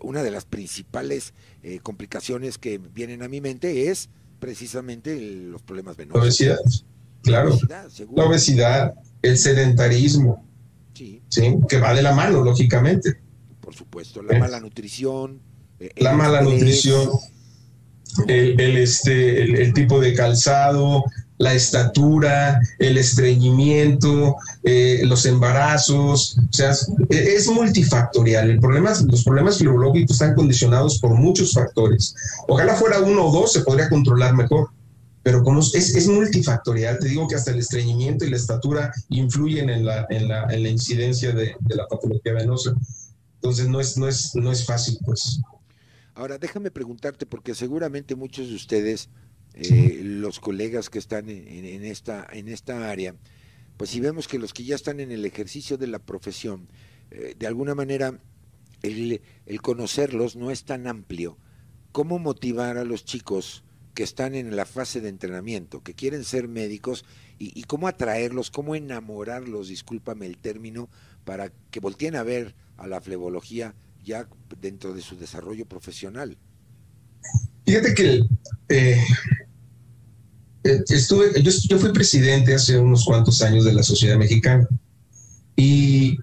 una 0.02 0.22
de 0.22 0.30
las 0.30 0.44
principales 0.44 1.34
eh, 1.62 1.80
complicaciones 1.82 2.58
que 2.58 2.78
vienen 2.78 3.22
a 3.22 3.28
mi 3.28 3.40
mente 3.40 3.88
es 3.90 4.08
precisamente 4.38 5.18
los 5.20 5.62
problemas 5.62 5.96
venosos. 5.96 6.18
La 6.18 6.24
obesidad, 6.24 6.58
claro. 7.22 7.58
La 8.16 8.24
obesidad, 8.24 8.94
el 9.22 9.38
sedentarismo, 9.38 10.44
sí. 10.94 11.22
que 11.68 11.78
va 11.78 11.94
de 11.94 12.02
la 12.02 12.14
mano, 12.14 12.42
lógicamente. 12.42 13.20
Por 13.60 13.74
supuesto, 13.74 14.22
la 14.22 14.38
mala 14.38 14.60
nutrición. 14.60 15.40
Eh, 15.78 15.90
la 15.96 16.12
mala 16.12 16.42
nutrición, 16.42 17.08
el, 18.26 18.76
este, 18.76 19.62
el, 19.62 19.72
tipo 19.72 20.00
de 20.00 20.14
calzado, 20.14 21.04
la 21.40 21.54
estatura, 21.54 22.60
el 22.78 22.98
estreñimiento, 22.98 24.36
eh, 24.62 25.00
los 25.04 25.24
embarazos, 25.24 26.36
o 26.38 26.52
sea, 26.52 26.72
es 27.08 27.48
multifactorial. 27.48 28.50
El 28.50 28.60
problema, 28.60 28.92
los 29.06 29.24
problemas 29.24 29.56
filológicos 29.56 30.12
están 30.12 30.34
condicionados 30.34 30.98
por 30.98 31.14
muchos 31.14 31.54
factores. 31.54 32.14
Ojalá 32.46 32.74
fuera 32.74 33.00
uno 33.00 33.24
o 33.24 33.32
dos, 33.32 33.54
se 33.54 33.62
podría 33.62 33.88
controlar 33.88 34.34
mejor, 34.34 34.68
pero 35.22 35.42
como 35.42 35.60
es, 35.60 36.08
multifactorial, 36.08 36.98
te 36.98 37.08
digo 37.08 37.26
que 37.26 37.36
hasta 37.36 37.52
el 37.52 37.58
estreñimiento 37.58 38.26
y 38.26 38.30
la 38.30 38.36
estatura 38.36 38.92
influyen 39.08 39.70
en 39.70 39.86
la, 39.86 40.06
en 40.10 40.28
la, 40.28 40.44
en 40.52 40.62
la 40.62 40.68
incidencia 40.68 41.32
de, 41.32 41.54
de, 41.58 41.74
la 41.74 41.86
patología 41.86 42.34
venosa. 42.34 42.74
Entonces 43.36 43.66
no 43.66 43.80
es, 43.80 43.96
no 43.96 44.06
es, 44.08 44.34
no 44.34 44.52
es 44.52 44.66
fácil, 44.66 44.98
pues. 45.06 45.40
Ahora, 46.14 46.36
déjame 46.36 46.70
preguntarte, 46.70 47.24
porque 47.24 47.54
seguramente 47.54 48.14
muchos 48.14 48.50
de 48.50 48.56
ustedes, 48.56 49.08
eh, 49.54 50.00
los 50.02 50.40
colegas 50.40 50.90
que 50.90 50.98
están 50.98 51.28
en, 51.28 51.84
esta, 51.84 52.26
en 52.32 52.48
esta 52.48 52.90
área, 52.90 53.14
pues 53.76 53.90
si 53.90 54.00
vemos 54.00 54.28
que 54.28 54.38
los 54.38 54.52
que 54.52 54.64
ya 54.64 54.74
están 54.74 55.00
en 55.00 55.10
el 55.10 55.24
ejercicio 55.24 55.78
de 55.78 55.86
la 55.86 55.98
profesión, 55.98 56.68
eh, 57.10 57.34
de 57.38 57.46
alguna 57.46 57.74
manera 57.74 58.20
el, 58.82 59.22
el 59.46 59.62
conocerlos 59.62 60.36
no 60.36 60.50
es 60.50 60.64
tan 60.64 60.86
amplio. 60.86 61.38
¿Cómo 61.92 62.18
motivar 62.18 62.78
a 62.78 62.84
los 62.84 63.04
chicos? 63.04 63.64
que 63.94 64.04
están 64.04 64.34
en 64.34 64.56
la 64.56 64.66
fase 64.66 65.00
de 65.00 65.08
entrenamiento, 65.08 65.82
que 65.82 65.94
quieren 65.94 66.24
ser 66.24 66.48
médicos, 66.48 67.04
y, 67.38 67.62
cómo 67.64 67.88
atraerlos, 67.88 68.50
cómo 68.50 68.74
enamorarlos, 68.74 69.68
discúlpame 69.68 70.26
el 70.26 70.36
término, 70.36 70.90
para 71.24 71.50
que 71.70 71.80
volteen 71.80 72.14
a 72.14 72.22
ver 72.22 72.54
a 72.76 72.86
la 72.86 73.00
flebología 73.00 73.74
ya 74.04 74.28
dentro 74.60 74.92
de 74.92 75.00
su 75.00 75.16
desarrollo 75.16 75.66
profesional. 75.66 76.36
Fíjate 77.66 77.94
que 77.94 78.22
eh, 78.68 79.04
eh, 80.64 80.84
estuve, 80.88 81.42
yo, 81.42 81.78
fui 81.78 81.92
presidente 81.92 82.54
hace 82.54 82.78
unos 82.78 83.04
cuantos 83.04 83.42
años 83.42 83.64
de 83.64 83.72
la 83.72 83.82
Sociedad 83.82 84.16
Mexicana 84.16 84.68
y 85.56 86.18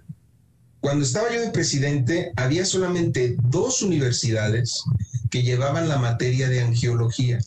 cuando 0.79 1.03
estaba 1.03 1.33
yo 1.33 1.41
de 1.41 1.49
presidente 1.49 2.31
había 2.35 2.65
solamente 2.65 3.35
dos 3.43 3.81
universidades 3.81 4.83
que 5.29 5.43
llevaban 5.43 5.89
la 5.89 5.97
materia 5.97 6.49
de 6.49 6.61
angiología. 6.61 7.39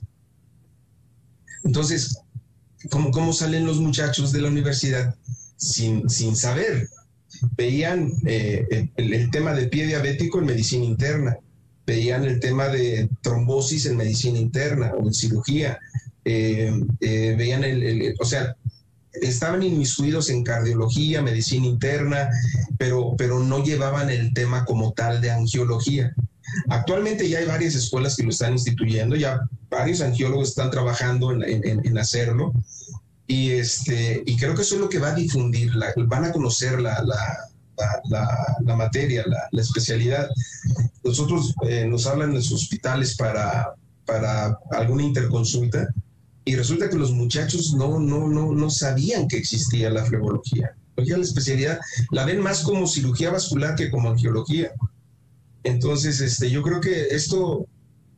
Entonces, 1.65 2.19
¿cómo, 2.91 3.11
cómo 3.11 3.33
salen 3.33 3.67
los 3.67 3.81
muchachos 3.81 4.33
de 4.33 4.41
la 4.41 4.49
universidad 4.49 5.15
sin, 5.57 6.09
sin 6.11 6.37
saber? 6.37 6.89
Veían 7.57 8.13
eh, 8.27 8.91
el, 8.97 9.31
tema 9.31 9.55
de 9.55 9.69
pie 9.69 9.87
diabético 9.87 10.41
en 10.41 10.47
medicina 10.47 10.85
interna, 10.85 11.39
veían 11.91 12.25
el 12.25 12.39
tema 12.39 12.69
de 12.69 13.09
trombosis 13.21 13.87
en 13.87 13.97
medicina 13.97 14.39
interna 14.39 14.93
o 14.97 15.05
en 15.05 15.13
cirugía, 15.13 15.77
eh, 16.25 16.73
eh, 17.01 17.35
veían 17.37 17.65
el, 17.65 18.15
o 18.21 18.25
sea, 18.25 18.55
estaban 19.13 19.65
inmiscuidos 19.65 20.31
en 20.31 20.45
cardiología, 20.45 21.21
medicina 21.21 21.67
interna, 21.67 22.31
pero, 22.79 23.15
pero 23.19 23.41
no 23.41 23.65
llevaban 23.65 24.09
el 24.09 24.33
tema 24.33 24.65
como 24.65 24.93
tal 24.93 25.21
de 25.21 25.33
angiología. 25.33 26.15
Actualmente 26.69 27.29
ya 27.29 27.41
hay 27.41 27.47
varias 27.47 27.75
escuelas 27.75 28.15
que 28.15 28.23
lo 28.23 28.31
están 28.31 28.53
instituyendo, 28.53 29.17
ya 29.17 29.41
varios 29.69 30.01
angiólogos 30.01 30.51
están 30.51 30.71
trabajando 30.71 31.33
en, 31.33 31.99
hacerlo. 31.99 32.53
Y, 33.27 33.51
este, 33.51 34.23
y 34.27 34.37
creo 34.37 34.55
que 34.55 34.63
eso 34.63 34.77
es 34.77 34.81
lo 34.81 34.89
que 34.89 35.01
va 35.01 35.09
a 35.09 35.15
difundir, 35.15 35.73
van 36.07 36.25
a 36.25 36.33
conocer 36.33 36.81
la, 36.81 37.03
la, 37.03 37.50
materia, 38.77 39.25
la, 39.27 39.61
especialidad. 39.61 40.29
Nosotros 41.05 41.55
eh, 41.69 41.87
nos 41.87 42.07
hablan 42.07 42.31
en 42.31 42.37
los 42.37 42.53
hospitales 42.53 43.17
para, 43.17 43.75
para 44.07 44.59
alguna 44.73 45.03
interconsulta 45.03 45.89
y 46.45 46.57
resulta 46.57 46.89
que 46.89 46.97
los 46.97 47.13
muchachos 47.13 47.75
no, 47.75 47.99
no, 48.01 48.29
no, 48.29 48.53
no 48.53 48.71
sabían 48.71 49.29
que 49.29 49.37
existía 49.37 49.91
la 49.91 50.05
flebología. 50.05 50.75
La 50.97 51.17
especialidad 51.19 51.81
la 52.11 52.25
ven 52.27 52.41
más 52.41 52.63
como 52.63 52.87
cirugía 52.87 53.31
vascular 53.31 53.75
que 53.75 53.91
como 53.91 54.11
angiología. 54.11 54.73
Entonces, 55.63 56.21
este, 56.21 56.51
yo 56.51 56.63
creo 56.63 56.81
que 56.81 57.09
esto 57.11 57.67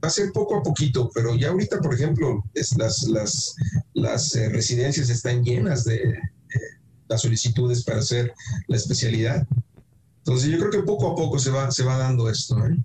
va 0.03 0.09
a 0.09 0.11
ser 0.11 0.33
poco 0.33 0.57
a 0.57 0.63
poquito, 0.63 1.11
pero 1.15 1.35
ya 1.37 1.51
ahorita, 1.51 1.79
por 1.79 1.95
ejemplo, 1.95 2.43
es, 2.55 2.77
las, 2.77 3.03
las, 3.05 3.55
las 3.95 4.35
eh, 4.35 4.49
residencias 4.49 5.11
están 5.11 5.45
llenas 5.45 5.85
de, 5.85 6.19
las 7.13 7.23
solicitudes 7.23 7.85
para 7.85 8.01
hacer 8.01 8.33
la 8.67 8.77
especialidad. 8.77 9.47
Entonces, 10.19 10.51
yo 10.51 10.59
creo 10.59 10.71
que 10.71 10.83
poco 10.83 11.13
a 11.13 11.17
poco 11.17 11.39
se 11.39 11.51
va, 11.51 11.71
se 11.71 11.85
va 11.85 11.97
dando 11.97 12.29
esto. 12.29 12.65
¿eh? 12.67 12.77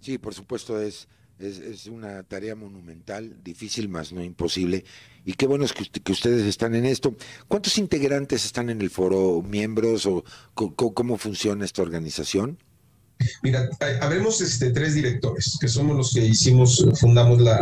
Sí, 0.00 0.18
por 0.18 0.34
supuesto, 0.34 0.80
es, 0.80 1.08
es, 1.38 1.86
una 1.86 2.22
tarea 2.22 2.54
monumental, 2.54 3.36
difícil, 3.42 3.88
más 3.88 4.12
no 4.12 4.22
imposible. 4.22 4.84
Y 5.24 5.34
qué 5.34 5.46
bueno 5.46 5.64
es 5.64 5.72
que, 5.72 5.84
que, 5.84 6.12
ustedes 6.12 6.46
están 6.46 6.74
en 6.74 6.86
esto. 6.86 7.16
¿Cuántos 7.48 7.76
integrantes 7.78 8.44
están 8.44 8.70
en 8.70 8.80
el 8.80 8.90
foro, 8.90 9.42
miembros 9.42 10.06
o 10.06 10.24
cómo 10.54 11.18
funciona 11.18 11.64
esta 11.64 11.82
organización? 11.82 12.58
Mira, 13.42 13.68
habemos 14.00 14.40
este, 14.40 14.70
tres 14.70 14.94
directores, 14.94 15.58
que 15.60 15.68
somos 15.68 15.96
los 15.96 16.14
que 16.14 16.24
hicimos, 16.24 16.86
fundamos 16.98 17.40
la, 17.40 17.58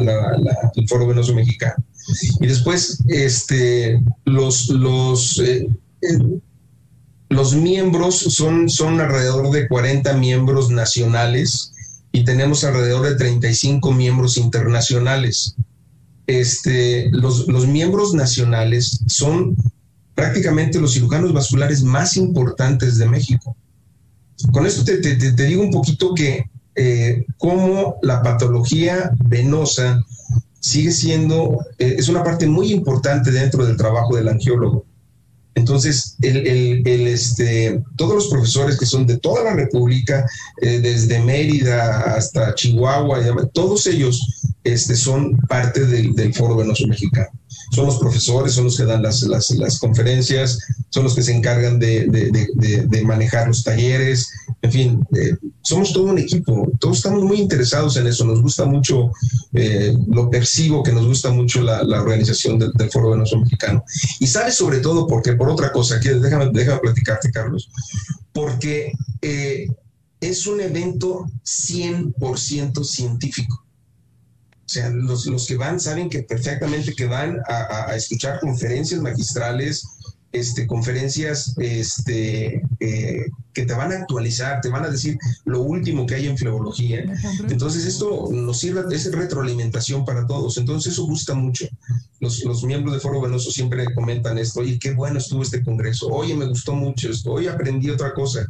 el 0.74 0.88
Foro 0.88 1.06
Venoso 1.06 1.34
Mexicano. 1.34 1.74
Y 2.40 2.46
después, 2.46 3.02
este, 3.08 4.00
los, 4.24 4.68
los, 4.68 5.38
eh, 5.40 5.68
los 7.28 7.54
miembros 7.54 8.16
son, 8.18 8.68
son 8.68 9.00
alrededor 9.00 9.50
de 9.50 9.68
40 9.68 10.14
miembros 10.14 10.70
nacionales 10.70 11.72
y 12.12 12.24
tenemos 12.24 12.64
alrededor 12.64 13.06
de 13.08 13.16
35 13.16 13.92
miembros 13.92 14.36
internacionales. 14.36 15.54
Este, 16.26 17.10
los, 17.10 17.48
los 17.48 17.66
miembros 17.66 18.14
nacionales 18.14 19.00
son 19.06 19.56
prácticamente 20.14 20.80
los 20.80 20.94
cirujanos 20.94 21.32
vasculares 21.32 21.82
más 21.82 22.16
importantes 22.16 22.98
de 22.98 23.06
México 23.06 23.56
con 24.52 24.66
esto 24.66 24.84
te, 24.84 25.16
digo 25.16 25.62
un 25.62 25.70
poquito 25.70 26.14
que 26.14 26.44
eh, 26.74 27.24
cómo 27.38 27.96
la 28.02 28.22
patología 28.22 29.10
venosa 29.24 30.00
sigue 30.60 30.92
siendo, 30.92 31.58
eh, 31.78 31.96
es 31.98 32.08
una 32.08 32.22
parte 32.22 32.46
muy 32.46 32.72
importante 32.72 33.30
dentro 33.30 33.64
del 33.66 33.76
trabajo 33.76 34.16
del 34.16 34.28
angiólogo. 34.28 34.84
Entonces, 35.58 36.16
el, 36.22 36.86
este, 37.06 37.82
todos 37.96 38.14
los 38.14 38.28
profesores 38.28 38.78
que 38.78 38.86
son 38.86 39.06
de 39.06 39.18
toda 39.18 39.44
la 39.44 39.54
República, 39.54 40.24
eh, 40.62 40.78
desde 40.80 41.20
Mérida 41.20 42.14
hasta 42.14 42.54
Chihuahua, 42.54 43.20
todos 43.52 43.86
ellos 43.86 44.46
este, 44.64 44.94
son 44.96 45.36
parte 45.48 45.84
del, 45.84 46.14
del 46.14 46.32
Foro 46.32 46.56
Venoso 46.56 46.86
Mexicano 46.86 47.30
son 47.70 47.86
los 47.86 47.98
profesores, 47.98 48.52
son 48.52 48.64
los 48.64 48.76
que 48.76 48.84
dan 48.84 49.02
las, 49.02 49.22
las, 49.22 49.78
conferencias, 49.78 50.58
son 50.90 51.04
los 51.04 51.14
que 51.14 51.22
se 51.22 51.34
encargan 51.34 51.78
de, 51.78 52.06
de, 52.08 53.02
manejar 53.04 53.48
los 53.48 53.64
talleres, 53.64 54.28
en 54.62 54.72
fin, 54.72 55.06
eh, 55.14 55.36
somos 55.62 55.92
todo 55.92 56.04
un 56.04 56.18
equipo, 56.18 56.68
todos 56.80 56.98
estamos 56.98 57.22
muy 57.22 57.38
interesados 57.38 57.96
en 57.96 58.06
eso, 58.06 58.24
nos 58.24 58.42
gusta 58.42 58.64
mucho, 58.64 59.12
eh, 59.52 59.94
lo 60.08 60.30
percibo 60.30 60.82
que 60.82 60.92
nos 60.92 61.06
gusta 61.06 61.30
mucho 61.30 61.62
la, 61.62 61.82
la 61.82 62.00
organización 62.00 62.58
del, 62.58 62.72
Foro 62.90 63.10
de 63.10 63.18
Nuestro 63.18 63.40
Mexicano. 63.40 63.84
Y 64.18 64.26
sabe 64.26 64.50
sobre 64.50 64.78
todo 64.78 65.06
porque, 65.06 65.34
por 65.34 65.48
otra 65.48 65.72
cosa, 65.72 66.00
que 66.00 66.14
déjame, 66.14 66.50
déjame 66.52 66.80
platicarte, 66.80 67.30
Carlos, 67.30 67.70
porque 68.32 68.92
eh, 69.22 69.68
es 70.20 70.46
un 70.46 70.60
evento 70.60 71.26
100% 71.44 72.84
científico. 72.84 73.64
O 74.68 74.70
sea, 74.70 74.90
los, 74.90 75.24
los, 75.24 75.46
que 75.46 75.56
van 75.56 75.80
saben 75.80 76.10
que 76.10 76.24
perfectamente 76.24 76.94
que 76.94 77.06
van 77.06 77.40
a, 77.48 77.86
a 77.90 77.96
escuchar 77.96 78.38
conferencias 78.38 79.00
magistrales, 79.00 79.88
este, 80.32 80.66
conferencias 80.66 81.54
este, 81.58 82.62
eh, 82.80 83.26
que 83.52 83.64
te 83.64 83.74
van 83.74 83.92
a 83.92 83.96
actualizar, 83.96 84.60
te 84.60 84.68
van 84.68 84.84
a 84.84 84.90
decir 84.90 85.18
lo 85.44 85.62
último 85.62 86.06
que 86.06 86.16
hay 86.16 86.26
en 86.26 86.36
flebología. 86.36 87.04
Entonces 87.48 87.86
esto 87.86 88.28
nos 88.30 88.58
sirve, 88.58 88.82
es 88.94 89.10
retroalimentación 89.10 90.04
para 90.04 90.26
todos. 90.26 90.58
Entonces 90.58 90.92
eso 90.92 91.06
gusta 91.06 91.34
mucho. 91.34 91.66
Los, 92.20 92.44
los 92.44 92.62
miembros 92.64 92.94
de 92.94 93.00
Foro 93.00 93.20
Venoso 93.20 93.50
siempre 93.50 93.86
comentan 93.94 94.38
esto, 94.38 94.60
oye, 94.60 94.78
qué 94.78 94.92
bueno 94.92 95.18
estuvo 95.18 95.42
este 95.42 95.62
congreso, 95.62 96.08
oye, 96.08 96.34
me 96.34 96.46
gustó 96.46 96.74
mucho 96.74 97.10
esto, 97.10 97.32
hoy 97.32 97.46
aprendí 97.46 97.90
otra 97.90 98.12
cosa. 98.12 98.46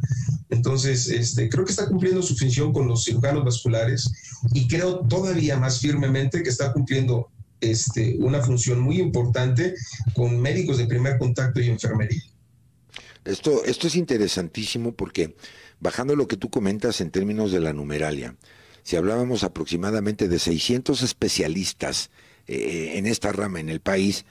Entonces, 0.49 1.07
este, 1.07 1.47
creo 1.49 1.63
que 1.63 1.71
está 1.71 1.87
cumpliendo 1.87 2.21
su 2.21 2.35
función 2.35 2.73
con 2.73 2.87
los 2.87 3.03
cirujanos 3.03 3.45
vasculares 3.45 4.11
y 4.53 4.67
creo 4.67 4.99
todavía 5.07 5.57
más 5.57 5.79
firmemente 5.79 6.41
que 6.41 6.49
está 6.49 6.73
cumpliendo 6.73 7.29
este, 7.61 8.15
una 8.19 8.41
función 8.41 8.79
muy 8.79 8.99
importante 8.99 9.75
con 10.13 10.39
médicos 10.39 10.77
de 10.77 10.87
primer 10.87 11.17
contacto 11.17 11.59
y 11.59 11.69
enfermería. 11.69 12.21
Esto, 13.25 13.63
esto 13.65 13.87
es 13.87 13.95
interesantísimo 13.95 14.93
porque 14.93 15.35
bajando 15.79 16.15
lo 16.15 16.27
que 16.27 16.37
tú 16.37 16.49
comentas 16.49 17.01
en 17.01 17.11
términos 17.11 17.51
de 17.51 17.59
la 17.59 17.73
numeralia, 17.73 18.35
si 18.83 18.95
hablábamos 18.95 19.43
aproximadamente 19.43 20.27
de 20.27 20.39
600 20.39 21.01
especialistas 21.01 22.09
eh, 22.47 22.93
en 22.95 23.05
esta 23.05 23.31
rama 23.31 23.59
en 23.59 23.69
el 23.69 23.81
país, 23.81 24.25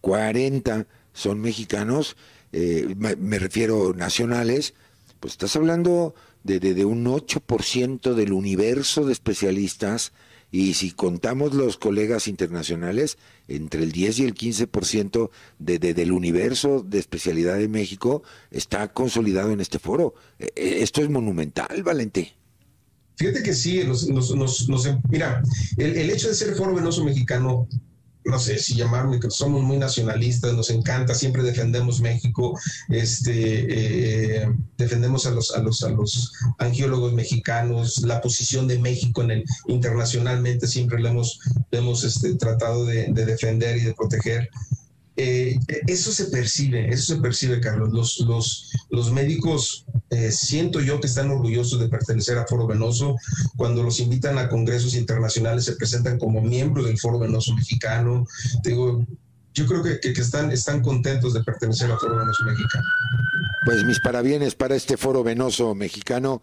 40 0.00 0.86
son 1.12 1.40
mexicanos, 1.40 2.16
eh, 2.52 2.94
me, 2.96 3.38
refiero 3.38 3.94
nacionales, 3.94 4.74
pues 5.20 5.34
estás 5.34 5.56
hablando 5.56 6.14
de, 6.42 6.58
de, 6.58 6.74
de 6.74 6.84
un 6.84 7.06
8% 7.06 8.14
del 8.14 8.32
universo 8.32 9.06
de 9.06 9.12
especialistas 9.12 10.12
y 10.52 10.74
si 10.74 10.90
contamos 10.90 11.54
los 11.54 11.78
colegas 11.78 12.28
internacionales, 12.28 13.16
entre 13.48 13.82
el 13.82 13.90
10 13.90 14.18
y 14.18 14.24
el 14.24 14.34
15% 14.34 15.30
de, 15.58 15.78
de, 15.78 15.94
del 15.94 16.12
universo 16.12 16.84
de 16.86 16.98
especialidad 16.98 17.56
de 17.56 17.68
México 17.68 18.22
está 18.50 18.92
consolidado 18.92 19.50
en 19.50 19.62
este 19.62 19.78
foro. 19.78 20.14
E, 20.38 20.52
e, 20.54 20.82
esto 20.82 21.00
es 21.00 21.08
monumental, 21.08 21.82
Valente. 21.82 22.34
Fíjate 23.16 23.42
que 23.42 23.54
sí, 23.54 23.82
nos, 23.84 24.08
nos, 24.08 24.68
nos, 24.68 24.88
mira, 25.08 25.42
el, 25.78 25.96
el, 25.96 26.10
hecho 26.10 26.28
de 26.28 26.34
ser 26.34 26.54
foro 26.54 26.74
venoso 26.74 27.02
mexicano 27.02 27.66
no 28.24 28.38
sé 28.38 28.58
si 28.58 28.74
llamarme, 28.74 29.18
somos 29.28 29.62
muy 29.62 29.78
nacionalistas, 29.78 30.54
nos 30.54 30.70
encanta, 30.70 31.14
siempre 31.14 31.42
defendemos 31.42 32.00
México, 32.00 32.58
este, 32.88 34.42
eh, 34.42 34.48
defendemos 34.78 35.26
a 35.26 35.30
los, 35.30 35.54
a, 35.54 35.60
los, 35.60 35.82
a 35.82 35.88
los 35.88 36.32
angiólogos 36.58 37.12
mexicanos, 37.12 38.02
la 38.02 38.20
posición 38.20 38.68
de 38.68 38.78
México 38.78 39.22
en 39.22 39.30
el, 39.30 39.44
internacionalmente 39.66 40.66
siempre 40.66 41.00
la 41.00 41.10
hemos, 41.10 41.40
hemos 41.70 42.04
este, 42.04 42.34
tratado 42.34 42.84
de, 42.86 43.12
defender 43.12 43.76
y 43.76 43.80
de 43.80 43.94
proteger. 43.94 44.48
Eh, 45.16 45.58
eso 45.86 46.10
se 46.10 46.26
percibe, 46.26 46.88
eso 46.88 47.14
se 47.14 47.20
percibe, 47.20 47.60
Carlos. 47.60 47.92
Los, 47.92 48.20
los, 48.20 48.72
los 48.90 49.12
médicos 49.12 49.84
eh, 50.10 50.32
siento 50.32 50.80
yo 50.80 51.00
que 51.00 51.06
están 51.06 51.30
orgullosos 51.30 51.78
de 51.80 51.88
pertenecer 51.88 52.38
a 52.38 52.46
Foro 52.46 52.66
Venoso. 52.66 53.16
Cuando 53.56 53.82
los 53.82 54.00
invitan 54.00 54.38
a 54.38 54.48
congresos 54.48 54.94
internacionales 54.94 55.64
se 55.64 55.76
presentan 55.76 56.18
como 56.18 56.40
miembros 56.40 56.86
del 56.86 56.98
Foro 56.98 57.18
Venoso 57.18 57.54
Mexicano. 57.54 58.26
Digo, 58.64 59.04
yo 59.52 59.66
creo 59.66 59.82
que, 59.82 60.00
que, 60.00 60.20
están, 60.20 60.50
están 60.50 60.80
contentos 60.80 61.34
de 61.34 61.44
pertenecer 61.44 61.90
a 61.90 61.98
Foro 61.98 62.16
Venoso 62.16 62.44
Mexicano. 62.44 62.84
Pues 63.66 63.84
mis 63.84 64.00
parabienes 64.00 64.54
para 64.54 64.76
este 64.76 64.96
Foro 64.96 65.22
Venoso 65.22 65.74
Mexicano. 65.74 66.40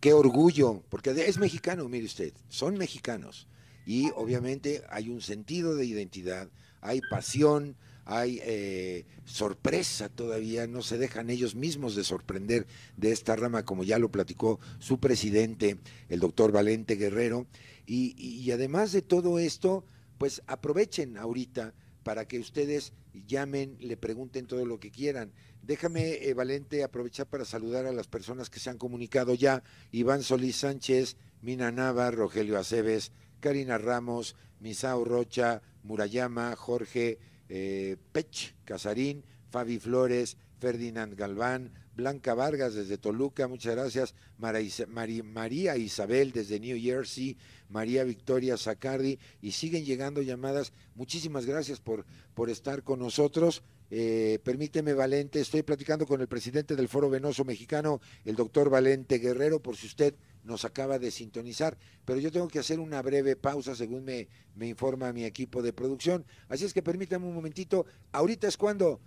Qué 0.00 0.12
orgullo, 0.12 0.82
porque 0.88 1.10
es 1.10 1.38
mexicano, 1.38 1.88
mire 1.88 2.04
usted, 2.04 2.32
son 2.48 2.76
mexicanos. 2.76 3.48
Y 3.86 4.10
obviamente 4.14 4.82
hay 4.90 5.08
un 5.08 5.22
sentido 5.22 5.74
de 5.74 5.86
identidad, 5.86 6.48
hay 6.80 7.00
pasión, 7.10 7.76
hay 8.06 8.40
eh, 8.44 9.04
sorpresa 9.24 10.08
todavía, 10.08 10.68
no 10.68 10.80
se 10.82 10.96
dejan 10.96 11.28
ellos 11.28 11.56
mismos 11.56 11.96
de 11.96 12.04
sorprender 12.04 12.66
de 12.96 13.10
esta 13.10 13.34
rama, 13.34 13.64
como 13.64 13.82
ya 13.82 13.98
lo 13.98 14.12
platicó 14.12 14.60
su 14.78 15.00
presidente, 15.00 15.78
el 16.08 16.20
doctor 16.20 16.52
Valente 16.52 16.94
Guerrero. 16.94 17.46
Y, 17.84 18.50
además 18.52 18.92
de 18.92 19.02
todo 19.02 19.40
esto, 19.40 19.84
pues 20.18 20.42
aprovechen 20.46 21.18
ahorita 21.18 21.74
para 22.04 22.26
que 22.26 22.38
ustedes 22.38 22.92
llamen, 23.26 23.76
le 23.80 23.96
pregunten 23.96 24.46
todo 24.46 24.64
lo 24.64 24.78
que 24.78 24.92
quieran. 24.92 25.32
Déjame, 25.62 26.28
eh, 26.28 26.34
Valente, 26.34 26.84
aprovechar 26.84 27.26
para 27.26 27.44
saludar 27.44 27.86
a 27.86 27.92
las 27.92 28.06
personas 28.06 28.50
que 28.50 28.60
se 28.60 28.70
han 28.70 28.78
comunicado 28.78 29.34
ya. 29.34 29.64
Iván 29.90 30.22
Solís 30.22 30.56
Sánchez, 30.56 31.16
Mina 31.42 31.72
Nava, 31.72 32.12
Rogelio 32.12 32.56
Aceves, 32.56 33.10
Karina 33.40 33.78
Ramos, 33.78 34.36
Misao 34.60 35.04
Rocha, 35.04 35.62
Murayama, 35.82 36.54
Jorge, 36.54 37.18
eh, 37.48 37.96
Pech 38.12 38.54
Casarín, 38.64 39.24
Fabi 39.50 39.78
Flores, 39.78 40.36
Ferdinand 40.58 41.14
Galván, 41.14 41.72
Blanca 41.94 42.34
Vargas 42.34 42.74
desde 42.74 42.98
Toluca, 42.98 43.48
muchas 43.48 43.74
gracias, 43.74 44.14
María 44.36 45.76
Isabel 45.76 46.32
desde 46.32 46.60
New 46.60 46.78
Jersey, 46.78 47.38
María 47.70 48.04
Victoria 48.04 48.58
Zacardi, 48.58 49.18
y 49.40 49.52
siguen 49.52 49.84
llegando 49.84 50.20
llamadas. 50.20 50.72
Muchísimas 50.94 51.46
gracias 51.46 51.80
por, 51.80 52.04
por 52.34 52.50
estar 52.50 52.82
con 52.82 52.98
nosotros. 52.98 53.62
Eh, 53.90 54.40
permíteme, 54.42 54.92
Valente, 54.92 55.40
estoy 55.40 55.62
platicando 55.62 56.06
con 56.06 56.20
el 56.20 56.28
presidente 56.28 56.76
del 56.76 56.88
Foro 56.88 57.08
Venoso 57.08 57.44
Mexicano, 57.44 58.00
el 58.24 58.36
doctor 58.36 58.68
Valente 58.68 59.18
Guerrero, 59.18 59.60
por 59.60 59.76
si 59.76 59.86
usted 59.86 60.14
nos 60.46 60.64
acaba 60.64 60.98
de 60.98 61.10
sintonizar, 61.10 61.76
pero 62.04 62.20
yo 62.20 62.30
tengo 62.30 62.48
que 62.48 62.60
hacer 62.60 62.78
una 62.78 63.02
breve 63.02 63.36
pausa 63.36 63.74
según 63.74 64.04
me, 64.04 64.28
me 64.54 64.68
informa 64.68 65.12
mi 65.12 65.24
equipo 65.24 65.60
de 65.60 65.72
producción. 65.72 66.24
Así 66.48 66.64
es 66.64 66.72
que 66.72 66.82
permítame 66.82 67.26
un 67.26 67.34
momentito, 67.34 67.84
ahorita 68.12 68.48
es 68.48 68.56
cuando 68.56 69.00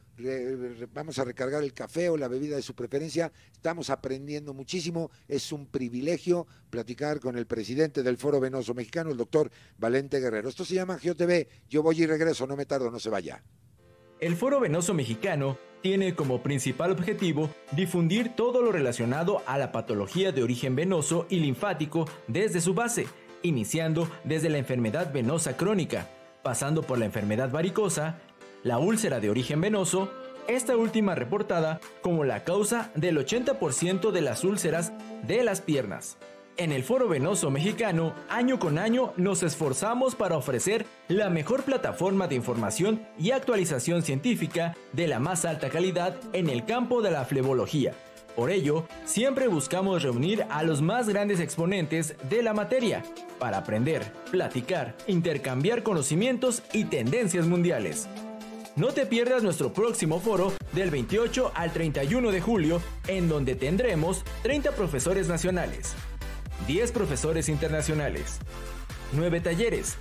vamos 0.93 1.17
a 1.17 1.23
recargar 1.23 1.63
el 1.63 1.73
café 1.73 2.09
o 2.09 2.17
la 2.17 2.27
bebida 2.27 2.57
de 2.57 2.61
su 2.61 2.75
preferencia, 2.75 3.31
estamos 3.53 3.89
aprendiendo 3.89 4.53
muchísimo, 4.53 5.11
es 5.27 5.51
un 5.53 5.65
privilegio 5.65 6.45
platicar 6.69 7.21
con 7.21 7.37
el 7.37 7.47
presidente 7.47 8.03
del 8.03 8.17
Foro 8.17 8.39
Venoso 8.39 8.73
Mexicano, 8.73 9.11
el 9.11 9.17
doctor 9.17 9.49
Valente 9.77 10.19
Guerrero. 10.19 10.49
Esto 10.49 10.65
se 10.65 10.75
llama 10.75 10.99
GeoTV, 10.99 11.47
yo 11.69 11.81
voy 11.83 12.01
y 12.01 12.05
regreso, 12.05 12.45
no 12.47 12.57
me 12.57 12.65
tardo, 12.65 12.91
no 12.91 12.99
se 12.99 13.09
vaya. 13.09 13.41
El 14.19 14.35
Foro 14.35 14.59
Venoso 14.59 14.93
Mexicano 14.93 15.57
tiene 15.81 16.13
como 16.13 16.43
principal 16.43 16.91
objetivo 16.91 17.49
difundir 17.71 18.35
todo 18.35 18.61
lo 18.61 18.73
relacionado 18.73 19.41
a 19.45 19.57
la 19.57 19.71
patología 19.71 20.33
de 20.33 20.43
origen 20.43 20.75
venoso 20.75 21.25
y 21.29 21.39
linfático 21.39 22.05
desde 22.27 22.59
su 22.59 22.73
base, 22.73 23.07
iniciando 23.43 24.09
desde 24.25 24.49
la 24.49 24.57
enfermedad 24.57 25.13
venosa 25.13 25.55
crónica, 25.55 26.09
pasando 26.43 26.83
por 26.83 26.97
la 26.97 27.05
enfermedad 27.05 27.49
varicosa, 27.49 28.19
la 28.61 28.77
úlcera 28.77 29.21
de 29.21 29.29
origen 29.29 29.61
venoso, 29.61 30.11
esta 30.49 30.75
última 30.75 31.15
reportada 31.15 31.79
como 32.01 32.25
la 32.25 32.43
causa 32.43 32.91
del 32.95 33.17
80% 33.17 34.11
de 34.11 34.21
las 34.21 34.43
úlceras 34.43 34.91
de 35.23 35.43
las 35.43 35.61
piernas. 35.61 36.17
En 36.59 36.73
el 36.73 36.83
Foro 36.83 37.07
Venoso 37.07 37.49
Mexicano, 37.49 38.13
año 38.27 38.59
con 38.59 38.79
año, 38.79 39.13
nos 39.15 39.43
esforzamos 39.43 40.13
para 40.13 40.35
ofrecer 40.35 40.85
la 41.07 41.29
mejor 41.29 41.63
plataforma 41.63 42.27
de 42.27 42.35
información 42.35 43.07
y 43.17 43.31
actualización 43.31 44.03
científica 44.03 44.75
de 44.91 45.07
la 45.07 45.19
más 45.19 45.45
alta 45.45 45.69
calidad 45.69 46.19
en 46.33 46.49
el 46.49 46.65
campo 46.65 47.01
de 47.01 47.11
la 47.11 47.23
flebología. 47.23 47.93
Por 48.35 48.51
ello, 48.51 48.85
siempre 49.05 49.47
buscamos 49.47 50.03
reunir 50.03 50.45
a 50.49 50.63
los 50.63 50.81
más 50.81 51.07
grandes 51.07 51.39
exponentes 51.39 52.15
de 52.29 52.43
la 52.43 52.53
materia 52.53 53.03
para 53.39 53.59
aprender, 53.59 54.11
platicar, 54.29 54.97
intercambiar 55.07 55.81
conocimientos 55.81 56.61
y 56.73 56.83
tendencias 56.83 57.47
mundiales. 57.47 58.09
No 58.75 58.87
te 58.87 59.05
pierdas 59.05 59.43
nuestro 59.43 59.73
próximo 59.73 60.19
foro 60.19 60.53
del 60.73 60.89
28 60.89 61.53
al 61.55 61.71
31 61.71 62.31
de 62.31 62.41
julio, 62.41 62.81
en 63.07 63.27
donde 63.27 63.55
tendremos 63.55 64.23
30 64.43 64.71
profesores 64.73 65.27
nacionales, 65.27 65.95
10 66.67 66.91
profesores 66.91 67.49
internacionales, 67.49 68.39
9 69.13 69.41
talleres. 69.41 69.97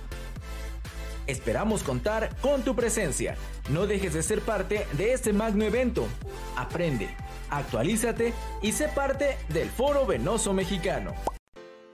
Esperamos 1.27 1.83
contar 1.83 2.35
con 2.41 2.63
tu 2.63 2.75
presencia. 2.75 3.35
No 3.69 3.85
dejes 3.85 4.13
de 4.13 4.23
ser 4.23 4.41
parte 4.41 4.87
de 4.93 5.13
este 5.13 5.31
magno 5.31 5.63
evento. 5.63 6.07
Aprende, 6.55 7.09
actualízate 7.51 8.33
y 8.63 8.71
sé 8.71 8.87
parte 8.87 9.37
del 9.49 9.69
Foro 9.69 10.07
Venoso 10.07 10.53
Mexicano. 10.53 11.13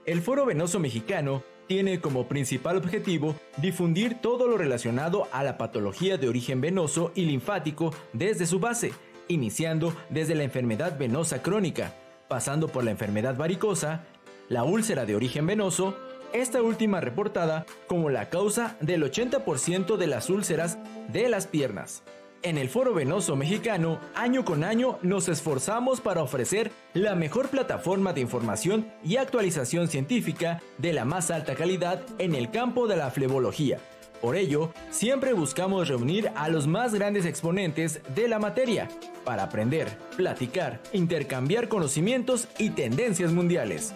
El 0.06 0.22
Foro 0.22 0.46
Venoso 0.46 0.78
Mexicano 0.78 1.42
tiene 1.66 2.00
como 2.00 2.28
principal 2.28 2.76
objetivo 2.76 3.34
difundir 3.56 4.20
todo 4.20 4.46
lo 4.46 4.56
relacionado 4.56 5.28
a 5.32 5.42
la 5.42 5.58
patología 5.58 6.16
de 6.16 6.28
origen 6.28 6.60
venoso 6.60 7.12
y 7.14 7.26
linfático 7.26 7.92
desde 8.12 8.46
su 8.46 8.60
base, 8.60 8.92
iniciando 9.28 9.94
desde 10.08 10.34
la 10.34 10.44
enfermedad 10.44 10.96
venosa 10.96 11.42
crónica, 11.42 11.92
pasando 12.28 12.68
por 12.68 12.84
la 12.84 12.92
enfermedad 12.92 13.36
varicosa, 13.36 14.04
la 14.48 14.64
úlcera 14.64 15.04
de 15.04 15.16
origen 15.16 15.46
venoso, 15.46 15.96
esta 16.32 16.62
última 16.62 17.00
reportada 17.00 17.66
como 17.86 18.10
la 18.10 18.28
causa 18.28 18.76
del 18.80 19.02
80% 19.02 19.96
de 19.96 20.06
las 20.06 20.30
úlceras 20.30 20.78
de 21.08 21.28
las 21.28 21.46
piernas. 21.46 22.02
En 22.42 22.58
el 22.58 22.68
Foro 22.68 22.94
Venoso 22.94 23.34
Mexicano, 23.34 23.98
año 24.14 24.44
con 24.44 24.62
año, 24.62 24.98
nos 25.02 25.28
esforzamos 25.28 26.00
para 26.00 26.22
ofrecer 26.22 26.70
la 26.94 27.14
mejor 27.14 27.48
plataforma 27.48 28.12
de 28.12 28.20
información 28.20 28.86
y 29.02 29.16
actualización 29.16 29.88
científica 29.88 30.62
de 30.78 30.92
la 30.92 31.04
más 31.04 31.30
alta 31.30 31.54
calidad 31.54 32.02
en 32.18 32.34
el 32.34 32.50
campo 32.50 32.86
de 32.86 32.96
la 32.96 33.10
flebología. 33.10 33.80
Por 34.20 34.36
ello, 34.36 34.72
siempre 34.90 35.32
buscamos 35.32 35.88
reunir 35.88 36.30
a 36.36 36.48
los 36.48 36.66
más 36.66 36.94
grandes 36.94 37.26
exponentes 37.26 38.00
de 38.14 38.28
la 38.28 38.38
materia 38.38 38.88
para 39.24 39.42
aprender, 39.42 39.98
platicar, 40.16 40.80
intercambiar 40.92 41.68
conocimientos 41.68 42.48
y 42.58 42.70
tendencias 42.70 43.32
mundiales. 43.32 43.92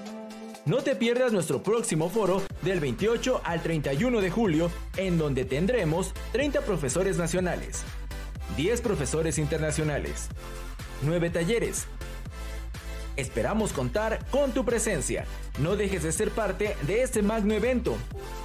No 0.66 0.82
te 0.82 0.94
pierdas 0.94 1.32
nuestro 1.32 1.62
próximo 1.62 2.10
foro 2.10 2.42
del 2.60 2.80
28 2.80 3.40
al 3.44 3.62
31 3.62 4.20
de 4.20 4.30
julio, 4.30 4.70
en 4.96 5.16
donde 5.16 5.46
tendremos 5.46 6.12
30 6.32 6.60
profesores 6.62 7.16
nacionales, 7.16 7.82
10 8.58 8.82
profesores 8.82 9.38
internacionales, 9.38 10.28
9 11.02 11.30
talleres. 11.30 11.86
Esperamos 13.16 13.72
contar 13.72 14.26
con 14.30 14.52
tu 14.52 14.66
presencia. 14.66 15.24
No 15.58 15.76
dejes 15.76 16.02
de 16.02 16.12
ser 16.12 16.30
parte 16.30 16.76
de 16.82 17.00
este 17.02 17.22
magno 17.22 17.54
evento. 17.54 17.96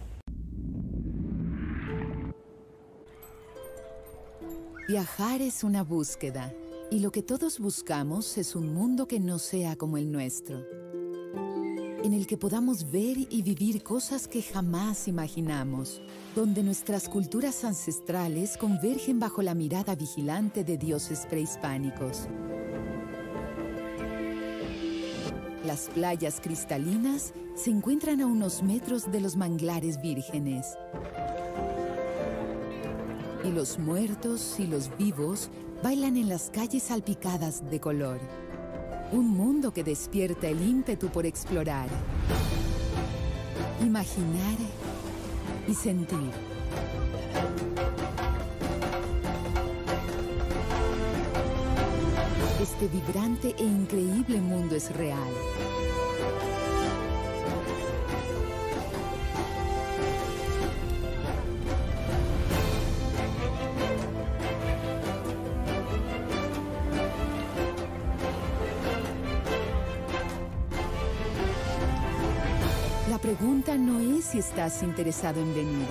Viajar 4.91 5.41
es 5.41 5.63
una 5.63 5.85
búsqueda 5.85 6.53
y 6.89 6.99
lo 6.99 7.13
que 7.13 7.23
todos 7.23 7.59
buscamos 7.59 8.37
es 8.37 8.57
un 8.57 8.73
mundo 8.73 9.07
que 9.07 9.21
no 9.21 9.39
sea 9.39 9.77
como 9.77 9.95
el 9.95 10.11
nuestro, 10.11 10.65
en 12.03 12.11
el 12.11 12.27
que 12.27 12.35
podamos 12.35 12.91
ver 12.91 13.17
y 13.17 13.41
vivir 13.41 13.83
cosas 13.83 14.27
que 14.27 14.41
jamás 14.41 15.07
imaginamos, 15.07 16.01
donde 16.35 16.61
nuestras 16.61 17.07
culturas 17.07 17.63
ancestrales 17.63 18.57
convergen 18.57 19.17
bajo 19.17 19.41
la 19.41 19.55
mirada 19.55 19.95
vigilante 19.95 20.65
de 20.65 20.77
dioses 20.77 21.25
prehispánicos. 21.25 22.27
Las 25.65 25.87
playas 25.87 26.41
cristalinas 26.41 27.31
se 27.55 27.69
encuentran 27.69 28.19
a 28.19 28.27
unos 28.27 28.61
metros 28.61 29.09
de 29.09 29.21
los 29.21 29.37
manglares 29.37 30.01
vírgenes 30.01 30.65
y 33.43 33.51
los 33.51 33.79
muertos 33.79 34.59
y 34.59 34.67
los 34.67 34.95
vivos 34.97 35.49
bailan 35.83 36.17
en 36.17 36.29
las 36.29 36.49
calles 36.49 36.83
salpicadas 36.83 37.69
de 37.69 37.79
color. 37.79 38.19
Un 39.11 39.29
mundo 39.29 39.73
que 39.73 39.83
despierta 39.83 40.47
el 40.47 40.61
ímpetu 40.61 41.09
por 41.09 41.25
explorar, 41.25 41.87
imaginar 43.81 44.57
y 45.67 45.73
sentir. 45.73 46.31
Este 52.61 52.87
vibrante 52.87 53.55
e 53.57 53.63
increíble 53.63 54.39
mundo 54.39 54.75
es 54.75 54.95
real. 54.95 55.50
Pregunta 73.71 73.77
no 73.77 74.17
es 74.17 74.25
si 74.25 74.39
estás 74.39 74.83
interesado 74.83 75.41
en 75.41 75.53
venir. 75.53 75.87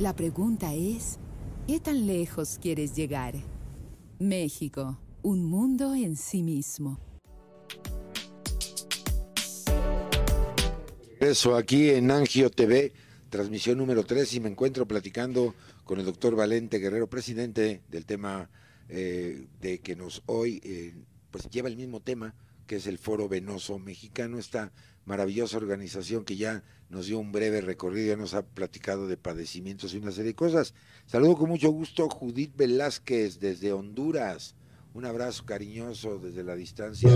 La 0.00 0.14
pregunta 0.14 0.74
es, 0.74 1.18
¿qué 1.66 1.78
tan 1.80 2.06
lejos 2.06 2.58
quieres 2.60 2.94
llegar? 2.96 3.34
México, 4.18 4.98
un 5.22 5.44
mundo 5.44 5.94
en 5.94 6.16
sí 6.16 6.42
mismo. 6.42 6.98
Eso 11.20 11.56
aquí 11.56 11.90
en 11.90 12.10
Angio 12.10 12.50
TV, 12.50 12.92
transmisión 13.30 13.78
número 13.78 14.04
3, 14.04 14.34
y 14.34 14.40
me 14.40 14.48
encuentro 14.48 14.86
platicando 14.86 15.54
con 15.84 15.98
el 15.98 16.04
doctor 16.04 16.34
Valente 16.34 16.78
Guerrero, 16.78 17.08
presidente 17.08 17.82
del 17.88 18.04
tema 18.04 18.50
eh, 18.88 19.46
de 19.60 19.78
que 19.78 19.96
nos 19.96 20.22
hoy 20.26 20.60
eh, 20.64 20.94
pues 21.30 21.48
lleva 21.50 21.68
el 21.68 21.76
mismo 21.76 22.00
tema, 22.00 22.34
que 22.66 22.76
es 22.76 22.86
el 22.86 22.98
Foro 22.98 23.28
Venoso 23.28 23.78
Mexicano, 23.78 24.38
esta 24.38 24.72
maravillosa 25.04 25.56
organización 25.56 26.24
que 26.24 26.36
ya 26.36 26.64
nos 26.88 27.06
dio 27.06 27.18
un 27.18 27.32
breve 27.32 27.60
recorrido, 27.60 28.08
ya 28.08 28.16
nos 28.16 28.34
ha 28.34 28.44
platicado 28.44 29.08
de 29.08 29.16
padecimientos 29.16 29.94
y 29.94 29.98
una 29.98 30.12
serie 30.12 30.32
de 30.32 30.34
cosas. 30.34 30.74
Saludo 31.06 31.36
con 31.36 31.48
mucho 31.48 31.70
gusto 31.70 32.08
Judith 32.08 32.56
Velázquez 32.56 33.38
desde 33.40 33.72
Honduras. 33.72 34.54
Un 34.94 35.04
abrazo 35.04 35.44
cariñoso 35.44 36.18
desde 36.18 36.42
la 36.42 36.56
distancia 36.56 37.10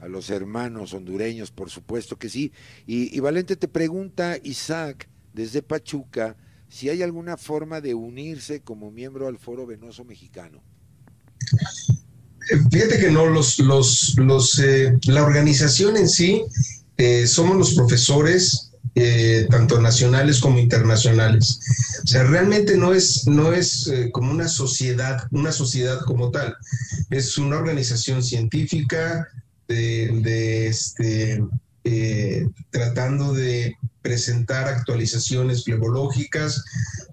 a 0.00 0.08
los 0.08 0.30
hermanos 0.30 0.94
hondureños, 0.94 1.50
por 1.50 1.68
supuesto 1.68 2.16
que 2.16 2.28
sí. 2.28 2.52
Y, 2.86 3.14
y 3.14 3.20
Valente 3.20 3.56
te 3.56 3.66
pregunta, 3.66 4.38
Isaac, 4.42 5.08
desde 5.32 5.60
Pachuca, 5.60 6.36
si 6.68 6.88
hay 6.88 7.02
alguna 7.02 7.36
forma 7.36 7.80
de 7.80 7.94
unirse 7.94 8.60
como 8.62 8.90
miembro 8.90 9.26
al 9.26 9.38
Foro 9.38 9.66
Venoso 9.66 10.04
Mexicano. 10.04 10.62
Fíjate 12.70 12.98
que 12.98 13.10
no, 13.10 13.26
los, 13.26 13.58
los, 13.58 14.14
los, 14.16 14.58
eh, 14.58 14.96
la 15.06 15.22
organización 15.24 15.96
en 15.96 16.08
sí, 16.08 16.42
eh, 16.96 17.26
somos 17.26 17.56
los 17.56 17.74
profesores, 17.74 18.70
eh, 18.94 19.46
tanto 19.50 19.80
nacionales 19.80 20.40
como 20.40 20.58
internacionales. 20.58 21.60
O 22.04 22.06
sea, 22.06 22.24
realmente 22.24 22.76
no 22.76 22.92
es, 22.92 23.26
no 23.26 23.52
es 23.52 23.90
como 24.12 24.30
una 24.30 24.48
sociedad, 24.48 25.26
una 25.30 25.52
sociedad 25.52 26.00
como 26.02 26.30
tal. 26.30 26.56
Es 27.10 27.38
una 27.38 27.56
organización 27.56 28.22
científica 28.22 29.26
de, 29.66 30.10
de 30.22 30.66
este, 30.68 31.42
tratando 32.70 33.32
de 33.32 33.76
presentar 34.04 34.68
actualizaciones 34.68 35.64
flebológicas, 35.64 36.62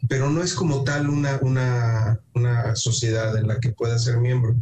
pero 0.10 0.30
no 0.30 0.44
es 0.44 0.54
como 0.54 0.84
tal 0.84 1.10
una, 1.10 1.40
una, 1.42 2.20
una, 2.34 2.76
sociedad 2.76 3.38
en 3.38 3.48
la 3.48 3.62
que 3.62 3.70
pueda 3.70 3.98
ser 3.98 4.18
miembro. 4.18 4.58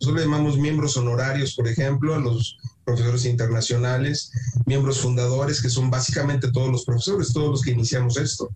Nosotros 0.00 0.24
llamamos 0.24 0.58
miembros 0.58 0.96
honorarios, 0.96 1.54
por 1.54 1.68
ejemplo, 1.68 2.16
a 2.16 2.18
los 2.18 2.58
profesores 2.84 3.26
internacionales, 3.26 4.32
miembros 4.66 4.98
fundadores, 4.98 5.62
que 5.62 5.70
son 5.70 5.88
básicamente 5.88 6.50
todos 6.50 6.68
los 6.68 6.84
profesores, 6.84 7.32
todos 7.32 7.50
los 7.50 7.62
que 7.62 7.70
iniciamos 7.70 8.16
esto. 8.16 8.50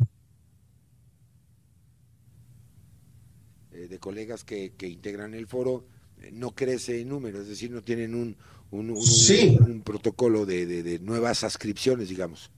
Eh, 3.70 3.86
de 3.88 3.98
colegas 4.00 4.42
que, 4.42 4.72
que 4.76 4.88
integran 4.88 5.34
el 5.34 5.46
foro, 5.46 5.86
eh, 6.22 6.30
no 6.32 6.56
crece 6.56 7.00
en 7.00 7.10
número, 7.10 7.40
es 7.40 7.46
decir, 7.46 7.70
no 7.70 7.82
tienen 7.82 8.16
un, 8.16 8.36
un, 8.72 8.90
un, 8.90 9.82
protocolo 9.82 10.44
de, 10.46 10.66
de, 10.66 10.82
de 10.82 10.98
nuevas 10.98 11.44
ascripciones, 11.44 12.08
digamos. 12.08 12.50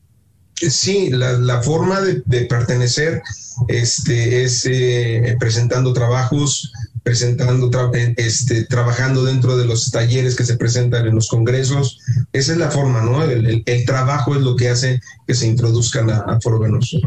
Sí, 0.56 1.10
la, 1.10 1.62
forma 1.62 2.00
de, 2.00 2.44
pertenecer 2.46 3.22
este, 3.66 4.44
es 4.44 4.64
eh, 4.66 5.36
presentando 5.38 5.92
trabajos, 5.92 6.72
presentando, 7.02 7.70
eh, 7.94 8.14
este, 8.16 8.64
trabajando 8.64 9.24
dentro 9.24 9.56
de 9.56 9.64
los 9.64 9.90
talleres 9.90 10.36
que 10.36 10.44
se 10.44 10.56
presentan 10.56 11.06
en 11.06 11.16
los 11.16 11.28
congresos. 11.28 11.98
Esa 12.32 12.52
es 12.52 12.58
la 12.58 12.70
forma, 12.70 13.02
¿no? 13.02 13.24
El, 13.24 13.64
trabajo 13.84 14.36
es 14.36 14.42
lo 14.42 14.54
que 14.54 14.68
hace 14.68 15.00
que 15.26 15.34
se 15.34 15.48
introduzcan 15.48 16.08
a, 16.10 16.18
a 16.20 16.40
Foro 16.40 16.60
Venoso. 16.60 16.98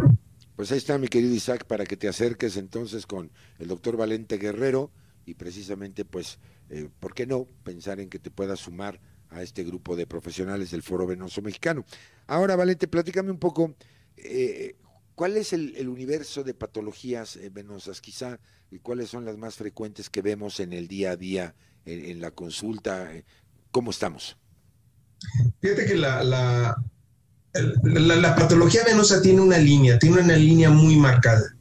Pues 0.57 0.71
ahí 0.71 0.77
está, 0.77 0.97
mi 0.97 1.07
querido 1.07 1.33
Isaac, 1.33 1.65
para 1.65 1.85
que 1.85 1.95
te 1.95 2.09
acerques 2.09 2.57
entonces 2.57 3.05
con 3.05 3.31
el 3.59 3.69
doctor 3.69 3.95
Valente 3.95 4.37
Guerrero 4.37 4.91
y 5.28 5.36
precisamente, 5.36 6.05
pues, 6.05 6.39
eh, 6.69 6.89
¿por 6.99 7.13
qué 7.13 7.28
no 7.28 7.45
pensar 7.63 7.99
en 7.99 8.09
que 8.09 8.17
te 8.17 8.32
puedas 8.32 8.61
sumar 8.61 8.99
a 9.30 9.41
este 9.41 9.63
grupo 9.63 9.95
de 9.95 10.07
profesionales 10.07 10.71
del 10.71 10.84
Foro 10.84 11.05
Venoso 11.05 11.41
Mexicano. 11.41 11.86
Ahora, 12.28 12.55
Valente, 12.55 12.88
platícame 12.88 13.32
un 13.32 13.39
poco, 13.39 13.75
eh, 14.15 14.75
¿cuál 15.15 15.38
es 15.38 15.53
el, 15.53 15.88
universo 15.88 16.43
de 16.43 16.53
patologías 16.53 17.36
eh, 17.36 17.49
venosas? 17.49 18.01
Quizá, 18.01 18.39
y 18.71 18.80
cuáles 18.80 19.09
son 19.09 19.25
las 19.25 19.38
más 19.38 19.55
frecuentes 19.55 20.09
que 20.09 20.21
vemos 20.21 20.59
en 20.59 20.73
el 20.73 20.88
día 20.88 21.11
a 21.11 21.17
día, 21.17 21.55
en, 21.86 22.19
la 22.19 22.32
consulta. 22.32 23.13
Eh, 23.15 23.25
¿Cómo 23.71 23.91
estamos? 23.91 24.38
Fíjate 25.61 25.86
que 25.86 25.95
la, 25.95 26.23
la, 26.23 26.75
la 27.53 28.36
patología 28.36 28.84
venosa 28.86 29.21
tiene 29.21 29.41
una 29.41 29.57
línea, 29.57 29.97
tiene 29.97 30.21
una 30.21 30.36
línea 30.36 30.69
muy 30.69 30.95
marcada 30.95 31.56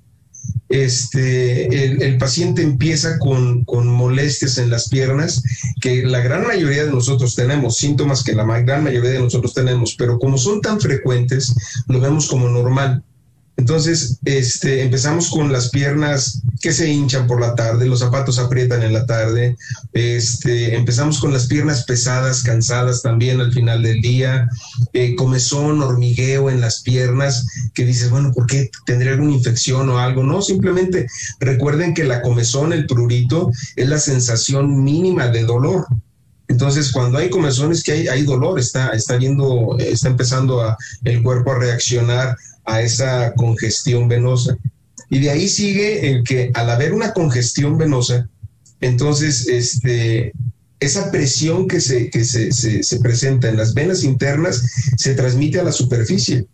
este, 0.68 2.06
el, 2.06 2.18
paciente 2.18 2.62
empieza 2.62 3.18
con, 3.18 3.64
molestias 3.86 4.58
en 4.58 4.70
las 4.70 4.88
piernas, 4.88 5.42
que 5.80 6.02
la 6.02 6.20
gran 6.20 6.46
mayoría 6.46 6.84
de 6.84 6.90
nosotros 6.90 7.34
tenemos, 7.34 7.76
síntomas 7.76 8.24
que 8.24 8.34
la 8.34 8.44
gran 8.60 8.82
mayoría 8.82 9.10
de 9.10 9.20
nosotros 9.20 9.54
tenemos, 9.54 9.94
pero 9.96 10.18
como 10.18 10.38
son 10.38 10.60
tan 10.60 10.80
frecuentes, 10.80 11.54
lo 11.88 12.00
vemos 12.00 12.28
como 12.28 12.48
normal. 12.48 13.02
Entonces, 13.56 14.18
este, 14.26 14.82
empezamos 14.82 15.30
con 15.30 15.50
las 15.50 15.70
piernas 15.70 16.42
que 16.60 16.72
se 16.72 16.90
hinchan 16.90 17.26
por 17.26 17.40
la 17.40 17.54
tarde, 17.54 17.86
los 17.86 18.00
zapatos 18.00 18.38
aprietan 18.38 18.82
en 18.82 18.92
la 18.92 19.06
tarde, 19.06 19.56
este, 19.94 20.76
empezamos 20.76 21.20
con 21.20 21.32
las 21.32 21.46
piernas 21.46 21.84
pesadas, 21.84 22.42
cansadas 22.42 23.00
también 23.00 23.40
al 23.40 23.52
final 23.52 23.82
del 23.82 24.02
día, 24.02 24.48
eh, 24.92 25.14
comezón, 25.14 25.82
hormigueo 25.82 26.50
en 26.50 26.60
las 26.60 26.82
piernas, 26.82 27.46
que 27.72 27.86
dices, 27.86 28.10
bueno, 28.10 28.30
¿por 28.32 28.46
qué 28.46 28.70
tendría 28.84 29.12
alguna 29.12 29.32
infección 29.32 29.88
o 29.88 29.98
algo? 29.98 30.22
No, 30.22 30.42
simplemente 30.42 31.06
recuerden 31.40 31.94
que 31.94 32.04
la 32.04 32.20
comezón, 32.20 32.74
el 32.74 32.86
prurito, 32.86 33.50
es 33.74 33.88
la 33.88 33.98
sensación 33.98 34.84
mínima 34.84 35.28
de 35.28 35.44
dolor. 35.44 35.86
Entonces, 36.48 36.92
cuando 36.92 37.18
hay 37.18 37.30
comezón 37.30 37.72
es 37.72 37.82
que 37.82 37.92
hay, 37.92 38.08
hay 38.08 38.22
dolor, 38.22 38.58
está, 38.58 38.90
está, 38.90 39.18
yendo, 39.18 39.76
está 39.78 40.08
empezando 40.08 40.60
a, 40.60 40.76
el 41.04 41.22
cuerpo 41.22 41.52
a 41.52 41.58
reaccionar 41.58 42.36
a 42.66 42.82
esa 42.82 43.32
congestión 43.34 44.08
venosa. 44.08 44.56
Y 45.08 45.20
de 45.20 45.30
ahí 45.30 45.48
sigue 45.48 46.10
el 46.10 46.24
que 46.24 46.50
al 46.54 46.68
haber 46.70 46.92
una 46.92 47.12
congestión 47.12 47.78
venosa, 47.78 48.28
entonces 48.80 49.48
este, 49.48 50.32
esa 50.80 51.10
presión 51.10 51.68
que, 51.68 51.80
se, 51.80 52.10
que 52.10 52.24
se, 52.24 52.52
se, 52.52 53.00
presenta 53.00 53.48
en 53.48 53.56
las 53.56 53.72
venas 53.72 54.04
internas 54.04 54.62
se 54.96 55.14
transmite 55.14 55.60
a 55.60 55.64
la 55.64 55.72
superficie. 55.72 56.46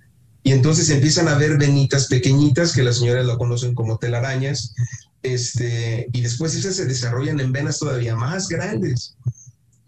Y 0.45 0.53
entonces 0.53 0.91
empiezan 0.91 1.29
a 1.29 1.39
ver 1.39 1.57
venitas 1.57 2.09
pequeñitas, 2.09 2.73
que 2.73 2.83
las 2.83 2.99
señoras 2.99 3.27
lo 3.27 3.39
conocen 3.39 3.75
como 3.75 3.99
telarañas, 3.99 4.75
este, 5.23 6.09
y 6.13 6.21
después 6.21 6.55
esas 6.55 6.75
se 6.75 6.87
desarrollan 6.87 7.39
en 7.41 7.53
venas 7.53 7.79
todavía 7.79 8.17
más 8.17 8.49
grandes. 8.49 9.15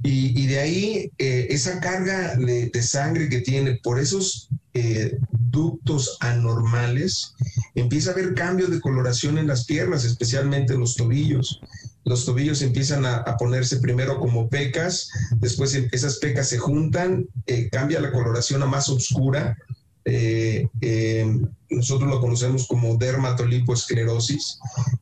Y, 0.06 0.46
de 0.48 0.60
ahí 0.60 1.12
eh, 1.16 1.46
esa 1.48 1.80
carga 1.80 2.36
de, 2.36 2.70
sangre 2.82 3.30
que 3.30 3.40
tiene 3.40 3.80
por 3.82 3.98
esos 3.98 4.50
eh, 4.74 5.16
ductos 5.30 6.18
anormales, 6.20 7.32
empieza 7.74 8.10
a 8.10 8.12
haber 8.12 8.34
cambio 8.34 8.66
de 8.66 8.82
coloración 8.82 9.38
en 9.38 9.46
las 9.46 9.64
piernas, 9.64 10.04
especialmente 10.04 10.74
en 10.74 10.80
los 10.80 10.96
tobillos. 10.96 11.58
Los 12.04 12.26
tobillos 12.26 12.60
empiezan 12.60 13.06
a, 13.06 13.24
ponerse 13.38 13.78
primero 13.78 14.18
como 14.18 14.50
pecas, 14.50 15.08
después 15.36 15.74
esas 15.74 16.18
pecas 16.18 16.50
se 16.50 16.58
juntan, 16.58 17.26
eh, 17.46 17.70
cambia 17.70 17.98
la 17.98 18.12
coloración 18.12 18.62
a 18.62 18.66
más 18.66 18.90
oscura, 18.90 19.56
eh, 20.04 20.68
eh, 20.82 21.40
nosotros 21.70 22.10
lo 22.10 22.20
conocemos 22.20 22.66
como 22.66 22.96
dermatolipoesclerosis, 22.96 24.58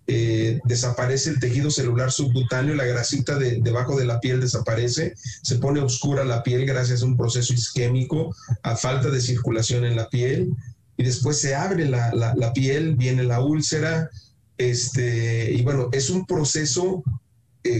eh, 0.06 0.60
desaparece 0.64 1.30
el 1.30 1.40
tejido 1.40 1.70
celular 1.70 2.12
subcutáneo, 2.12 2.74
la 2.74 2.84
grasita 2.84 3.36
de, 3.36 3.60
debajo 3.60 3.96
de 3.96 4.04
la 4.04 4.20
piel 4.20 4.40
desaparece, 4.40 5.14
se 5.42 5.56
pone 5.56 5.80
oscura 5.80 6.24
la 6.24 6.42
piel 6.42 6.64
gracias 6.64 7.02
a 7.02 7.06
un 7.06 7.16
proceso 7.16 7.52
isquémico, 7.52 8.34
a 8.62 8.76
falta 8.76 9.10
de 9.10 9.20
circulación 9.20 9.84
en 9.84 9.96
la 9.96 10.08
piel, 10.08 10.54
y 10.96 11.02
después 11.02 11.38
se 11.38 11.54
abre 11.54 11.88
la, 11.88 12.12
la 12.14 12.52
piel, 12.52 12.94
viene 12.96 13.24
la 13.24 13.40
úlcera, 13.40 14.08
este, 14.56 15.52
y 15.52 15.62
bueno, 15.62 15.88
es 15.92 16.10
un 16.10 16.26
proceso 16.26 17.02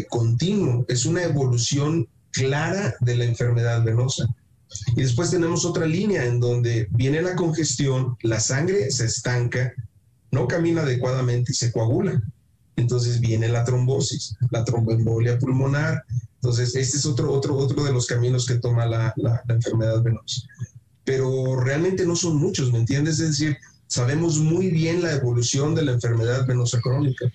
continuo, 0.08 0.84
es 0.88 1.06
una 1.06 1.22
evolución 1.22 2.08
clara 2.30 2.94
de 3.00 3.16
la 3.16 3.24
enfermedad 3.24 3.84
venosa. 3.84 4.26
Y 4.96 5.02
después 5.02 5.30
tenemos 5.30 5.64
otra 5.64 5.86
línea 5.86 6.24
en 6.24 6.40
donde 6.40 6.88
viene 6.90 7.22
la 7.22 7.36
congestión, 7.36 8.16
la 8.22 8.40
sangre 8.40 8.90
se 8.90 9.06
estanca, 9.06 9.72
no 10.30 10.48
camina 10.48 10.82
adecuadamente 10.82 11.52
y 11.52 11.54
se 11.54 11.72
coagula. 11.72 12.22
Entonces 12.76 13.20
viene 13.20 13.48
la 13.48 13.64
trombosis, 13.64 14.36
la 14.50 14.64
tromboembolia 14.64 15.38
pulmonar. 15.38 16.02
Entonces, 16.36 16.74
este 16.74 16.96
es 16.96 17.06
otro, 17.06 17.32
otro, 17.32 17.56
otro 17.56 17.84
de 17.84 17.92
los 17.92 18.06
caminos 18.06 18.46
que 18.46 18.56
toma 18.56 18.86
la, 18.86 19.12
la, 19.16 19.42
enfermedad 19.48 20.02
venosa. 20.02 20.42
Pero 21.04 21.60
realmente 21.60 22.04
no 22.04 22.16
son 22.16 22.36
muchos, 22.36 22.72
¿me 22.72 22.78
entiendes? 22.78 23.20
Es 23.20 23.38
decir, 23.38 23.56
sabemos 23.86 24.38
muy 24.38 24.70
bien 24.70 25.02
la 25.02 25.12
evolución 25.12 25.74
de 25.74 25.82
la 25.82 25.92
enfermedad 25.92 26.46
venosa 26.46 26.80
crónica. 26.80 27.26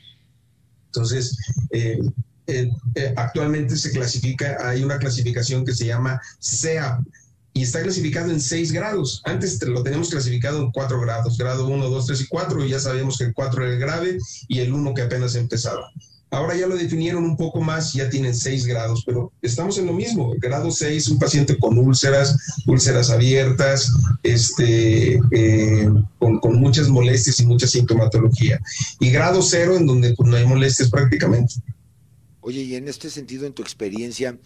Entonces, 0.87 1.37
eh, 1.71 1.99
eh, 2.47 2.71
eh, 2.95 3.13
actualmente 3.15 3.75
se 3.77 3.91
clasifica, 3.91 4.57
hay 4.67 4.83
una 4.83 4.97
clasificación 4.97 5.65
que 5.65 5.75
se 5.75 5.85
llama 5.85 6.19
CEAP, 6.41 7.01
y 7.57 7.63
está 7.63 7.81
clasificado 7.81 8.31
en 8.31 8.39
seis 8.39 8.71
grados. 8.71 9.23
Antes 9.25 9.59
lo 9.63 9.81
teníamos 9.81 10.11
clasificado 10.11 10.61
en 10.61 10.71
cuatro 10.71 11.01
grados, 11.01 11.39
grado 11.39 11.67
1, 11.67 11.89
2, 11.89 12.05
3 12.05 12.21
y 12.21 12.27
4, 12.27 12.65
y 12.65 12.69
ya 12.69 12.79
sabíamos 12.79 13.17
que 13.17 13.23
el 13.23 13.33
4 13.33 13.63
era 13.63 13.73
el 13.73 13.79
grave 13.79 14.17
y 14.47 14.59
el 14.59 14.71
1 14.71 14.93
que 14.93 15.01
apenas 15.01 15.33
empezaba. 15.33 15.91
Ahora 16.29 16.55
ya 16.55 16.67
lo 16.67 16.75
definieron 16.75 17.23
un 17.23 17.35
poco 17.35 17.61
más, 17.61 17.93
ya 17.93 18.11
tienen 18.11 18.35
seis 18.35 18.67
grados, 18.67 19.01
pero 19.05 19.31
estamos 19.41 19.79
en 19.79 19.87
lo 19.87 19.93
mismo. 19.93 20.35
Grado 20.37 20.69
6, 20.69 21.07
un 21.07 21.19
paciente 21.19 21.57
con 21.57 21.79
úlceras, 21.79 22.37
úlceras 22.67 23.09
abiertas, 23.09 23.91
este, 24.21 25.19
eh, 25.31 25.89
con, 26.19 26.59
muchas 26.59 26.89
molestias 26.89 27.39
y 27.39 27.45
mucha 27.47 27.65
sintomatología. 27.65 28.59
Y 28.99 29.09
grado 29.09 29.41
0, 29.41 29.77
en 29.77 29.87
donde 29.87 30.13
pues, 30.13 30.29
no 30.29 30.35
hay 30.35 30.45
molestias 30.45 30.91
prácticamente. 30.91 31.55
Oye, 32.41 32.61
y 32.61 32.75
en 32.75 32.87
este 32.87 33.09
sentido, 33.09 33.47
en 33.47 33.53
tu 33.53 33.63
experiencia, 33.63 34.37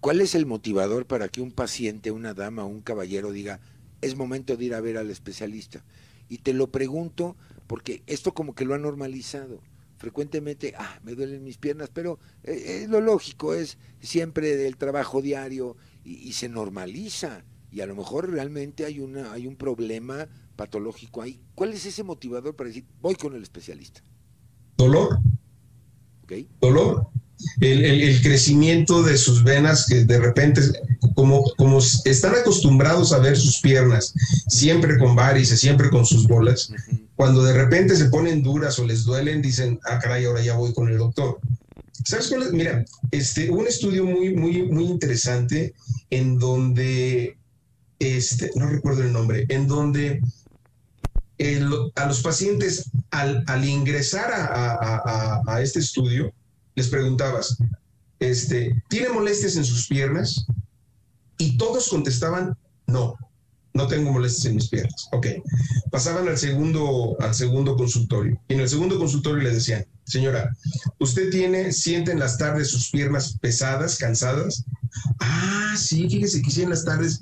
¿Cuál 0.00 0.20
es 0.20 0.34
el 0.34 0.46
motivador 0.46 1.06
para 1.06 1.28
que 1.28 1.40
un 1.40 1.52
paciente, 1.52 2.10
una 2.10 2.34
dama 2.34 2.64
o 2.64 2.68
un 2.68 2.80
caballero 2.80 3.30
diga, 3.30 3.60
es 4.00 4.16
momento 4.16 4.56
de 4.56 4.64
ir 4.64 4.74
a 4.74 4.80
ver 4.80 4.98
al 4.98 5.10
especialista? 5.10 5.84
Y 6.28 6.38
te 6.38 6.52
lo 6.52 6.70
pregunto 6.70 7.36
porque 7.66 8.02
esto 8.06 8.34
como 8.34 8.54
que 8.54 8.64
lo 8.64 8.74
ha 8.74 8.78
normalizado. 8.78 9.60
Frecuentemente, 9.98 10.74
ah, 10.76 10.98
me 11.04 11.14
duelen 11.14 11.44
mis 11.44 11.58
piernas, 11.58 11.88
pero 11.92 12.18
eh, 12.42 12.80
es 12.82 12.88
lo 12.88 13.00
lógico, 13.00 13.54
es 13.54 13.78
siempre 14.00 14.56
del 14.56 14.76
trabajo 14.76 15.22
diario 15.22 15.76
y, 16.04 16.32
se 16.32 16.48
normaliza. 16.48 17.44
Y 17.70 17.82
a 17.82 17.86
lo 17.86 17.94
mejor 17.94 18.28
realmente 18.30 18.84
hay, 18.84 18.98
una, 18.98 19.32
hay 19.32 19.46
un 19.46 19.54
problema 19.54 20.26
patológico 20.56 21.22
ahí. 21.22 21.40
¿Cuál 21.54 21.72
es 21.72 21.86
ese 21.86 22.02
motivador 22.02 22.56
para 22.56 22.68
decir, 22.68 22.84
voy 23.00 23.14
con 23.14 23.34
el 23.34 23.42
especialista? 23.42 24.02
Dolor. 24.76 25.20
Dolor 26.60 27.12
el, 27.60 28.20
crecimiento 28.22 29.02
de 29.02 29.16
sus 29.16 29.42
venas 29.42 29.86
que 29.86 30.04
de 30.04 30.18
repente, 30.18 30.60
como, 31.14 31.44
como 31.56 31.78
están 32.04 32.34
acostumbrados 32.34 33.12
a 33.12 33.18
ver 33.18 33.36
sus 33.36 33.60
piernas 33.60 34.14
siempre 34.48 34.98
con 34.98 35.16
varices, 35.16 35.60
siempre 35.60 35.90
con 35.90 36.06
sus 36.06 36.26
bolas, 36.26 36.72
cuando 37.16 37.42
de 37.42 37.52
repente 37.52 37.96
se 37.96 38.06
ponen 38.06 38.42
duras 38.42 38.78
o 38.78 38.86
les 38.86 39.04
duelen, 39.04 39.42
dicen, 39.42 39.78
ah, 39.84 39.98
caray, 39.98 40.24
ahora 40.24 40.42
ya 40.42 40.54
voy 40.54 40.72
con 40.72 40.88
el 40.88 40.98
doctor. 40.98 41.38
¿Sabes 42.04 42.28
cuál 42.28 42.42
es? 42.42 42.52
Mira, 42.52 42.84
este, 43.10 43.50
un 43.50 43.66
estudio 43.66 44.04
muy, 44.04 44.34
muy, 44.34 44.62
muy 44.62 44.84
interesante 44.84 45.74
en 46.10 46.38
donde, 46.38 47.36
este, 47.98 48.50
no 48.56 48.68
recuerdo 48.68 49.02
el 49.02 49.12
nombre, 49.12 49.46
en 49.48 49.68
donde 49.68 50.20
a 51.96 52.06
los 52.06 52.22
pacientes 52.22 52.90
al, 53.10 53.44
al 53.46 53.64
ingresar 53.64 54.30
a, 54.32 54.46
a, 54.46 55.42
a, 55.46 55.62
este 55.62 55.80
estudio, 55.80 56.32
les 56.74 56.88
preguntabas, 56.88 57.56
este, 58.18 58.82
¿tiene 58.88 59.08
molestias 59.08 59.56
en 59.56 59.64
sus 59.64 59.86
piernas? 59.88 60.46
Y 61.38 61.56
todos 61.56 61.88
contestaban, 61.88 62.56
no, 62.86 63.16
no 63.74 63.86
tengo 63.88 64.12
molestias 64.12 64.46
en 64.46 64.56
mis 64.56 64.68
piernas. 64.68 65.08
Ok. 65.12 65.26
Pasaban 65.90 66.28
al 66.28 66.38
segundo, 66.38 67.16
al 67.20 67.34
segundo 67.34 67.76
consultorio. 67.76 68.40
Y 68.48 68.54
en 68.54 68.60
el 68.60 68.68
segundo 68.68 68.98
consultorio 68.98 69.42
le 69.42 69.54
decían, 69.54 69.86
señora, 70.04 70.54
¿usted 70.98 71.30
tiene, 71.30 71.72
siente 71.72 72.12
en 72.12 72.18
las 72.18 72.38
tardes 72.38 72.68
sus 72.68 72.90
piernas 72.90 73.38
pesadas, 73.40 73.98
cansadas? 73.98 74.64
Ah, 75.20 75.74
sí, 75.78 76.08
fíjese 76.08 76.42
que 76.42 76.50
sí 76.50 76.62
en 76.62 76.70
las 76.70 76.84
tardes. 76.84 77.20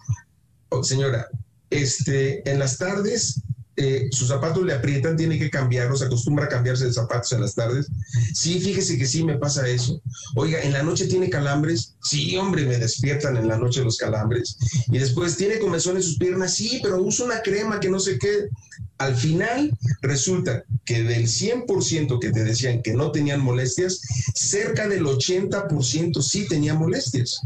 Oh, 0.71 0.83
señora, 0.83 1.27
este, 1.71 2.49
en 2.51 2.59
las 2.59 2.79
tardes 2.79 3.43
eh, 3.83 4.09
sus 4.11 4.29
zapatos 4.29 4.63
le 4.63 4.75
aprietan, 4.75 5.17
tiene 5.17 5.39
que 5.39 5.49
cambiarlos, 5.49 6.03
acostumbra 6.03 6.45
a 6.45 6.49
cambiarse 6.49 6.85
de 6.85 6.93
zapatos 6.93 7.33
en 7.33 7.41
las 7.41 7.55
tardes. 7.55 7.87
Sí, 8.35 8.61
fíjese 8.61 8.99
que 8.99 9.07
sí 9.07 9.25
me 9.25 9.39
pasa 9.39 9.67
eso. 9.67 10.03
Oiga, 10.35 10.61
en 10.61 10.75
la 10.75 10.83
noche 10.83 11.07
tiene 11.07 11.31
calambres. 11.31 11.95
Sí, 12.03 12.37
hombre, 12.37 12.67
me 12.67 12.77
despiertan 12.77 13.39
en 13.39 13.49
la 13.49 13.57
noche 13.57 13.83
los 13.83 13.97
calambres. 13.97 14.59
Y 14.89 14.99
después 14.99 15.39
tiene 15.39 15.59
comezón 15.59 15.97
en 15.97 16.03
sus 16.03 16.19
piernas. 16.19 16.53
Sí, 16.53 16.81
pero 16.83 17.03
uso 17.03 17.25
una 17.25 17.41
crema 17.41 17.81
que 17.81 17.89
no 17.89 18.01
sé 18.01 18.19
qué. 18.19 18.51
Al 18.99 19.17
final 19.17 19.75
resulta 20.03 20.63
que 20.85 21.03
del 21.03 21.27
100% 21.27 22.19
que 22.21 22.33
te 22.33 22.45
decían 22.45 22.83
que 22.83 22.93
no 22.93 23.11
tenían 23.13 23.41
molestias, 23.41 24.03
cerca 24.35 24.89
del 24.89 25.05
80% 25.05 26.21
sí 26.21 26.47
tenía 26.47 26.75
molestias. 26.75 27.41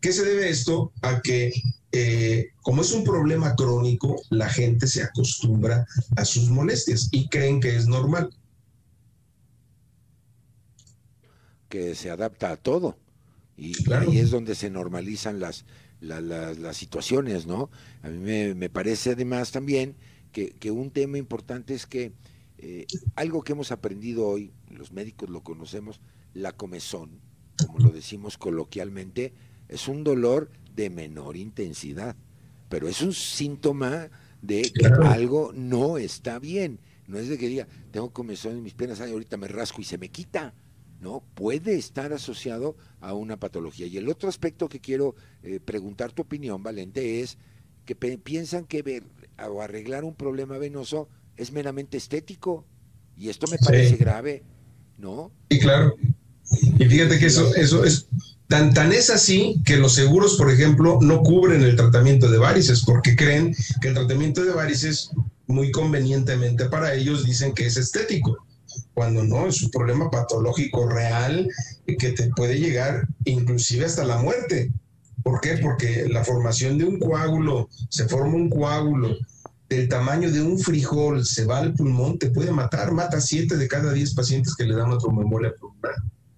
¿Qué 0.00 0.12
se 0.12 0.24
debe 0.24 0.50
esto? 0.50 0.92
A 1.02 1.20
que 1.20 1.52
eh, 1.92 2.52
como 2.62 2.80
es 2.80 2.92
un 2.92 3.04
problema 3.04 3.54
crónico, 3.54 4.22
la 4.30 4.48
gente 4.48 4.86
se 4.86 5.02
acostumbra 5.02 5.86
a 6.16 6.24
sus 6.24 6.48
molestias 6.48 7.08
y 7.12 7.28
creen 7.28 7.60
que 7.60 7.76
es 7.76 7.86
normal. 7.86 8.30
Que 11.68 11.94
se 11.94 12.10
adapta 12.10 12.50
a 12.50 12.56
todo. 12.56 12.96
Y 13.58 13.74
ahí 13.92 14.18
es 14.18 14.30
donde 14.30 14.54
se 14.54 14.70
normalizan 14.70 15.38
las, 15.38 15.66
las, 16.00 16.76
situaciones, 16.76 17.46
¿no? 17.46 17.70
A 18.02 18.08
mí 18.08 18.54
me, 18.54 18.70
parece 18.70 19.10
además 19.10 19.52
también 19.52 19.96
que, 20.32 20.70
un 20.70 20.90
tema 20.90 21.18
importante 21.18 21.74
es 21.74 21.86
que 21.86 22.12
eh, 22.56 22.86
algo 23.16 23.42
que 23.42 23.52
hemos 23.52 23.70
aprendido 23.70 24.26
hoy, 24.26 24.52
los 24.70 24.92
médicos 24.92 25.28
lo 25.28 25.42
conocemos, 25.42 26.00
la 26.32 26.52
comezón, 26.52 27.20
como 27.66 27.80
lo 27.80 27.90
decimos 27.90 28.38
coloquialmente, 28.38 29.34
es 29.68 29.88
un 29.88 30.04
dolor 30.04 30.50
de 30.74 30.90
menor 30.90 31.36
intensidad, 31.36 32.16
pero 32.68 32.88
es 32.88 33.02
un 33.02 33.12
síntoma 33.12 34.10
de 34.40 34.62
que 34.62 34.86
algo 34.86 35.52
no 35.54 35.98
está 35.98 36.38
bien. 36.38 36.80
No 37.06 37.18
es 37.18 37.28
de 37.28 37.38
que 37.38 37.48
diga, 37.48 37.66
tengo 37.90 38.10
comezón 38.10 38.52
en 38.52 38.62
mis 38.62 38.74
piernas, 38.74 39.00
ahorita 39.00 39.36
me 39.36 39.48
rasco 39.48 39.80
y 39.80 39.84
se 39.84 39.98
me 39.98 40.08
quita. 40.08 40.54
No, 41.00 41.22
puede 41.34 41.74
estar 41.74 42.12
asociado 42.12 42.76
a 43.00 43.12
una 43.12 43.36
patología. 43.36 43.86
Y 43.86 43.96
el 43.98 44.08
otro 44.08 44.28
aspecto 44.28 44.68
que 44.68 44.80
quiero 44.80 45.16
eh, 45.42 45.58
preguntar 45.58 46.12
tu 46.12 46.22
opinión, 46.22 46.62
Valente, 46.62 47.20
es 47.20 47.38
que 47.84 47.96
piensan 47.96 48.64
que 48.66 48.82
ver 48.82 49.02
o 49.50 49.60
arreglar 49.60 50.04
un 50.04 50.14
problema 50.14 50.58
venoso 50.58 51.08
es 51.36 51.50
meramente 51.52 51.96
estético. 51.96 52.64
Y 53.16 53.28
esto 53.28 53.46
me 53.50 53.58
parece 53.58 53.96
grave, 53.96 54.44
¿no? 54.96 55.32
Sí, 55.50 55.58
claro. 55.58 55.96
Y 56.78 56.84
fíjate 56.84 57.18
que 57.18 57.26
eso, 57.26 57.54
eso 57.56 57.84
es 57.84 58.08
tan, 58.52 58.74
tan 58.74 58.92
es 58.92 59.08
así 59.08 59.62
que 59.64 59.78
los 59.78 59.94
seguros, 59.94 60.36
por 60.36 60.50
ejemplo, 60.50 60.98
no 61.00 61.22
cubren 61.22 61.62
el 61.62 61.74
tratamiento 61.74 62.30
de 62.30 62.36
varices 62.36 62.84
porque 62.84 63.16
creen 63.16 63.56
que 63.80 63.88
el 63.88 63.94
tratamiento 63.94 64.44
de 64.44 64.52
varices, 64.52 65.08
muy 65.46 65.70
convenientemente 65.70 66.66
para 66.66 66.92
ellos, 66.92 67.24
dicen 67.24 67.54
que 67.54 67.64
es 67.64 67.78
estético 67.78 68.46
cuando 68.92 69.24
no, 69.24 69.46
es 69.46 69.62
un 69.62 69.70
problema 69.70 70.10
patológico 70.10 70.86
real 70.86 71.48
que 71.98 72.12
te 72.12 72.28
puede 72.36 72.58
llegar 72.58 73.08
inclusive 73.24 73.86
hasta 73.86 74.04
la 74.04 74.18
muerte. 74.18 74.70
¿Por 75.22 75.40
qué? 75.40 75.56
Porque 75.56 76.06
la 76.10 76.22
formación 76.22 76.76
de 76.76 76.84
un 76.84 76.98
coágulo, 76.98 77.70
se 77.88 78.06
forma 78.06 78.34
un 78.34 78.50
coágulo 78.50 79.16
del 79.70 79.88
tamaño 79.88 80.30
de 80.30 80.42
un 80.42 80.58
frijol, 80.58 81.24
se 81.24 81.46
va 81.46 81.60
al 81.60 81.72
pulmón, 81.72 82.18
te 82.18 82.28
puede 82.28 82.52
matar, 82.52 82.92
mata 82.92 83.18
siete 83.18 83.56
de 83.56 83.66
cada 83.66 83.94
diez 83.94 84.12
pacientes 84.12 84.54
que 84.54 84.64
le 84.64 84.74
dan 84.74 84.90
otra 84.90 85.10
memoria 85.10 85.54
pulmonar. 85.58 85.94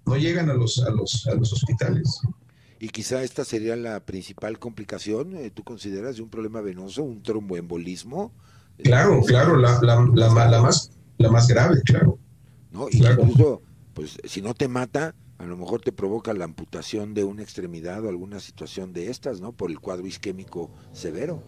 No 0.06 0.16
llegan 0.16 0.50
a 0.50 0.54
los, 0.54 0.82
a 0.82 0.90
los, 0.90 1.26
a 1.26 1.34
los 1.34 1.52
hospitales. 1.52 2.20
Y 2.78 2.88
quizá 2.88 3.22
esta 3.22 3.44
sería 3.44 3.76
la 3.76 4.00
principal 4.00 4.58
complicación, 4.58 5.36
eh, 5.36 5.50
¿tú 5.50 5.64
consideras, 5.64 6.16
de 6.16 6.22
un 6.22 6.28
problema 6.28 6.60
venoso, 6.60 7.02
un 7.02 7.22
tromboembolismo? 7.22 8.32
Claro, 8.82 9.22
claro, 9.22 9.56
la, 9.56 9.80
la, 9.82 10.04
la, 10.14 10.48
la 10.48 10.62
más, 10.62 10.90
la 11.18 11.30
más 11.30 11.48
grave, 11.48 11.80
claro. 11.82 12.18
¿no? 12.72 12.88
Y 12.90 12.98
incluso, 12.98 13.62
pues 13.94 14.18
si 14.24 14.42
no 14.42 14.52
te 14.52 14.68
mata, 14.68 15.14
a 15.38 15.46
lo 15.46 15.56
mejor 15.56 15.80
te 15.80 15.92
provoca 15.92 16.32
la 16.34 16.44
amputación 16.44 17.14
de 17.14 17.24
una 17.24 17.42
extremidad 17.42 18.04
o 18.04 18.08
alguna 18.08 18.40
situación 18.40 18.92
de 18.92 19.10
estas, 19.10 19.40
¿no? 19.40 19.52
Por 19.52 19.70
el 19.70 19.80
cuadro 19.80 20.06
isquémico 20.06 20.70
severo. 20.92 21.42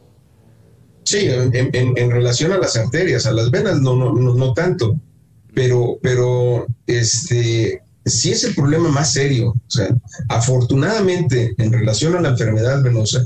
Sí, 1.04 1.28
en, 1.28 2.10
relación 2.10 2.50
a 2.50 2.58
las 2.58 2.76
arterias, 2.76 3.26
a 3.26 3.32
las 3.32 3.50
venas 3.52 3.80
no, 3.80 3.94
no, 3.94 4.12
no, 4.12 4.52
tanto, 4.54 4.98
pero, 5.54 5.98
pero 6.02 6.66
este, 6.88 7.80
sí 8.06 8.32
es 8.32 8.44
el 8.44 8.54
problema 8.54 8.88
más 8.88 9.12
serio. 9.12 9.50
O 9.50 9.70
sea, 9.70 9.88
afortunadamente, 10.28 11.54
en 11.58 11.72
relación 11.72 12.16
a 12.16 12.20
la 12.20 12.30
enfermedad 12.30 12.82
venosa, 12.82 13.24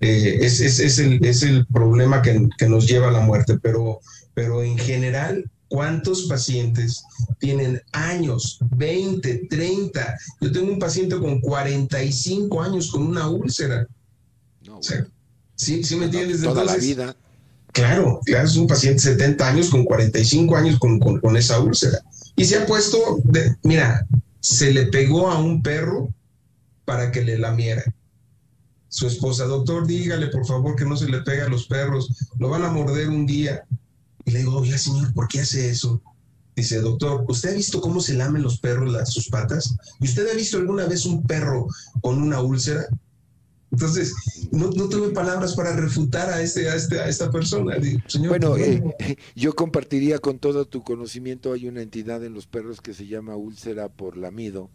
eh, 0.00 0.38
es, 0.40 0.60
es, 0.60 0.80
es, 0.80 0.98
el, 0.98 1.24
es 1.24 1.42
el 1.42 1.66
problema 1.66 2.22
que, 2.22 2.48
que, 2.58 2.68
nos 2.68 2.86
lleva 2.86 3.08
a 3.08 3.12
la 3.12 3.20
muerte, 3.20 3.58
pero, 3.62 4.00
pero 4.34 4.62
en 4.62 4.76
general 4.76 5.50
¿Cuántos 5.68 6.22
pacientes 6.22 7.02
tienen 7.40 7.82
años, 7.92 8.58
20, 8.76 9.48
30? 9.50 10.18
Yo 10.40 10.52
tengo 10.52 10.72
un 10.72 10.78
paciente 10.78 11.18
con 11.18 11.40
45 11.40 12.62
años 12.62 12.90
con 12.90 13.02
una 13.02 13.28
úlcera. 13.28 13.86
No, 14.64 14.78
¿sí, 15.56 15.82
¿sí, 15.82 15.96
me 15.96 16.04
entiendes? 16.04 16.42
Toda 16.42 16.64
la 16.64 16.76
vida. 16.76 17.16
Claro, 17.72 18.20
claro, 18.24 18.46
es 18.46 18.56
un 18.56 18.68
paciente 18.68 19.02
de 19.02 19.16
70 19.16 19.48
años 19.48 19.68
con 19.68 19.84
45 19.84 20.56
años 20.56 20.78
con, 20.78 21.00
con, 21.00 21.36
esa 21.36 21.58
úlcera. 21.58 21.98
Y 22.36 22.44
se 22.44 22.58
ha 22.58 22.66
puesto, 22.66 23.18
de, 23.24 23.56
mira, 23.62 24.06
se 24.40 24.72
le 24.72 24.86
pegó 24.86 25.30
a 25.30 25.38
un 25.38 25.62
perro 25.62 26.14
para 26.84 27.10
que 27.10 27.24
le 27.24 27.38
lamiera. 27.38 27.82
Su 28.88 29.06
esposa, 29.06 29.44
doctor, 29.44 29.86
dígale 29.86 30.28
por 30.28 30.46
favor 30.46 30.76
que 30.76 30.84
no 30.84 30.96
se 30.96 31.08
le 31.08 31.22
pegue 31.22 31.42
a 31.42 31.48
los 31.48 31.66
perros, 31.66 32.08
lo 32.38 32.50
van 32.50 32.64
a 32.64 32.70
morder 32.70 33.08
un 33.08 33.26
día. 33.26 33.64
Y 34.24 34.30
le 34.30 34.40
digo, 34.40 34.58
oiga, 34.58 34.78
señor, 34.78 35.12
¿por 35.14 35.28
qué 35.28 35.40
hace 35.40 35.70
eso? 35.70 36.00
Dice, 36.54 36.80
doctor, 36.80 37.24
¿usted 37.28 37.50
ha 37.50 37.54
visto 37.54 37.80
cómo 37.80 38.00
se 38.00 38.14
lamen 38.14 38.42
los 38.42 38.58
perros 38.60 38.90
las, 38.90 39.12
sus 39.12 39.28
patas? 39.28 39.74
¿Y 40.00 40.04
usted 40.04 40.28
ha 40.30 40.34
visto 40.34 40.56
alguna 40.56 40.86
vez 40.86 41.04
un 41.04 41.22
perro 41.26 41.66
con 42.00 42.22
una 42.22 42.40
úlcera? 42.40 42.86
Entonces, 43.72 44.14
no, 44.52 44.70
tuve 44.70 45.10
palabras 45.10 45.54
para 45.54 45.74
refutar 45.74 46.30
a, 46.30 46.40
este, 46.40 46.68
a, 46.70 46.76
este, 46.76 47.00
a 47.00 47.08
esta 47.08 47.30
persona. 47.30 47.76
bueno, 48.28 48.56
eh, 48.56 48.82
yo 49.34 49.54
compartiría 49.54 50.18
con 50.18 50.38
todo 50.38 50.66
tu 50.66 50.82
conocimiento, 50.82 51.52
hay 51.52 51.66
una 51.66 51.82
entidad 51.82 52.24
en 52.24 52.32
los 52.32 52.46
perros 52.46 52.80
que 52.80 52.94
se 52.94 53.06
llama 53.06 53.36
úlcera 53.36 53.88
por 53.88 54.16
lamido, 54.16 54.70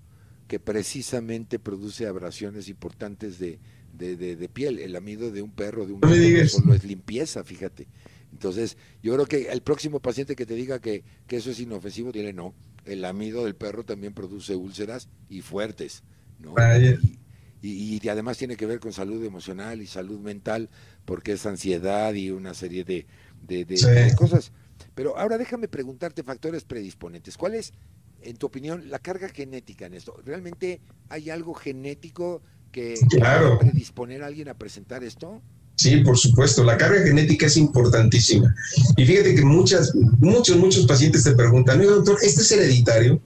que 0.48 0.60
precisamente 0.60 1.58
produce 1.58 2.06
abrasiones 2.06 2.68
importantes 2.68 3.40
de, 3.40 3.60
de, 3.94 4.50
piel. 4.50 4.80
El 4.80 4.96
amido 4.96 5.32
de 5.32 5.42
un 5.42 5.52
perro, 5.52 5.86
de 5.86 5.94
un 5.94 6.02
no 6.02 6.48
solo 6.48 6.74
es 6.74 6.84
limpieza, 6.84 7.44
fíjate. 7.44 7.88
Entonces, 8.32 8.78
yo 9.02 9.14
creo 9.14 9.26
que 9.26 9.52
el 9.52 9.62
próximo 9.62 10.00
paciente 10.00 10.36
que 10.36 10.46
te 10.46 10.56
diga 10.56 10.80
que, 10.80 11.04
eso 11.30 11.52
es 11.52 11.60
inofensivo, 11.60 12.12
dile 12.12 12.34
no. 12.34 12.54
El 12.86 13.06
amido 13.06 13.46
del 13.46 13.56
perro 13.56 13.84
también 13.84 14.14
produce 14.14 14.56
úlceras 14.56 15.08
y 15.30 15.42
fuertes, 15.42 16.04
¿no? 16.40 16.56
Y, 16.58 17.21
además 18.10 18.38
tiene 18.38 18.56
que 18.56 18.66
ver 18.66 18.80
con 18.80 18.94
salud 18.94 19.24
emocional 19.24 19.82
y 19.82 19.88
salud 19.88 20.20
mental, 20.20 20.70
porque 21.06 21.34
es 21.34 21.46
ansiedad 21.46 22.14
y 22.14 22.32
una 22.32 22.54
serie 22.54 22.84
de, 22.84 23.06
de, 23.48 24.14
cosas. 24.18 24.52
Pero 24.96 25.18
ahora 25.18 25.38
déjame 25.38 25.68
preguntarte 25.68 26.24
factores 26.24 26.64
predisponentes. 26.64 27.38
¿Cuál 27.38 27.56
es, 27.56 27.74
en 28.22 28.38
tu 28.38 28.48
opinión, 28.48 28.90
la 28.90 29.00
carga 29.00 29.30
genética 29.30 29.86
en 29.86 29.94
esto? 29.94 30.16
¿Realmente 30.26 30.82
hay 31.10 31.30
algo 31.30 31.54
genético 31.54 32.42
que, 32.72 32.96
claro. 33.10 33.60
predisponer 33.60 34.24
a 34.24 34.28
alguien 34.28 34.50
a 34.50 34.56
presentar 34.56 35.04
esto? 35.04 35.42
Sí, 35.76 35.98
por 35.98 36.18
supuesto, 36.18 36.64
la 36.64 36.78
carga 36.78 37.02
genética 37.02 37.48
es 37.48 37.58
importantísima. 37.58 38.54
Y 38.98 39.06
fíjate 39.06 39.36
que 39.36 39.44
muchas, 39.44 39.96
muchos, 40.20 40.58
muchos 40.58 40.86
pacientes 40.86 41.24
te 41.24 41.34
preguntan, 41.34 41.82
doctor, 41.82 42.18
¿este 42.22 42.42
es 42.42 42.52
hereditario? 42.52 43.20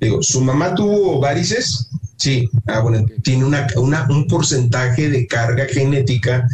Digo, 0.00 0.22
¿su 0.22 0.40
mamá 0.40 0.74
tuvo 0.74 1.20
varices? 1.20 1.88
Sí, 2.16 2.48
ah, 2.66 2.80
bueno, 2.80 3.04
tiene 3.22 3.44
una, 3.44 3.66
un 3.76 4.26
porcentaje 4.28 5.08
de 5.08 5.26
carga 5.26 5.66
genética 5.66 6.46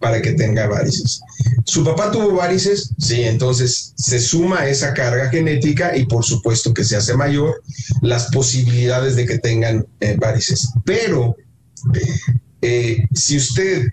para 0.00 0.22
que 0.22 0.32
tenga 0.32 0.66
varices. 0.66 1.20
¿Su 1.64 1.84
papá 1.84 2.10
tuvo 2.10 2.34
varices? 2.34 2.94
Sí, 2.98 3.22
entonces 3.22 3.92
se 3.96 4.20
suma 4.20 4.66
esa 4.68 4.94
carga 4.94 5.28
genética 5.28 5.96
y 5.96 6.06
por 6.06 6.24
supuesto 6.24 6.72
que 6.72 6.84
se 6.84 6.96
hace 6.96 7.14
mayor 7.14 7.62
las 8.00 8.26
posibilidades 8.30 9.16
de 9.16 9.26
que 9.26 9.38
tengan 9.38 9.86
eh, 10.00 10.16
varices. 10.18 10.68
Pero 10.84 11.36
eh, 12.62 13.04
si 13.14 13.36
usted 13.36 13.88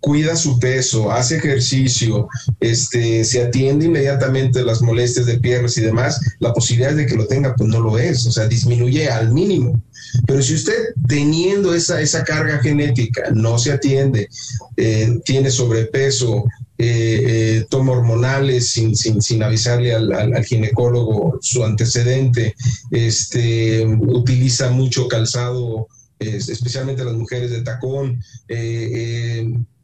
cuida 0.00 0.34
su 0.34 0.58
peso, 0.58 1.12
hace 1.12 1.36
ejercicio, 1.36 2.28
este, 2.58 3.22
se 3.24 3.42
atiende 3.42 3.86
inmediatamente 3.86 4.64
las 4.64 4.80
molestias 4.80 5.26
de 5.26 5.38
piernas 5.38 5.76
y 5.76 5.82
demás, 5.82 6.20
la 6.38 6.52
posibilidad 6.52 6.94
de 6.94 7.06
que 7.06 7.16
lo 7.16 7.26
tenga, 7.26 7.54
pues 7.54 7.68
no 7.68 7.80
lo 7.80 7.98
es, 7.98 8.26
o 8.26 8.32
sea, 8.32 8.48
disminuye 8.48 9.08
al 9.10 9.32
mínimo. 9.32 9.80
Pero 10.26 10.42
si 10.42 10.54
usted 10.54 10.94
teniendo 11.06 11.74
esa, 11.74 12.00
esa 12.00 12.24
carga 12.24 12.58
genética 12.58 13.30
no 13.34 13.58
se 13.58 13.72
atiende, 13.72 14.28
eh, 14.76 15.20
tiene 15.24 15.50
sobrepeso, 15.50 16.44
eh, 16.78 17.24
eh, 17.26 17.66
toma 17.68 17.92
hormonales 17.92 18.68
sin, 18.68 18.96
sin, 18.96 19.20
sin 19.20 19.42
avisarle 19.42 19.94
al, 19.94 20.12
al, 20.12 20.44
ginecólogo 20.44 21.38
su 21.42 21.62
antecedente, 21.62 22.54
este, 22.90 23.84
utiliza 23.86 24.70
mucho 24.70 25.06
calzado, 25.06 25.88
especialmente 26.18 27.04
las 27.04 27.14
mujeres 27.14 27.50
de 27.50 27.62
tacón, 27.62 28.22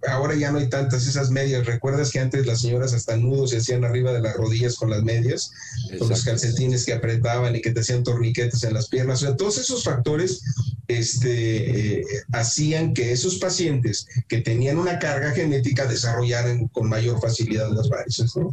ahora 0.09 0.35
ya 0.35 0.53
no 0.53 0.59
hay 0.59 0.69
tantas 0.69 1.07
esas 1.07 1.31
medias. 1.31 1.67
¿Recuerdas 1.67 2.11
que 2.11 2.21
antes 2.21 2.47
las 2.47 2.61
señoras 2.61 2.93
hasta 2.93 3.17
nudos 3.17 3.51
se 3.51 3.59
hacían 3.59 3.85
arriba 3.85 4.13
de 4.13 4.21
las 4.21 4.37
rodillas 4.37 4.77
con 4.77 4.91
las 4.91 5.03
medias, 5.03 5.53
con 5.99 6.09
los 6.09 6.25
calcetines 6.25 6.85
que 6.85 6.93
apretaban 6.93 7.57
y 7.57 7.61
que 7.61 7.73
te 7.73 7.81
hacían 7.81 8.05
torniquetes 8.05 8.63
en 8.65 8.75
las 8.75 8.89
piernas? 8.89 9.23
O 9.23 9.27
sea, 9.27 9.37
todos 9.37 9.59
esos 9.59 9.85
factores 9.85 10.43
este, 10.89 12.01
eh, 12.01 12.05
hacían 12.33 12.95
que 12.95 13.13
esos 13.13 13.37
pacientes 13.37 14.07
que 14.29 14.39
tenían 14.39 14.79
una 14.79 14.99
carga 14.99 15.33
genética 15.33 15.87
desarrollaran 15.87 16.69
con 16.69 16.89
mayor 16.89 17.21
facilidad 17.21 17.71
las 17.73 17.89
varices, 17.89 18.37
¿no? 18.37 18.53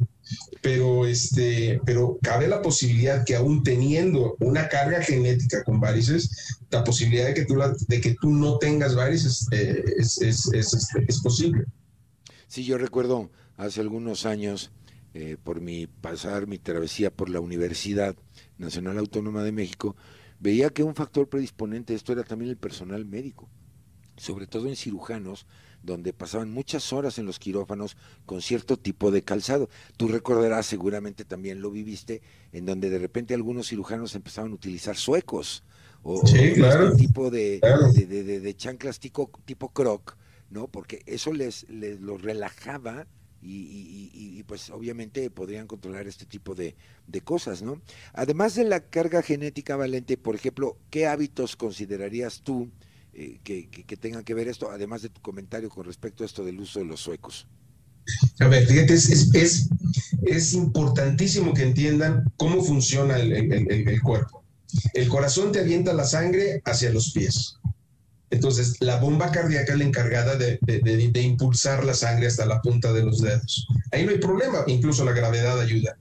Pero, 0.61 1.05
este, 1.05 1.81
pero 1.85 2.17
cabe 2.21 2.47
la 2.47 2.61
posibilidad 2.61 3.25
que 3.25 3.35
aún 3.35 3.63
teniendo 3.63 4.37
una 4.39 4.69
carga 4.69 5.01
genética 5.01 5.63
con 5.63 5.79
varices, 5.79 6.57
la 6.69 6.83
posibilidad 6.83 7.27
de 7.27 7.33
que 7.33 7.45
tú, 7.45 7.55
de 7.87 8.01
que 8.01 8.15
tú 8.19 8.31
no 8.31 8.57
tengas 8.57 8.95
varices 8.95 9.47
eh, 9.51 9.83
es, 9.97 10.21
es, 10.21 10.51
es, 10.53 10.73
este, 10.73 11.05
es, 11.07 11.21
posible. 11.21 11.65
Sí, 12.47 12.63
yo 12.63 12.77
recuerdo 12.77 13.29
hace 13.57 13.81
algunos 13.81 14.25
años, 14.25 14.71
eh, 15.13 15.37
por 15.43 15.61
mi 15.61 15.87
pasar 15.87 16.47
mi 16.47 16.57
travesía 16.57 17.11
por 17.11 17.29
la 17.29 17.39
Universidad 17.39 18.15
Nacional 18.57 18.97
Autónoma 18.97 19.43
de 19.43 19.51
México, 19.51 19.95
veía 20.39 20.69
que 20.69 20.83
un 20.83 20.95
factor 20.95 21.27
predisponente 21.29 21.93
esto 21.93 22.13
era 22.13 22.23
también 22.23 22.49
el 22.49 22.57
personal 22.57 23.05
médico, 23.05 23.49
sobre 24.17 24.47
todo 24.47 24.67
en 24.67 24.75
cirujanos, 24.75 25.45
donde 25.83 26.13
pasaban 26.13 26.49
muchas 26.49 26.91
horas 26.93 27.19
en 27.19 27.25
los 27.25 27.39
quirófanos 27.39 27.97
con 28.25 28.41
cierto 28.41 28.77
tipo 28.77 29.11
de 29.11 29.23
calzado. 29.23 29.69
Tú 29.97 30.07
recordarás, 30.07 30.65
seguramente 30.65 31.25
también 31.25 31.61
lo 31.61 31.69
viviste, 31.69 32.21
en 32.51 32.65
donde 32.65 32.89
de 32.89 32.99
repente 32.99 33.33
algunos 33.33 33.67
cirujanos 33.67 34.15
empezaban 34.15 34.51
a 34.51 34.55
utilizar 34.55 34.95
suecos 34.95 35.63
o, 36.01 36.21
este 36.25 36.95
tipo 36.97 37.29
de, 37.29 37.59
de, 37.61 38.55
chanclas 38.55 38.99
tipo, 38.99 39.31
tipo 39.45 39.69
croc, 39.69 40.17
¿no? 40.49 40.67
Porque 40.67 41.01
eso 41.05 41.31
les, 41.31 41.69
les 41.69 41.99
los 42.01 42.21
relajaba 42.21 43.07
y, 43.45 44.43
pues 44.43 44.69
obviamente 44.69 45.29
podrían 45.29 45.67
controlar 45.67 46.07
este 46.07 46.25
tipo 46.25 46.55
de, 46.55 46.75
cosas, 47.23 47.61
¿no? 47.61 47.81
Además 48.13 48.55
de 48.55 48.63
la 48.63 48.81
carga 48.81 49.21
genética 49.21 49.75
valente, 49.75 50.17
por 50.17 50.35
ejemplo, 50.35 50.77
¿qué 50.89 51.07
hábitos 51.07 51.55
considerarías 51.55 52.41
tú 52.41 52.69
eh, 53.13 53.39
que, 53.43 53.97
tengan 53.97 54.23
que 54.23 54.33
ver 54.33 54.47
esto, 54.47 54.71
además 54.71 55.01
de 55.01 55.09
tu 55.09 55.21
comentario 55.21 55.69
con 55.69 55.85
respecto 55.85 56.23
a 56.23 56.25
esto 56.25 56.43
del 56.43 56.59
uso 56.59 56.79
de 56.79 56.85
los 56.85 57.01
suecos? 57.01 57.47
A 58.39 58.47
ver, 58.47 58.65
fíjate, 58.67 58.93
es, 58.93 59.69
es, 60.23 60.53
importantísimo 60.53 61.53
que 61.53 61.63
entiendan 61.63 62.25
cómo 62.37 62.63
funciona 62.63 63.17
el 63.17 64.01
cuerpo. 64.01 64.43
El 64.93 65.07
corazón 65.07 65.51
te 65.51 65.59
avienta 65.59 65.93
la 65.93 66.05
sangre 66.05 66.61
hacia 66.65 66.91
los 66.91 67.11
pies. 67.13 67.57
Entonces, 68.33 68.77
la 68.79 68.97
bomba 68.97 69.31
cardíaca 69.31 69.73
es 69.73 69.77
la 69.77 69.85
encargada 69.85 70.35
de, 70.35 70.57
impulsar 71.21 71.85
la 71.85 71.93
sangre 71.93 72.25
hasta 72.25 72.47
la 72.47 72.61
punta 72.61 72.91
de 72.91 73.03
los 73.03 73.21
dedos. 73.21 73.67
Ahí 73.91 74.05
no 74.05 74.11
hay 74.11 74.17
problema, 74.17 74.63
incluso 74.65 75.05
la 75.05 75.11
gravedad 75.11 75.59
ayuda. 75.59 75.95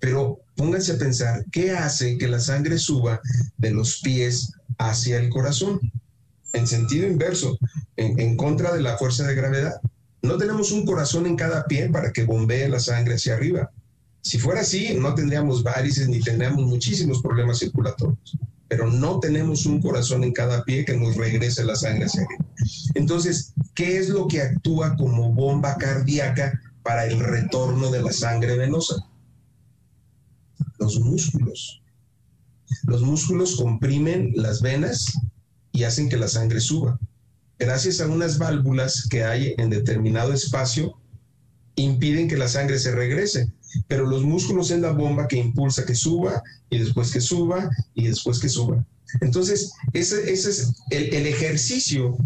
Pero 0.00 0.38
pónganse 0.54 0.92
a 0.92 0.98
pensar, 0.98 1.44
¿qué 1.50 1.72
hace 1.72 2.18
que 2.18 2.28
la 2.28 2.38
sangre 2.38 2.78
suba 2.78 3.20
de 3.56 3.72
los 3.72 4.00
pies 4.00 4.52
hacia 4.78 5.18
el 5.18 5.28
corazón? 5.28 5.80
En 6.52 6.66
sentido 6.66 7.06
inverso, 7.06 7.58
en, 7.96 8.36
contra 8.36 8.72
de 8.72 8.82
la 8.82 8.98
fuerza 8.98 9.26
de 9.26 9.34
gravedad. 9.34 9.80
No 10.22 10.36
tenemos 10.36 10.70
un 10.70 10.84
corazón 10.84 11.26
en 11.26 11.36
cada 11.36 11.64
pie 11.66 11.88
para 11.88 12.12
que 12.12 12.24
bombee 12.24 12.68
la 12.68 12.78
sangre 12.78 13.14
hacia 13.14 13.34
arriba. 13.34 13.70
Si 14.20 14.38
fuera 14.38 14.60
así, 14.60 14.94
no 14.94 15.14
tendríamos 15.14 15.62
varices 15.62 16.08
ni 16.08 16.20
tendríamos 16.20 16.64
muchísimos 16.64 17.20
problemas 17.22 17.58
circulatorios 17.58 18.38
pero 18.72 18.90
no 18.90 19.20
tenemos 19.20 19.66
un 19.66 19.82
corazón 19.82 20.24
en 20.24 20.32
cada 20.32 20.64
pie 20.64 20.86
que 20.86 20.96
nos 20.96 21.14
regrese 21.16 21.62
la 21.62 21.76
sangre 21.76 22.06
hacia 22.06 22.22
arriba. 22.22 22.46
Entonces, 22.94 23.52
¿qué 23.74 23.98
es 23.98 24.08
lo 24.08 24.26
que 24.26 24.40
actúa 24.40 24.96
como 24.96 25.30
bomba 25.30 25.76
cardíaca 25.76 26.58
para 26.82 27.04
el 27.04 27.20
retorno 27.20 27.90
de 27.90 28.00
la 28.00 28.14
sangre 28.14 28.56
venosa? 28.56 28.94
Los 30.78 30.98
músculos. 31.00 31.82
Los 32.84 33.02
músculos 33.02 33.56
comprimen 33.56 34.32
las 34.36 34.62
venas 34.62 35.18
y 35.72 35.84
hacen 35.84 36.08
que 36.08 36.16
la 36.16 36.28
sangre 36.28 36.60
suba. 36.60 36.98
Gracias 37.58 38.00
a 38.00 38.06
unas 38.06 38.38
válvulas 38.38 39.06
que 39.08 39.24
hay 39.24 39.54
en 39.58 39.70
determinado 39.70 40.32
espacio, 40.32 40.98
impiden 41.76 42.28
que 42.28 42.36
la 42.36 42.48
sangre 42.48 42.78
se 42.78 42.92
regrese 42.92 43.50
pero 43.88 44.06
los 44.06 44.22
músculos 44.22 44.70
es 44.70 44.80
la 44.80 44.92
bomba 44.92 45.28
que 45.28 45.36
impulsa 45.36 45.84
que 45.84 45.94
suba 45.94 46.42
y 46.70 46.78
después 46.78 47.10
que 47.10 47.20
suba 47.20 47.70
y 47.94 48.06
después 48.06 48.38
que 48.38 48.48
suba. 48.48 48.84
Entonces, 49.20 49.72
ese, 49.92 50.32
es 50.32 50.72
el, 50.90 51.26
ejercicio 51.26 52.16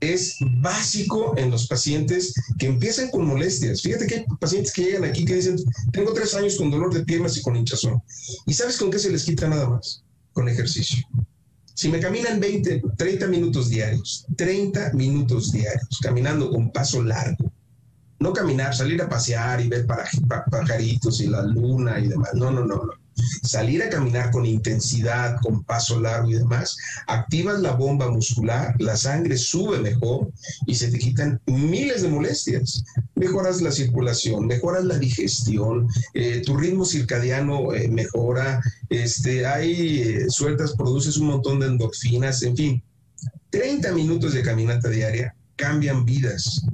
es 0.00 0.36
básico 0.60 1.34
en 1.38 1.50
los 1.50 1.66
pacientes 1.66 2.34
que 2.58 2.66
empiezan 2.66 3.10
con 3.10 3.26
molestias. 3.26 3.80
Fíjate 3.80 4.06
que 4.06 4.14
hay 4.16 4.24
pacientes 4.38 4.72
que 4.72 4.82
llegan 4.82 5.04
aquí 5.04 5.24
que 5.24 5.36
dicen, 5.36 5.56
tengo 5.92 6.12
tres 6.12 6.34
años 6.34 6.56
con 6.56 6.70
dolor 6.70 6.92
de 6.92 7.04
piernas 7.04 7.36
y 7.38 7.42
con 7.42 7.56
hinchazón. 7.56 8.02
¿Y 8.46 8.52
sabes 8.52 8.76
con 8.76 8.90
qué 8.90 8.98
se 8.98 9.10
les 9.10 9.24
quita 9.24 9.48
nada 9.48 9.68
más? 9.68 10.02
Con 10.32 10.48
ejercicio. 10.48 11.02
Si 11.74 11.88
me 11.88 11.98
caminan 11.98 12.38
20, 12.38 12.82
30 12.96 13.26
minutos 13.26 13.68
diarios, 13.68 14.26
30 14.36 14.92
minutos 14.92 15.50
diarios, 15.50 15.98
caminando 16.00 16.48
con 16.50 16.70
paso 16.70 17.02
largo, 17.02 17.52
no 18.20 18.32
caminar, 18.32 18.74
salir 18.74 19.02
a 19.02 19.08
pasear 19.08 19.60
y 19.60 19.68
ver 19.68 19.86
pajaritos 19.86 21.20
y 21.20 21.26
la 21.26 21.42
luna 21.42 21.98
y 21.98 22.08
demás. 22.08 22.30
No, 22.34 22.50
no, 22.50 22.64
no, 22.64 22.76
no. 22.76 23.03
Salir 23.42 23.82
a 23.82 23.88
caminar 23.88 24.30
con 24.30 24.46
intensidad, 24.46 25.36
con 25.42 25.64
paso 25.64 26.00
largo 26.00 26.30
y 26.30 26.34
demás, 26.34 26.76
activas 27.06 27.60
la 27.60 27.72
bomba 27.72 28.10
muscular, 28.10 28.74
la 28.78 28.96
sangre 28.96 29.36
sube 29.36 29.78
mejor 29.78 30.32
y 30.66 30.74
se 30.74 30.90
te 30.90 30.98
quitan 30.98 31.40
miles 31.46 32.02
de 32.02 32.08
molestias. 32.08 32.84
Mejoras 33.14 33.62
la 33.62 33.72
circulación, 33.72 34.46
mejoras 34.46 34.84
la 34.84 34.98
digestión, 34.98 35.88
eh, 36.14 36.42
tu 36.44 36.56
ritmo 36.56 36.84
circadiano 36.84 37.72
eh, 37.72 37.88
mejora, 37.88 38.60
este, 38.90 39.46
hay 39.46 40.00
eh, 40.00 40.26
sueltas, 40.28 40.74
produces 40.76 41.16
un 41.16 41.28
montón 41.28 41.60
de 41.60 41.66
endorfinas, 41.66 42.42
en 42.42 42.56
fin. 42.56 42.82
30 43.50 43.92
minutos 43.92 44.34
de 44.34 44.42
caminata 44.42 44.88
diaria 44.88 45.34
cambian 45.56 46.04
vidas 46.04 46.64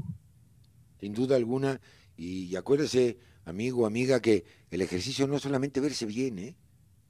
sin 1.00 1.14
duda 1.14 1.36
alguna. 1.36 1.80
Y, 2.16 2.54
acuérdese, 2.54 3.16
amigo, 3.44 3.86
amiga, 3.86 4.20
que 4.20 4.44
el 4.70 4.82
ejercicio 4.82 5.26
no 5.26 5.36
es 5.36 5.42
solamente 5.42 5.80
verse 5.80 6.06
bien, 6.06 6.38
¿eh? 6.38 6.56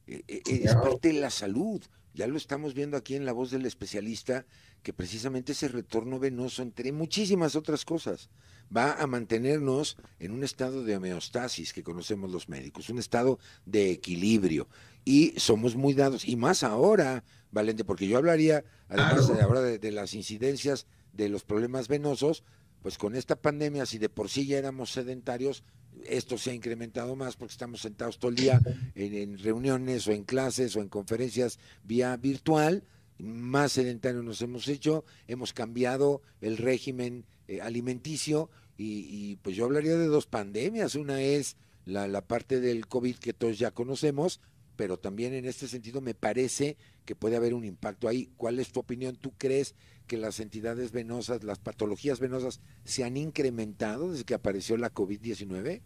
E, 0.06 0.24
e, 0.26 0.42
e, 0.46 0.64
es 0.64 0.74
parte 0.74 1.08
de 1.08 1.20
la 1.20 1.30
salud. 1.30 1.82
Ya 2.12 2.26
lo 2.26 2.36
estamos 2.36 2.74
viendo 2.74 2.96
aquí 2.96 3.14
en 3.14 3.24
la 3.24 3.32
voz 3.32 3.50
del 3.52 3.66
especialista, 3.66 4.44
que 4.82 4.92
precisamente 4.92 5.52
ese 5.52 5.68
retorno 5.68 6.18
venoso, 6.18 6.62
entre 6.62 6.90
muchísimas 6.90 7.54
otras 7.54 7.84
cosas, 7.84 8.30
va 8.74 8.94
a 8.94 9.06
mantenernos 9.06 9.96
en 10.18 10.32
un 10.32 10.42
estado 10.42 10.82
de 10.82 10.96
homeostasis 10.96 11.72
que 11.72 11.84
conocemos 11.84 12.30
los 12.30 12.48
médicos, 12.48 12.90
un 12.90 12.98
estado 12.98 13.38
de 13.64 13.92
equilibrio. 13.92 14.68
Y 15.04 15.34
somos 15.36 15.76
muy 15.76 15.94
dados, 15.94 16.26
y 16.26 16.36
más 16.36 16.64
ahora, 16.64 17.22
Valente, 17.52 17.84
porque 17.84 18.08
yo 18.08 18.18
hablaría, 18.18 18.64
además 18.88 19.28
de 19.28 19.40
ahora 19.40 19.60
de 19.60 19.92
las 19.92 20.14
incidencias 20.14 20.86
de 21.12 21.28
los 21.28 21.44
problemas 21.44 21.88
venosos, 21.88 22.44
pues 22.82 22.98
con 22.98 23.14
esta 23.14 23.36
pandemia, 23.36 23.86
si 23.86 23.98
de 23.98 24.08
por 24.08 24.28
sí 24.28 24.46
ya 24.46 24.58
éramos 24.58 24.92
sedentarios, 24.92 25.64
esto 26.04 26.38
se 26.38 26.50
ha 26.50 26.54
incrementado 26.54 27.16
más 27.16 27.36
porque 27.36 27.52
estamos 27.52 27.80
sentados 27.80 28.18
todo 28.18 28.30
el 28.30 28.36
día 28.36 28.60
en, 28.94 29.38
reuniones 29.38 30.06
o 30.06 30.12
en 30.12 30.24
clases 30.24 30.76
o 30.76 30.80
en 30.80 30.88
conferencias 30.88 31.58
vía 31.84 32.16
virtual, 32.16 32.84
más 33.18 33.72
sedentarios 33.72 34.24
nos 34.24 34.40
hemos 34.42 34.66
hecho, 34.68 35.04
hemos 35.28 35.52
cambiado 35.52 36.22
el 36.40 36.56
régimen 36.56 37.26
eh, 37.48 37.60
alimenticio 37.60 38.50
y, 38.82 39.36
pues 39.42 39.56
yo 39.56 39.66
hablaría 39.66 39.98
de 39.98 40.06
dos 40.06 40.26
pandemias, 40.26 40.94
una 40.94 41.20
es 41.20 41.58
la, 41.84 42.08
la 42.08 42.26
parte 42.26 42.60
del 42.60 42.86
COVID 42.86 43.16
que 43.16 43.34
todos 43.34 43.58
ya 43.58 43.72
conocemos, 43.72 44.40
pero 44.76 44.98
también 44.98 45.34
en 45.34 45.44
este 45.44 45.68
sentido 45.68 46.00
me 46.00 46.14
parece 46.14 46.78
que 47.04 47.14
puede 47.14 47.36
haber 47.36 47.52
un 47.52 47.66
impacto 47.66 48.08
ahí. 48.08 48.30
¿Cuál 48.38 48.58
es 48.58 48.72
tu 48.72 48.80
opinión? 48.80 49.16
¿Tú 49.16 49.34
crees 49.36 49.74
que 50.10 50.16
las 50.16 50.40
entidades 50.40 50.90
venosas, 50.90 51.44
las 51.44 51.60
patologías 51.60 52.18
venosas, 52.18 52.58
se 52.84 53.04
han 53.04 53.16
incrementado 53.16 54.10
desde 54.10 54.24
que 54.24 54.34
apareció 54.34 54.76
la 54.76 54.92
COVID-19? 54.92 55.82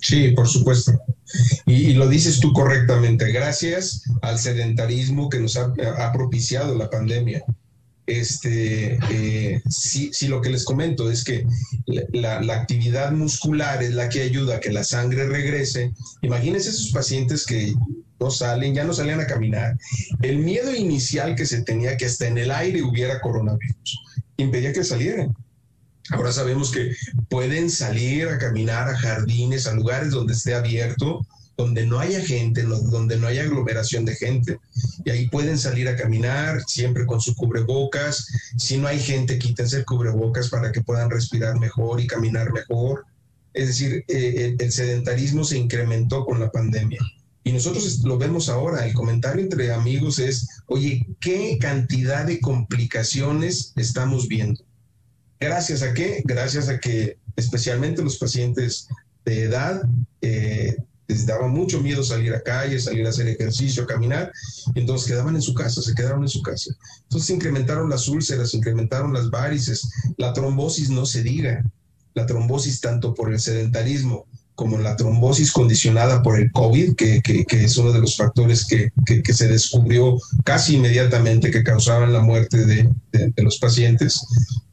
Sí, 0.00 0.32
por 0.32 0.48
supuesto. 0.48 0.90
Y, 1.64 1.92
lo 1.92 2.08
dices 2.08 2.40
tú 2.40 2.52
correctamente, 2.52 3.30
gracias 3.30 4.02
al 4.20 4.40
sedentarismo 4.40 5.28
que 5.28 5.38
nos 5.38 5.56
ha, 5.56 5.72
propiciado 6.12 6.76
la 6.76 6.90
pandemia. 6.90 7.44
Este, 8.06 8.98
eh, 9.12 9.62
sí, 9.68 10.10
lo 10.26 10.40
que 10.40 10.50
les 10.50 10.64
comento 10.64 11.08
es 11.08 11.22
que 11.22 11.46
la, 11.86 12.40
la, 12.42 12.54
actividad 12.54 13.12
muscular 13.12 13.80
es 13.80 13.94
la 13.94 14.08
que 14.08 14.22
ayuda 14.22 14.56
a 14.56 14.60
que 14.60 14.72
la 14.72 14.82
sangre 14.82 15.28
regrese. 15.28 15.92
Imagínense 16.20 16.70
esos 16.70 16.90
pacientes 16.90 17.46
que 17.46 17.72
no 18.22 18.30
salen, 18.30 18.74
ya 18.74 18.84
no 18.84 18.94
salían 18.94 19.20
a 19.20 19.26
caminar. 19.26 19.76
El 20.22 20.38
miedo 20.38 20.74
inicial 20.74 21.34
que 21.34 21.46
se 21.46 21.62
tenía 21.62 21.96
que 21.96 22.06
hasta 22.06 22.26
en 22.28 22.38
el 22.38 22.50
aire 22.50 22.82
hubiera 22.82 23.20
coronavirus 23.20 23.98
impedía 24.36 24.72
que 24.72 24.84
salieran. 24.84 25.34
Ahora 26.10 26.32
sabemos 26.32 26.70
que 26.70 26.94
pueden 27.28 27.70
salir 27.70 28.28
a 28.28 28.38
caminar 28.38 28.88
a 28.88 28.96
jardines, 28.96 29.66
a 29.66 29.72
lugares 29.72 30.10
donde 30.10 30.34
esté 30.34 30.54
abierto, 30.54 31.26
donde 31.56 31.86
no 31.86 32.00
haya 32.00 32.20
gente, 32.20 32.62
donde 32.62 33.16
no 33.16 33.26
haya 33.26 33.42
aglomeración 33.42 34.04
de 34.04 34.16
gente. 34.16 34.58
Y 35.04 35.10
ahí 35.10 35.28
pueden 35.28 35.58
salir 35.58 35.88
a 35.88 35.96
caminar 35.96 36.62
siempre 36.66 37.06
con 37.06 37.20
su 37.20 37.34
cubrebocas. 37.34 38.26
Si 38.56 38.78
no 38.78 38.88
hay 38.88 39.00
gente, 39.00 39.38
quítense 39.38 39.78
el 39.78 39.84
cubrebocas 39.84 40.48
para 40.48 40.72
que 40.72 40.82
puedan 40.82 41.10
respirar 41.10 41.58
mejor 41.58 42.00
y 42.00 42.06
caminar 42.06 42.52
mejor. 42.52 43.04
Es 43.54 43.68
decir, 43.68 44.04
eh, 44.08 44.56
el 44.58 44.72
sedentarismo 44.72 45.44
se 45.44 45.58
incrementó 45.58 46.24
con 46.24 46.40
la 46.40 46.50
pandemia. 46.50 47.00
Y 47.44 47.52
nosotros 47.52 48.00
lo 48.04 48.18
vemos 48.18 48.48
ahora, 48.48 48.86
el 48.86 48.94
comentario 48.94 49.42
entre 49.42 49.72
amigos 49.72 50.18
es, 50.18 50.48
oye, 50.66 51.06
¿qué 51.20 51.58
cantidad 51.60 52.24
de 52.24 52.40
complicaciones 52.40 53.72
estamos 53.76 54.28
viendo? 54.28 54.62
¿Gracias 55.40 55.82
a 55.82 55.92
qué? 55.92 56.22
Gracias 56.24 56.68
a 56.68 56.78
que 56.78 57.18
especialmente 57.34 58.02
los 58.02 58.18
pacientes 58.18 58.86
de 59.24 59.44
edad 59.44 59.82
eh, 60.20 60.76
les 61.08 61.26
daba 61.26 61.48
mucho 61.48 61.80
miedo 61.80 62.04
salir 62.04 62.32
a 62.32 62.42
calle, 62.42 62.78
salir 62.78 63.04
a 63.06 63.10
hacer 63.10 63.26
ejercicio, 63.26 63.86
caminar, 63.86 64.32
entonces 64.76 65.08
quedaban 65.08 65.34
en 65.34 65.42
su 65.42 65.52
casa, 65.52 65.82
se 65.82 65.94
quedaron 65.94 66.22
en 66.22 66.28
su 66.28 66.42
casa. 66.42 66.72
Entonces 67.02 67.30
incrementaron 67.30 67.90
las 67.90 68.06
úlceras, 68.06 68.54
incrementaron 68.54 69.12
las 69.12 69.30
varices, 69.30 69.90
la 70.16 70.32
trombosis 70.32 70.90
no 70.90 71.06
se 71.06 71.22
diga, 71.22 71.64
la 72.14 72.24
trombosis 72.24 72.80
tanto 72.80 73.14
por 73.14 73.32
el 73.32 73.40
sedentarismo 73.40 74.26
como 74.62 74.78
la 74.78 74.94
trombosis 74.94 75.50
condicionada 75.50 76.22
por 76.22 76.38
el 76.38 76.52
COVID, 76.52 76.94
que, 76.94 77.20
es 77.50 77.76
uno 77.78 77.90
de 77.90 77.98
los 77.98 78.16
factores 78.16 78.64
que, 78.64 78.92
se 79.34 79.48
descubrió 79.48 80.20
casi 80.44 80.76
inmediatamente 80.76 81.50
que 81.50 81.64
causaban 81.64 82.12
la 82.12 82.20
muerte 82.20 82.64
de, 82.64 82.88
los 83.38 83.58
pacientes, 83.58 84.24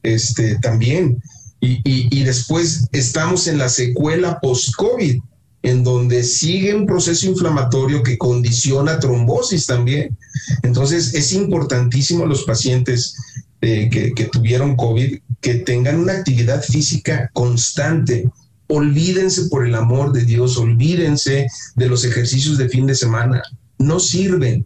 este, 0.03 0.59
también. 0.59 1.23
Y, 1.59 1.81
y, 1.83 2.23
después 2.23 2.87
estamos 2.91 3.47
en 3.47 3.57
la 3.57 3.67
secuela 3.67 4.39
post-COVID, 4.39 5.19
en 5.63 5.83
donde 5.83 6.23
sigue 6.23 6.75
un 6.75 6.85
proceso 6.85 7.25
inflamatorio 7.25 8.03
que 8.03 8.19
condiciona 8.19 8.99
trombosis 8.99 9.65
también. 9.65 10.15
Entonces, 10.61 11.15
es 11.15 11.33
importantísimo 11.33 12.25
a 12.25 12.27
los 12.27 12.43
pacientes 12.43 13.15
eh, 13.61 13.89
que, 13.91 14.13
que 14.13 14.25
tuvieron 14.25 14.75
COVID 14.75 15.17
que 15.41 15.55
tengan 15.55 15.99
una 15.99 16.13
actividad 16.13 16.63
física 16.63 17.31
constante, 17.33 18.29
olvídense 18.69 19.49
por 19.49 19.65
el 19.65 19.75
amor 19.75 20.13
de 20.13 20.23
Dios, 20.25 20.57
olvídense 20.57 21.47
de 21.75 21.89
los 21.89 22.05
ejercicios 22.05 22.57
de 22.57 22.69
fin 22.69 22.85
de 22.85 22.95
semana, 22.95 23.41
no 23.79 23.99
sirven. 23.99 24.65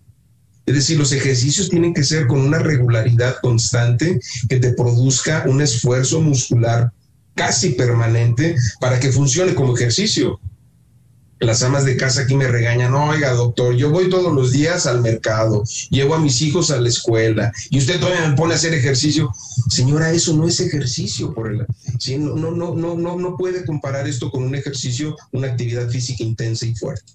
Es 0.65 0.75
decir, 0.75 0.97
los 0.97 1.11
ejercicios 1.11 1.69
tienen 1.69 1.93
que 1.93 2.03
ser 2.03 2.27
con 2.27 2.41
una 2.41 2.59
regularidad 2.59 3.37
constante 3.41 4.19
que 4.47 4.57
te 4.57 4.73
produzca 4.73 5.45
un 5.47 5.61
esfuerzo 5.61 6.21
muscular 6.21 6.91
casi 7.33 7.71
permanente 7.71 8.55
para 8.79 8.99
que 8.99 9.11
funcione 9.11 9.55
como 9.55 9.75
ejercicio. 9.75 10.39
Las 11.43 11.61
amas 11.61 11.83
de 11.83 11.97
casa 11.97 12.21
aquí 12.21 12.35
me 12.35 12.47
regañan, 12.47 12.93
oiga 12.93 13.33
doctor, 13.33 13.75
yo 13.75 13.89
voy 13.89 14.09
todos 14.09 14.33
los 14.33 14.53
días 14.53 14.85
al 14.85 15.01
mercado, 15.01 15.63
llevo 15.89 16.15
a 16.15 16.19
mis 16.19 16.41
hijos 16.41 16.71
a 16.71 16.79
la 16.79 16.87
escuela 16.87 17.51
y 17.69 17.79
usted 17.79 17.99
todavía 17.99 18.29
me 18.29 18.35
pone 18.37 18.53
a 18.53 18.55
hacer 18.55 18.73
ejercicio. 18.73 19.29
Señora, 19.69 20.11
eso 20.11 20.33
no 20.33 20.47
es 20.47 20.61
ejercicio 20.61 21.33
por 21.33 21.51
el... 21.51 21.65
¿sí? 21.99 22.17
No, 22.17 22.35
no, 22.35 22.51
no, 22.51 22.73
no, 22.75 22.95
no, 22.95 23.17
no 23.17 23.35
puede 23.35 23.65
comparar 23.65 24.07
esto 24.07 24.31
con 24.31 24.43
un 24.43 24.55
ejercicio, 24.55 25.17
una 25.33 25.47
actividad 25.47 25.89
física 25.89 26.23
intensa 26.23 26.65
y 26.65 26.75
fuerte. 26.75 27.11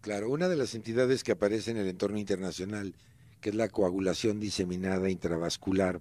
Claro, 0.00 0.30
una 0.30 0.48
de 0.48 0.56
las 0.56 0.74
entidades 0.74 1.22
que 1.22 1.32
aparece 1.32 1.70
en 1.70 1.76
el 1.76 1.86
entorno 1.86 2.18
internacional, 2.18 2.94
que 3.40 3.50
es 3.50 3.54
la 3.54 3.68
coagulación 3.68 4.40
diseminada 4.40 5.10
intravascular, 5.10 6.00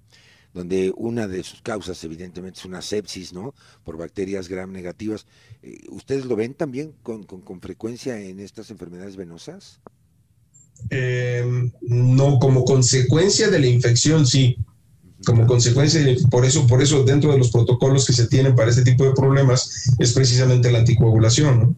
donde 0.54 0.92
una 0.96 1.28
de 1.28 1.44
sus 1.44 1.62
causas 1.62 2.04
evidentemente 2.04 2.60
es 2.60 2.66
una 2.66 2.82
sepsis, 2.82 3.34
¿no? 3.34 3.54
Por 3.84 3.98
bacterias 3.98 4.48
gram 4.48 4.72
negativas. 4.72 5.26
Eh, 5.62 5.82
¿Ustedes 5.90 6.26
lo 6.26 6.36
ven 6.36 6.54
también 6.54 6.94
con, 7.04 7.26
frecuencia 7.62 8.20
en 8.20 8.40
estas 8.40 8.72
enfermedades 8.72 9.16
venosas? 9.16 9.80
Em, 10.90 11.72
no, 11.82 12.40
como 12.40 12.64
consecuencia 12.66 13.50
de 13.50 13.60
la 13.60 13.68
infección, 13.68 14.26
sí. 14.26 14.58
Como 15.26 15.46
consecuencia, 15.46 16.02
por 16.32 16.46
eso, 16.46 16.66
por 16.66 16.82
eso 16.82 17.04
dentro 17.04 17.32
de 17.34 17.38
los 17.38 17.52
protocolos 17.52 18.08
que 18.08 18.14
se 18.14 18.28
tienen 18.28 18.56
para 18.56 18.70
este 18.70 18.84
tipo 18.84 19.04
de 19.04 19.12
problemas 19.12 19.92
es 20.00 20.14
precisamente 20.14 20.72
la 20.72 20.80
anticoagulación, 20.80 21.60
¿no? 21.60 21.76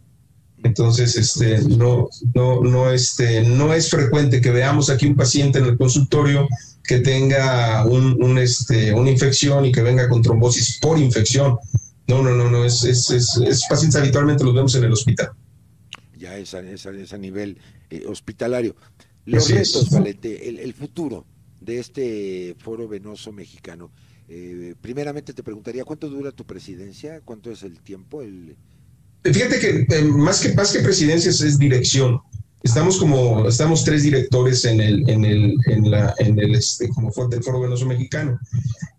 Entonces, 0.63 1.15
este, 1.15 1.59
no, 1.63 2.07
no, 2.35 2.61
no, 2.61 2.91
este, 2.91 3.41
no 3.41 3.73
es 3.73 3.89
frecuente 3.89 4.41
que 4.41 4.51
veamos 4.51 4.91
aquí 4.91 5.07
un 5.07 5.15
paciente 5.15 5.57
en 5.57 5.65
el 5.65 5.77
consultorio 5.77 6.47
que 6.83 6.99
tenga 6.99 7.85
un, 7.85 8.37
este, 8.37 8.93
una 8.93 9.09
infección 9.09 9.65
y 9.65 9.71
que 9.71 9.81
venga 9.81 10.09
con 10.09 10.21
trombosis 10.21 10.79
por 10.79 10.97
infección. 10.97 11.57
No, 12.07 12.21
no, 12.21 12.31
no, 12.31 12.49
no, 12.49 12.65
es, 12.65 12.83
es, 12.83 13.09
es, 13.09 13.65
pacientes 13.69 13.99
habitualmente 13.99 14.43
los 14.43 14.53
vemos 14.53 14.75
en 14.75 14.83
el 14.83 14.91
hospital. 14.91 15.31
Ya 16.17 16.37
es 16.37 16.53
a, 16.53 16.59
es 16.59 17.13
a, 17.13 17.17
nivel 17.17 17.57
eh, 17.89 18.03
hospitalario. 18.07 18.75
Los 19.25 19.49
retos, 19.49 19.89
Valente, 19.89 20.49
el, 20.49 20.73
futuro 20.73 21.25
de 21.59 21.79
este 21.79 22.55
foro 22.59 22.87
venoso 22.87 23.31
mexicano. 23.31 23.91
Eh, 24.27 24.75
primeramente 24.81 25.33
te 25.33 25.43
preguntaría, 25.43 25.83
¿cuánto 25.83 26.09
dura 26.09 26.31
tu 26.31 26.45
presidencia? 26.45 27.21
¿Cuánto 27.21 27.51
es 27.51 27.63
el 27.63 27.79
tiempo? 27.81 28.21
El, 28.21 28.55
Fíjate 29.23 29.59
que 29.59 29.85
eh, 29.87 30.01
más 30.03 30.41
que 30.41 30.53
más 30.53 30.73
que 30.73 30.79
presidencias 30.79 31.41
es 31.41 31.59
dirección. 31.59 32.21
Estamos 32.63 32.99
como 32.99 33.47
estamos 33.47 33.83
tres 33.83 34.03
directores 34.03 34.65
en 34.65 34.81
el 34.81 35.09
en 35.09 35.25
el 35.25 35.55
en 35.65 35.89
la 35.89 36.13
en 36.19 36.39
el 36.39 36.53
este 36.53 36.89
como 36.89 37.11
del 37.27 37.43
Foro 37.43 37.61
Venoso 37.61 37.87
Mexicano. 37.87 38.39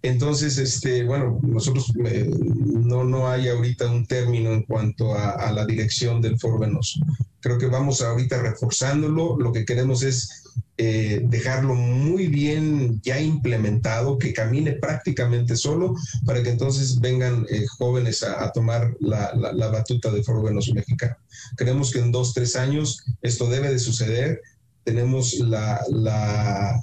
Entonces, 0.02 0.58
este, 0.58 1.04
bueno, 1.04 1.38
nosotros 1.42 1.92
eh, 2.04 2.28
no 2.38 3.04
no 3.04 3.28
hay 3.28 3.48
ahorita 3.48 3.88
un 3.88 4.04
término 4.04 4.52
en 4.52 4.62
cuanto 4.62 5.14
a, 5.14 5.30
a 5.30 5.52
la 5.52 5.64
dirección 5.64 6.20
del 6.20 6.40
Foro 6.40 6.58
Venoso. 6.58 7.00
Creo 7.40 7.56
que 7.56 7.66
vamos 7.66 8.02
ahorita 8.02 8.42
reforzándolo. 8.42 9.36
Lo 9.38 9.52
que 9.52 9.64
queremos 9.64 10.02
es 10.02 10.42
eh, 10.84 11.20
dejarlo 11.22 11.76
muy 11.76 12.26
bien 12.26 13.00
ya 13.04 13.20
implementado, 13.20 14.18
que 14.18 14.32
camine 14.32 14.72
prácticamente 14.72 15.54
solo, 15.54 15.94
para 16.26 16.42
que 16.42 16.50
entonces 16.50 16.98
vengan 16.98 17.46
eh, 17.50 17.66
jóvenes 17.78 18.24
a, 18.24 18.50
tomar 18.50 18.92
la, 18.98 19.30
batuta 19.68 20.10
de 20.10 20.24
Foro 20.24 20.42
Venoso 20.42 20.74
Mexicano. 20.74 21.14
Creemos 21.56 21.92
que 21.92 22.00
en 22.00 22.10
dos, 22.10 22.34
tres 22.34 22.56
años 22.56 23.04
esto 23.20 23.48
debe 23.48 23.70
de 23.70 23.78
suceder. 23.78 24.40
Tenemos 24.82 25.34
la, 25.34 26.80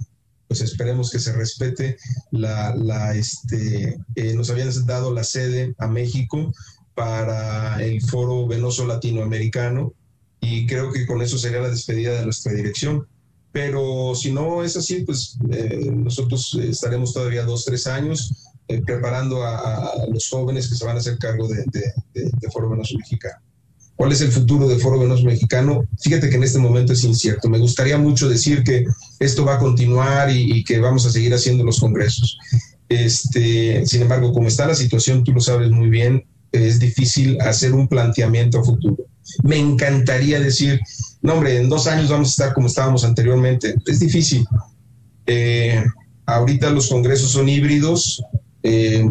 pues 0.47 0.61
esperemos 0.61 1.11
que 1.11 1.19
se 1.19 1.33
respete 1.33 1.97
la, 2.31 2.73
la 2.77 3.13
este, 3.15 3.99
eh, 4.15 4.33
nos 4.33 4.49
habían 4.49 4.69
dado 4.85 5.13
la 5.13 5.25
sede 5.25 5.75
a 5.77 5.87
México 5.87 6.53
para 6.95 7.83
el 7.83 8.01
Foro 8.01 8.47
Venoso 8.47 8.87
Latinoamericano 8.87 9.93
y 10.39 10.67
creo 10.67 10.89
que 10.93 11.05
con 11.05 11.21
eso 11.21 11.37
sería 11.37 11.59
la 11.59 11.69
despedida 11.69 12.13
de 12.13 12.23
nuestra 12.23 12.53
dirección 12.53 13.05
pero 13.51 14.13
si 14.15 14.31
no 14.31 14.63
es 14.63 14.77
así, 14.77 15.01
pues 15.01 15.37
eh, 15.51 15.89
nosotros 15.91 16.57
estaremos 16.61 17.13
todavía 17.13 17.43
dos, 17.43 17.65
tres 17.65 17.87
años 17.87 18.31
eh, 18.67 18.81
preparando 18.85 19.43
a, 19.43 20.05
los 20.11 20.29
jóvenes 20.29 20.67
que 20.67 20.75
se 20.75 20.85
van 20.85 20.95
a 20.95 20.99
hacer 20.99 21.17
cargo 21.17 21.47
de, 21.47 21.65
Foro 22.51 22.69
Venoso 22.69 22.95
Mexicano. 22.97 23.41
¿Cuál 23.95 24.11
es 24.11 24.21
el 24.21 24.31
futuro 24.31 24.67
de 24.67 24.77
Foro 24.77 24.99
Venoso 24.99 25.23
Mexicano? 25.23 25.83
Fíjate 25.99 26.29
que 26.29 26.35
en 26.35 26.43
este 26.43 26.59
momento 26.59 26.93
es 26.93 27.03
incierto. 27.03 27.49
Me 27.49 27.57
gustaría 27.57 27.97
mucho 27.97 28.29
decir 28.29 28.63
que 28.63 28.85
esto 29.19 29.43
va 29.43 29.55
a 29.55 29.59
continuar 29.59 30.29
y, 30.31 30.63
que 30.63 30.79
vamos 30.79 31.05
a 31.05 31.11
seguir 31.11 31.33
haciendo 31.33 31.63
los 31.63 31.79
congresos. 31.79 32.37
Este, 32.87 33.85
sin 33.85 34.03
embargo, 34.03 34.31
como 34.31 34.47
está 34.47 34.67
la 34.67 34.75
situación, 34.75 35.23
tú 35.23 35.33
lo 35.33 35.41
sabes 35.41 35.71
muy 35.71 35.89
bien, 35.89 36.25
es 36.51 36.79
difícil 36.79 37.41
hacer 37.41 37.73
un 37.73 37.87
planteamiento 37.87 38.59
a 38.59 38.63
futuro. 38.63 39.03
Me 39.43 39.57
encantaría 39.57 40.39
decir, 40.39 40.79
no 41.21 41.33
hombre, 41.33 41.57
en 41.57 41.69
dos 41.69 41.87
años 41.87 42.09
vamos 42.09 42.29
a 42.29 42.31
estar 42.31 42.53
como 42.53 42.67
estábamos 42.67 43.03
anteriormente. 43.03 43.75
Es 43.85 43.99
difícil. 43.99 44.45
Eh, 45.25 45.83
ahorita 46.25 46.69
los 46.69 46.89
congresos 46.89 47.31
son 47.31 47.49
híbridos, 47.49 48.23
eh, 48.63 49.09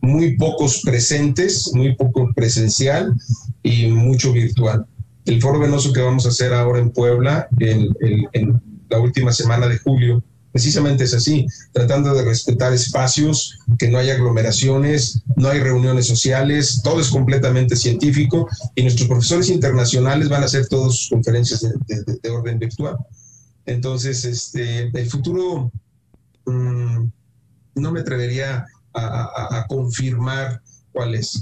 muy 0.00 0.36
pocos 0.36 0.80
presentes, 0.82 1.70
muy 1.74 1.94
poco 1.94 2.32
presencial 2.34 3.14
y 3.62 3.88
mucho 3.88 4.32
virtual. 4.32 4.86
El 5.26 5.40
foro 5.40 5.58
venoso 5.58 5.92
que 5.92 6.00
vamos 6.00 6.24
a 6.26 6.30
hacer 6.30 6.52
ahora 6.54 6.80
en 6.80 6.90
Puebla, 6.90 7.48
en 7.58 7.88
la 8.88 8.98
última 8.98 9.32
semana 9.32 9.68
de 9.68 9.78
julio, 9.78 10.22
precisamente 10.52 11.04
es 11.04 11.14
así, 11.14 11.46
tratando 11.72 12.14
de 12.14 12.24
respetar 12.24 12.72
espacios, 12.72 13.58
que 13.78 13.88
no 13.88 13.98
haya 13.98 14.14
aglomeraciones, 14.14 15.22
no 15.36 15.48
hay 15.48 15.60
reuniones 15.60 16.06
sociales, 16.06 16.80
todo 16.82 17.00
es 17.00 17.08
completamente 17.08 17.76
científico 17.76 18.48
y 18.74 18.82
nuestros 18.82 19.08
profesores 19.08 19.48
internacionales 19.48 20.28
van 20.28 20.42
a 20.42 20.46
hacer 20.46 20.66
todas 20.68 20.96
sus 20.96 21.08
conferencias 21.10 21.60
de, 21.60 22.30
orden 22.30 22.58
virtual. 22.58 22.96
Entonces, 23.66 24.24
este, 24.24 24.90
el 24.92 25.10
futuro 25.10 25.70
mm, 26.46 27.04
no 27.76 27.92
me 27.92 28.00
atrevería 28.00 28.66
a, 28.92 29.58
a 29.58 29.66
confirmar 29.68 30.60
cuál 30.92 31.14
es. 31.14 31.40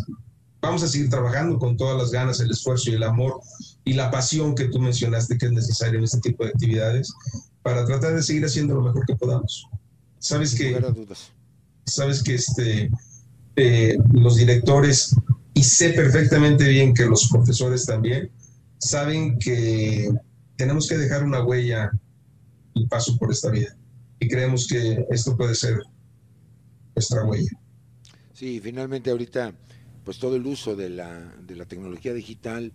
Vamos 0.61 0.83
a 0.83 0.89
seguir 0.89 1.09
trabajando 1.09 1.59
con 1.59 1.77
todas 1.77 1.97
las 1.97 2.11
ganas, 2.11 2.41
el 2.41 2.51
esfuerzo 2.51 2.91
y 2.91 2.95
el 2.95 3.05
amor 3.05 3.41
y 3.85 3.95
la 3.95 4.11
pasión 4.11 4.55
que 4.55 4.65
tú 4.65 4.81
mencionaste 4.81 5.39
que 5.39 5.47
es 5.47 5.53
necesario 5.53 5.99
en 5.99 6.05
este 6.05 6.21
tipo 6.21 6.45
de 6.45 6.51
actividades 6.51 7.11
para 7.69 7.85
tratar 7.85 8.15
de 8.15 8.23
seguir 8.23 8.47
haciendo 8.47 8.77
lo 8.77 8.81
mejor 8.81 9.05
que 9.05 9.15
podamos. 9.15 9.69
Sabes 10.19 10.55
que, 10.55 10.81
sabes 11.85 12.23
que 12.23 12.35
este, 12.35 12.91
eh, 13.57 13.99
los 14.15 14.37
directores, 14.37 15.15
y 15.53 15.63
sé 15.63 15.91
perfectamente 15.91 16.67
bien 16.67 16.95
que 16.95 17.05
los 17.05 17.29
profesores 17.29 17.85
también, 17.85 18.31
saben 18.79 19.39
que 19.39 20.11
tenemos 20.57 20.89
que 20.89 20.97
dejar 20.97 21.25
una 21.25 21.45
huella 21.45 21.91
y 22.73 22.87
paso 22.87 23.19
por 23.19 23.31
esta 23.31 23.51
vida. 23.51 23.77
Y 24.19 24.29
creemos 24.29 24.67
que 24.67 25.05
esto 25.11 25.37
puede 25.37 25.55
ser 25.55 25.79
nuestra 26.97 27.23
huella. 27.23 27.51
Sí, 28.33 28.61
finalmente 28.61 29.11
ahorita, 29.11 29.53
pues 30.07 30.19
todo 30.19 30.37
el 30.37 30.47
uso 30.47 30.75
de 30.75 30.89
la, 30.89 31.35
de 31.47 31.55
la 31.55 31.67
tecnología 31.67 32.15
digital, 32.15 32.73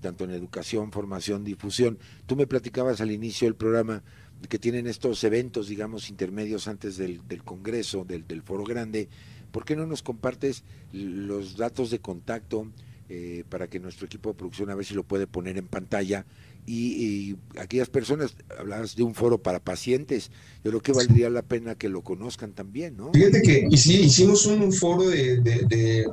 tanto 0.00 0.22
en 0.22 0.30
educación, 0.30 0.92
formación, 0.92 1.42
difusión. 1.42 1.98
Tú 2.26 2.36
me 2.36 2.46
platicabas 2.46 3.00
al 3.00 3.10
inicio 3.10 3.48
del 3.48 3.56
programa 3.56 4.04
que 4.48 4.58
tienen 4.58 4.86
estos 4.86 5.22
eventos, 5.24 5.68
digamos, 5.68 6.10
intermedios 6.10 6.68
antes 6.68 6.96
del, 6.96 7.20
Congreso, 7.44 8.04
del, 8.04 8.26
del, 8.26 8.42
Foro 8.42 8.64
Grande, 8.64 9.08
¿por 9.50 9.64
qué 9.64 9.76
no 9.76 9.86
nos 9.86 10.02
compartes 10.02 10.62
los 10.92 11.56
datos 11.56 11.90
de 11.90 11.98
contacto 11.98 12.68
eh, 13.08 13.44
para 13.48 13.68
que 13.68 13.80
nuestro 13.80 14.06
equipo 14.06 14.30
de 14.30 14.34
producción 14.34 14.70
a 14.70 14.74
ver 14.74 14.84
si 14.84 14.94
lo 14.94 15.04
puede 15.04 15.26
poner 15.26 15.58
en 15.58 15.66
pantalla? 15.66 16.26
Y, 16.68 17.36
aquellas 17.58 17.88
personas, 17.88 18.34
hablabas 18.58 18.96
de 18.96 19.04
un 19.04 19.14
foro 19.14 19.38
para 19.38 19.60
pacientes, 19.60 20.32
yo 20.64 20.72
creo 20.72 20.82
que 20.82 20.92
valdría 20.92 21.30
la 21.30 21.42
pena 21.42 21.76
que 21.76 21.88
lo 21.88 22.02
conozcan 22.02 22.52
también, 22.52 22.96
¿no? 22.96 23.12
Fíjate 23.12 23.40
que 23.40 23.68
y 23.70 23.76
sí, 23.76 24.00
hicimos 24.00 24.46
un 24.46 24.72
foro 24.72 25.08
de, 25.08 25.40
de, 25.40 26.06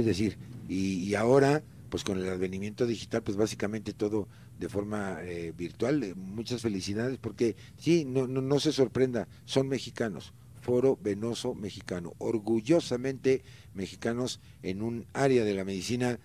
decir, 0.04 0.38
y, 0.68 1.14
ahora, 1.14 1.62
pues 1.94 2.02
con 2.02 2.18
el 2.18 2.28
advenimiento 2.28 2.88
digital, 2.88 3.22
pues 3.22 3.36
básicamente 3.36 3.92
todo 3.92 4.26
de 4.58 4.68
forma 4.68 5.18
eh, 5.22 5.52
virtual. 5.56 6.16
Muchas 6.16 6.60
felicidades, 6.60 7.18
porque 7.18 7.54
sí, 7.76 8.04
no, 8.04 8.26
no, 8.26 8.42
no 8.42 8.58
se 8.58 8.72
sorprenda, 8.72 9.28
son 9.44 9.68
mexicanos 9.68 10.34
Foro 10.60 10.98
Venoso 11.00 11.54
Mexicano, 11.54 12.14
orgullosamente 12.18 13.44
mexicanos 13.74 14.40
en 14.64 14.82
un 14.82 15.06
área 15.12 15.44
de 15.44 15.54
la 15.54 15.64
medicina 15.64 16.18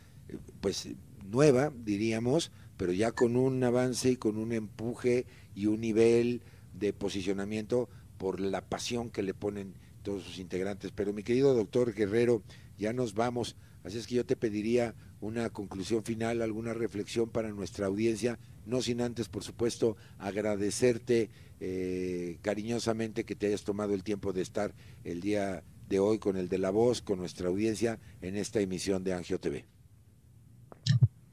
pues 0.59 0.89
nueva, 1.29 1.71
diríamos, 1.85 2.51
pero 2.75 2.91
ya 2.91 3.11
con 3.11 3.35
un 3.35 3.63
avance 3.63 4.09
y 4.09 4.15
con 4.15 4.37
un 4.37 4.53
empuje 4.53 5.27
y 5.53 5.67
un 5.67 5.81
nivel 5.81 6.41
de 6.73 6.93
posicionamiento 6.93 7.89
por 8.17 8.39
la 8.39 8.61
pasión 8.67 9.11
que 9.11 9.21
le 9.21 9.35
ponen 9.35 9.75
todos 10.01 10.23
sus 10.23 10.39
integrantes. 10.39 10.91
Pero 10.95 11.13
mi 11.13 11.21
querido 11.21 11.53
doctor 11.53 11.93
Guerrero, 11.93 12.41
ya 12.79 12.91
nos 12.91 13.13
vamos, 13.13 13.55
así 13.89 13.97
es 13.97 14.07
que 14.07 14.15
yo 14.15 14.25
te 14.25 14.35
pediría 14.35 14.93
una 15.19 15.49
conclusión 15.49 16.03
final, 16.03 16.41
alguna 16.41 16.73
reflexión 16.73 17.29
para 17.29 17.49
nuestra 17.49 17.87
audiencia, 17.87 18.39
no 18.65 18.81
sin 18.81 19.01
antes, 19.01 19.27
por 19.27 19.43
supuesto, 19.43 19.97
agradecerte 20.19 21.29
eh, 21.59 22.37
cariñosamente 22.41 23.25
que 23.25 23.35
te 23.35 23.47
hayas 23.47 23.63
tomado 23.63 23.93
el 23.93 24.03
tiempo 24.03 24.31
de 24.31 24.43
estar 24.43 24.73
el 25.03 25.21
día 25.21 25.63
de 25.89 25.99
hoy 25.99 26.19
con 26.19 26.37
el 26.37 26.49
de 26.49 26.59
la 26.59 26.69
voz, 26.69 27.01
con 27.01 27.17
nuestra 27.17 27.49
audiencia 27.49 27.99
en 28.21 28.37
esta 28.37 28.59
emisión 28.59 29.03
de 29.03 29.13
Angio 29.13 29.39
TV. 29.39 29.65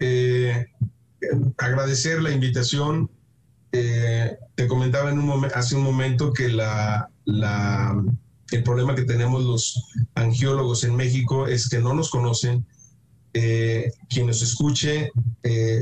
Eh, 0.00 0.66
agradecer 1.58 2.22
la 2.22 2.30
invitación. 2.30 3.10
Eh, 3.70 4.38
te 4.54 4.66
comentaba 4.66 5.12
hace 5.54 5.76
un 5.76 5.82
momento 5.82 6.32
que 6.32 6.48
la, 6.48 7.10
el 8.50 8.62
problema 8.62 8.94
que 8.94 9.04
tenemos 9.04 9.44
los 9.44 9.82
angiólogos 10.14 10.84
en 10.84 10.96
México 10.96 11.46
es 11.46 11.68
que 11.68 11.78
no 11.78 11.94
nos 11.94 12.10
conocen. 12.10 12.66
Eh, 13.38 13.92
quien 14.08 14.26
nos 14.26 14.40
escuche, 14.40 15.10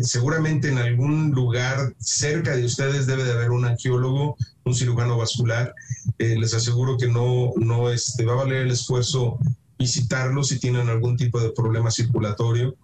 seguramente 0.03 0.69
en 0.69 0.79
algún 0.79 1.31
lugar 1.31 1.95
cerca 1.99 2.57
de 2.57 2.65
ustedes 2.65 3.07
debe 3.07 3.23
de 3.23 3.31
haber 3.31 3.51
un 3.51 3.65
angiólogo, 3.65 4.37
un 4.65 4.75
cirujano 4.75 5.17
vascular. 5.17 5.73
les 6.19 6.53
aseguro 6.53 6.97
que 6.97 7.07
no, 7.07 7.53
no 7.57 7.91
este, 7.91 8.25
va 8.25 8.33
a 8.33 8.45
valer 8.45 8.63
el 8.63 8.73
esfuerzo 8.73 9.39
visitarlos 9.79 10.49
si 10.49 10.59
tienen 10.59 10.89
algún 10.89 11.17
tipo 11.17 11.39
de 11.41 11.51
problema 11.51 11.93
circulatorio 11.93 12.75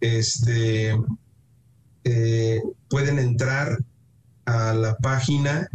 este, 0.00 0.96
eh, 2.04 2.62
pueden 2.88 3.18
entrar 3.18 3.78
a 4.44 4.72
la 4.74 4.96
página 4.96 5.68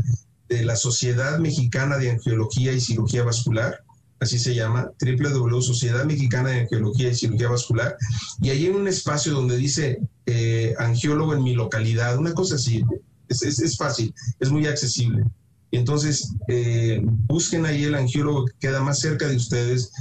de 0.53 0.65
la 0.65 0.75
Sociedad 0.75 1.39
Mexicana 1.39 1.97
de 1.97 2.11
Angiología 2.11 2.73
y 2.73 2.81
Cirugía 2.81 3.23
Vascular, 3.23 3.83
así 4.19 4.39
se 4.39 4.55
llama, 4.55 4.91
www 4.99 5.61
Sociedad 5.61 6.05
Mexicana 6.05 6.49
de 6.49 6.61
Angiología 6.61 7.09
y 7.09 7.15
Cirugía 7.15 7.49
Vascular, 7.49 7.97
y 8.41 8.49
ahí 8.49 8.65
hay 8.65 8.71
un 8.71 8.87
espacio 8.87 9.33
donde 9.33 9.57
dice 9.57 9.99
eh, 10.25 10.73
angiólogo 10.79 11.33
en 11.33 11.43
mi 11.43 11.53
localidad, 11.53 12.17
una 12.17 12.33
cosa 12.33 12.55
así, 12.55 12.81
es, 13.29 13.77
fácil, 13.77 14.13
es 14.39 14.51
muy 14.51 14.67
accesible. 14.67 15.23
Entonces, 15.71 16.33
eh, 16.47 17.01
busquen 17.03 17.65
ahí 17.65 17.83
el 17.85 17.95
angiólogo 17.95 18.45
que 18.45 18.53
queda 18.59 18.81
más 18.81 18.99
cerca 18.99 19.27
de 19.27 19.35
ustedes, 19.35 19.91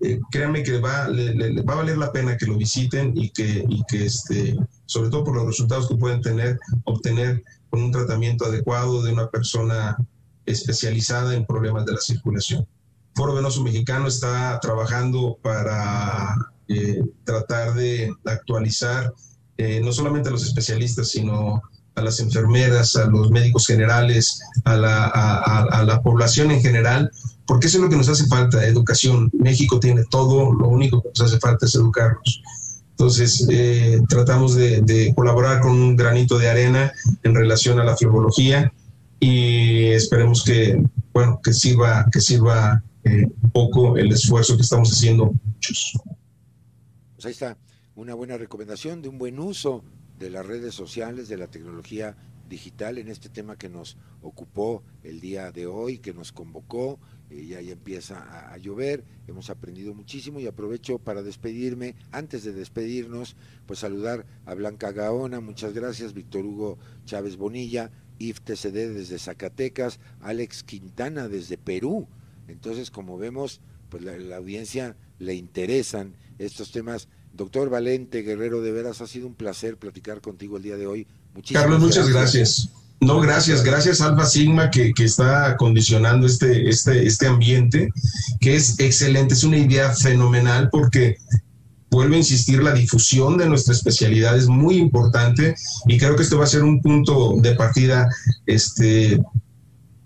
eh, 0.00 0.20
créanme 0.30 0.62
que 0.62 0.78
va, 0.78 1.08
va 1.08 1.72
a 1.72 1.76
valer 1.76 1.96
la 1.96 2.12
pena 2.12 2.36
que 2.36 2.46
lo 2.46 2.56
visiten 2.58 3.16
y 3.16 3.30
que, 3.30 3.64
y 3.68 3.82
que 3.88 4.06
este, 4.06 4.56
sobre 4.86 5.10
todo 5.10 5.24
por 5.24 5.36
los 5.36 5.46
resultados 5.46 5.88
que 5.88 5.94
pueden 5.94 6.20
tener, 6.20 6.58
obtener 6.84 7.42
con 7.72 7.82
un 7.82 7.90
tratamiento 7.90 8.44
adecuado 8.44 9.02
de 9.02 9.14
una 9.14 9.30
persona 9.30 9.96
especializada 10.44 11.34
en 11.34 11.46
problemas 11.46 11.86
de 11.86 11.92
la 11.92 12.00
circulación. 12.00 12.66
Foro 13.14 13.34
Venoso 13.34 13.62
Mexicano 13.62 14.08
está 14.08 14.60
trabajando 14.60 15.38
para 15.40 16.36
eh, 16.68 17.02
tratar 17.24 17.72
de 17.72 18.14
actualizar 18.26 19.14
eh, 19.56 19.80
no 19.82 19.90
solamente 19.90 20.28
a 20.28 20.32
los 20.32 20.44
especialistas, 20.44 21.08
sino 21.08 21.62
a 21.94 22.02
las 22.02 22.20
enfermeras, 22.20 22.94
a 22.96 23.06
los 23.06 23.30
médicos 23.30 23.66
generales, 23.66 24.42
a 24.64 24.76
la, 24.76 25.06
a 25.06 25.82
la 25.82 26.02
población 26.02 26.50
en 26.50 26.60
general, 26.60 27.10
porque 27.46 27.68
eso 27.68 27.78
es 27.78 27.84
lo 27.84 27.88
que 27.88 27.96
nos 27.96 28.08
hace 28.10 28.26
falta, 28.26 28.66
educación. 28.66 29.30
México 29.32 29.80
tiene 29.80 30.04
todo, 30.10 30.52
lo 30.52 30.68
único 30.68 31.02
que 31.02 31.08
nos 31.08 31.22
hace 31.22 31.40
falta 31.40 31.64
es 31.64 31.74
educarnos. 31.74 32.42
Entonces, 32.92 33.46
eh, 33.50 34.00
tratamos 34.08 34.54
de, 34.54 35.12
colaborar 35.16 35.60
con 35.60 35.72
un 35.72 35.96
granito 35.96 36.38
de 36.38 36.48
arena 36.48 36.92
en 37.22 37.34
relación 37.34 37.80
a 37.80 37.84
la 37.84 37.96
flebología 37.96 38.72
y 39.18 39.86
esperemos 39.86 40.44
que, 40.44 40.82
bueno, 41.12 41.40
que 41.42 41.52
sirva, 41.52 42.06
que 42.12 42.20
sirva 42.20 42.82
eh, 43.04 43.26
un 43.42 43.50
poco 43.50 43.96
el 43.96 44.12
esfuerzo 44.12 44.56
que 44.56 44.62
estamos 44.62 44.92
haciendo 44.92 45.32
muchos. 45.44 45.98
Pues 47.14 47.26
ahí 47.26 47.32
está, 47.32 47.56
una 47.96 48.14
buena 48.14 48.36
recomendación 48.36 49.02
de 49.02 49.08
un 49.08 49.18
buen 49.18 49.38
uso 49.38 49.82
de 50.18 50.30
las 50.30 50.46
redes 50.46 50.74
sociales, 50.74 51.28
de 51.28 51.36
la 51.36 51.48
tecnología 51.48 52.16
digital 52.48 52.98
en 52.98 53.08
este 53.08 53.28
tema 53.28 53.56
que 53.56 53.68
nos 53.68 53.96
ocupó 54.20 54.84
el 55.02 55.20
día 55.20 55.50
de 55.50 55.66
hoy, 55.66 55.98
que 55.98 56.12
nos 56.12 56.32
convocó 56.32 57.00
eh, 57.32 57.46
ya, 57.46 57.60
empieza 57.60 58.52
a, 58.52 58.56
llover, 58.58 59.04
hemos 59.26 59.48
aprendido 59.48 59.94
muchísimo 59.94 60.38
y 60.38 60.46
aprovecho 60.46 60.98
para 60.98 61.22
despedirme, 61.22 61.94
antes 62.10 62.44
de 62.44 62.52
despedirnos, 62.52 63.36
pues 63.66 63.78
saludar 63.78 64.26
a 64.44 64.54
Blanca 64.54 64.92
Gaona, 64.92 65.40
muchas 65.40 65.72
gracias, 65.72 66.12
Víctor 66.12 66.44
Hugo 66.44 66.78
Chávez 67.06 67.36
Bonilla, 67.36 67.90
IF 68.18 68.40
TCD 68.42 68.92
desde 68.92 69.18
Zacatecas, 69.18 69.98
Alex 70.20 70.62
Quintana 70.62 71.28
desde 71.28 71.56
Perú. 71.56 72.06
Entonces, 72.48 72.90
como 72.90 73.16
vemos, 73.16 73.60
pues 73.88 74.02
la, 74.02 74.16
la 74.18 74.36
audiencia 74.36 74.96
le 75.18 75.34
interesan 75.34 76.16
estos 76.38 76.70
temas. 76.70 77.08
Doctor 77.32 77.70
Valente 77.70 78.22
Guerrero, 78.22 78.60
de 78.60 78.72
veras 78.72 79.00
ha 79.00 79.06
sido 79.06 79.26
un 79.26 79.34
placer 79.34 79.78
platicar 79.78 80.20
contigo 80.20 80.58
el 80.58 80.62
día 80.62 80.76
de 80.76 80.86
hoy. 80.86 81.06
Muchísimas 81.34 81.62
Carlos, 81.62 81.80
muchas 81.80 82.08
gracias. 82.08 82.68
No, 83.02 83.20
gracias, 83.20 83.64
gracias 83.64 84.00
Alfa 84.00 84.24
Sigma 84.26 84.70
que, 84.70 84.92
que, 84.94 85.02
está 85.02 85.56
condicionando 85.56 86.24
este, 86.24 86.68
este, 86.68 87.04
este 87.04 87.26
ambiente, 87.26 87.88
que 88.40 88.54
es 88.54 88.78
excelente, 88.78 89.34
es 89.34 89.42
una 89.42 89.56
idea 89.56 89.90
fenomenal 89.90 90.68
porque 90.70 91.16
vuelvo 91.90 92.14
a 92.14 92.18
insistir, 92.18 92.62
la 92.62 92.72
difusión 92.72 93.38
de 93.38 93.48
nuestra 93.48 93.74
especialidad 93.74 94.36
es 94.36 94.46
muy 94.46 94.76
importante 94.76 95.56
y 95.88 95.98
creo 95.98 96.14
que 96.14 96.22
esto 96.22 96.38
va 96.38 96.44
a 96.44 96.46
ser 96.46 96.62
un 96.62 96.80
punto 96.80 97.34
de 97.38 97.56
partida 97.56 98.08
este, 98.46 99.20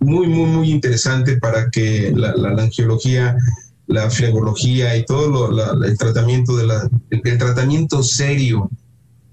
muy, 0.01 0.27
muy, 0.27 0.49
muy 0.49 0.71
interesante 0.71 1.37
para 1.37 1.69
que 1.71 2.15
la, 2.17 2.35
la, 2.35 2.63
angiología, 2.63 3.37
la 3.89 4.09
flegología 4.09 4.97
y 4.97 5.05
todo 5.05 5.51
el 5.85 5.99
tratamiento 5.99 6.57
de 6.57 6.67
la, 6.67 6.89
el, 7.11 7.37
tratamiento 7.37 8.03
serio 8.03 8.71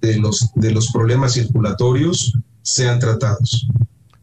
de 0.02 0.18
los, 0.18 0.50
de 0.56 0.72
los 0.72 0.92
problemas 0.92 1.36
circulatorios 1.36 2.38
sean 2.64 3.00
tratados. 3.00 3.68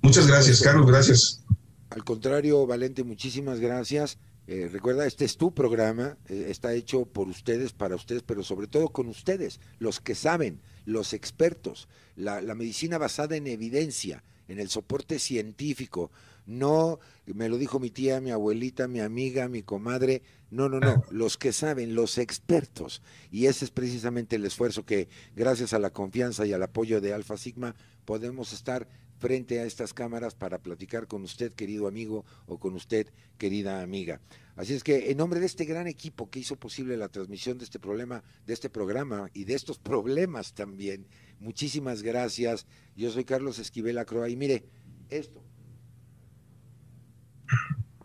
Muchas 0.03 0.26
gracias, 0.26 0.61
Carlos, 0.61 0.86
gracias. 0.86 1.45
Al 1.91 2.05
contrario, 2.05 2.66
Valente, 2.66 3.05
muchísimas 3.05 3.61
gracias. 3.61 4.18
Eh, 4.47 4.68
recuerda, 4.72 5.07
este 5.07 5.24
es 5.24 5.36
tu 5.36 5.55
programa, 5.55 6.16
eh, 6.28 6.47
está 6.49 6.72
hecho 6.74 7.05
por 7.05 7.28
ustedes, 7.28 7.72
para 7.72 7.95
ustedes, 7.95 8.22
pero 8.24 8.43
sobre 8.43 8.66
todo 8.66 8.88
con 8.88 9.07
ustedes, 9.07 9.61
los 9.78 10.01
que 10.01 10.16
saben, 10.16 10.61
los 10.84 11.12
expertos, 11.12 11.88
la, 12.16 12.41
la 12.41 12.57
medicina 12.57 12.99
basada 12.99 13.36
en 13.36 13.47
evidencia, 13.47 14.24
en 14.49 14.59
el 14.59 14.68
soporte 14.68 15.18
científico. 15.20 16.11
No, 16.47 16.99
me 17.26 17.49
lo 17.49 17.59
dijo 17.59 17.78
mi 17.78 17.91
tía, 17.91 18.20
mi 18.20 18.32
abuelita, 18.32 18.88
mi 18.88 19.01
amiga, 19.01 19.49
mi 19.49 19.62
comadre. 19.62 20.22
No, 20.51 20.68
no, 20.68 20.80
no, 20.80 21.05
los 21.11 21.36
que 21.36 21.53
saben, 21.53 21.95
los 21.95 22.18
expertos. 22.18 23.03
Y 23.30 23.47
ese 23.47 23.64
es 23.64 23.70
precisamente 23.70 24.36
el 24.36 24.45
esfuerzo 24.45 24.84
que, 24.84 25.09
gracias 25.36 25.72
a 25.74 25.78
la 25.78 25.91
confianza 25.91 26.45
y 26.47 26.53
al 26.53 26.62
apoyo 26.62 27.01
de 27.01 27.14
Alfa 27.14 27.36
Sigma, 27.36 27.76
podemos 28.05 28.53
estar 28.53 28.88
frente 29.20 29.61
a 29.61 29.64
estas 29.64 29.92
cámaras 29.92 30.34
para 30.34 30.59
platicar 30.59 31.07
con 31.07 31.22
usted, 31.22 31.53
querido 31.53 31.86
amigo, 31.86 32.24
o 32.46 32.59
con 32.59 32.74
usted, 32.74 33.07
querida 33.36 33.82
amiga. 33.82 34.20
Así 34.57 34.72
es 34.74 34.82
que 34.82 35.11
en 35.11 35.18
nombre 35.18 35.40
de 35.40 35.46
este 35.46 35.66
gran 35.66 35.86
equipo 35.86 36.30
que 36.30 36.40
hizo 36.40 36.57
posible 36.57 36.96
la 36.96 37.09
transmisión 37.09 37.59
de 37.59 37.64
este 37.64 37.78
problema, 37.78 38.24
de 38.46 38.55
este 38.55 38.70
programa 38.70 39.30
y 39.34 39.44
de 39.44 39.55
estos 39.55 39.78
problemas 39.78 40.55
también, 40.55 41.07
muchísimas 41.38 42.03
gracias. 42.03 42.66
Yo 42.96 43.11
soy 43.11 43.24
Carlos 43.24 43.59
Esquivel 43.59 43.98
Acroa 43.98 44.28
y 44.28 44.36
mire, 44.36 44.64
esto. 45.11 45.42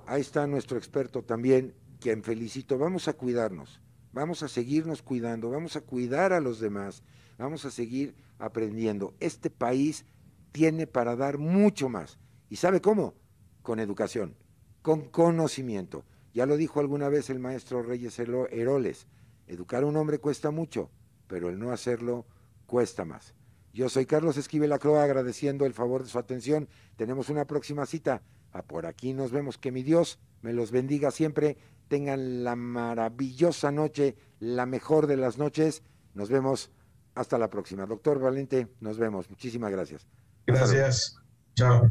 Ahí 0.05 0.21
está 0.21 0.45
nuestro 0.47 0.77
experto 0.77 1.23
también, 1.23 1.73
quien 1.99 2.23
felicito. 2.23 2.77
Vamos 2.77 3.07
a 3.07 3.13
cuidarnos, 3.13 3.79
vamos 4.11 4.43
a 4.43 4.49
seguirnos 4.49 5.01
cuidando, 5.01 5.49
vamos 5.49 5.77
a 5.77 5.81
cuidar 5.81 6.33
a 6.33 6.41
los 6.41 6.59
demás, 6.59 7.03
vamos 7.37 7.65
a 7.65 7.71
seguir 7.71 8.15
aprendiendo. 8.39 9.13
Este 9.19 9.49
país 9.49 10.05
tiene 10.51 10.87
para 10.87 11.15
dar 11.15 11.37
mucho 11.37 11.89
más. 11.89 12.17
¿Y 12.49 12.57
sabe 12.57 12.81
cómo? 12.81 13.15
Con 13.61 13.79
educación, 13.79 14.35
con 14.81 15.09
conocimiento. 15.09 16.05
Ya 16.33 16.45
lo 16.45 16.57
dijo 16.57 16.79
alguna 16.79 17.09
vez 17.09 17.29
el 17.29 17.39
maestro 17.39 17.81
Reyes 17.81 18.19
Heroles, 18.19 19.07
educar 19.47 19.83
a 19.83 19.85
un 19.85 19.97
hombre 19.97 20.19
cuesta 20.19 20.51
mucho, 20.51 20.89
pero 21.27 21.49
el 21.49 21.59
no 21.59 21.71
hacerlo 21.71 22.25
cuesta 22.65 23.05
más. 23.05 23.33
Yo 23.73 23.89
soy 23.89 24.05
Carlos 24.05 24.37
Esquivel 24.37 24.71
Acroa, 24.71 25.03
agradeciendo 25.03 25.65
el 25.65 25.73
favor 25.73 26.03
de 26.03 26.09
su 26.09 26.17
atención. 26.17 26.69
Tenemos 26.95 27.29
una 27.29 27.45
próxima 27.45 27.85
cita. 27.85 28.21
A 28.53 28.61
por 28.61 28.85
aquí 28.85 29.13
nos 29.13 29.31
vemos. 29.31 29.57
Que 29.57 29.73
mi 29.73 29.83
Dios 29.83 30.17
me 30.41 30.53
los 30.53 30.71
bendiga 30.71 31.11
siempre. 31.11 31.57
Tengan 31.89 32.45
la 32.45 32.55
maravillosa 32.55 33.73
noche, 33.73 34.15
la 34.39 34.65
mejor 34.65 35.07
de 35.07 35.17
las 35.17 35.37
noches. 35.37 35.83
Nos 36.13 36.29
vemos 36.29 36.71
hasta 37.15 37.37
la 37.37 37.49
próxima. 37.49 37.85
Doctor 37.85 38.19
Valente, 38.19 38.67
nos 38.81 38.97
vemos. 38.97 39.29
Muchísimas 39.29 39.71
gracias. 39.71 40.05
Gracias. 40.45 41.15
Chao. 41.55 41.89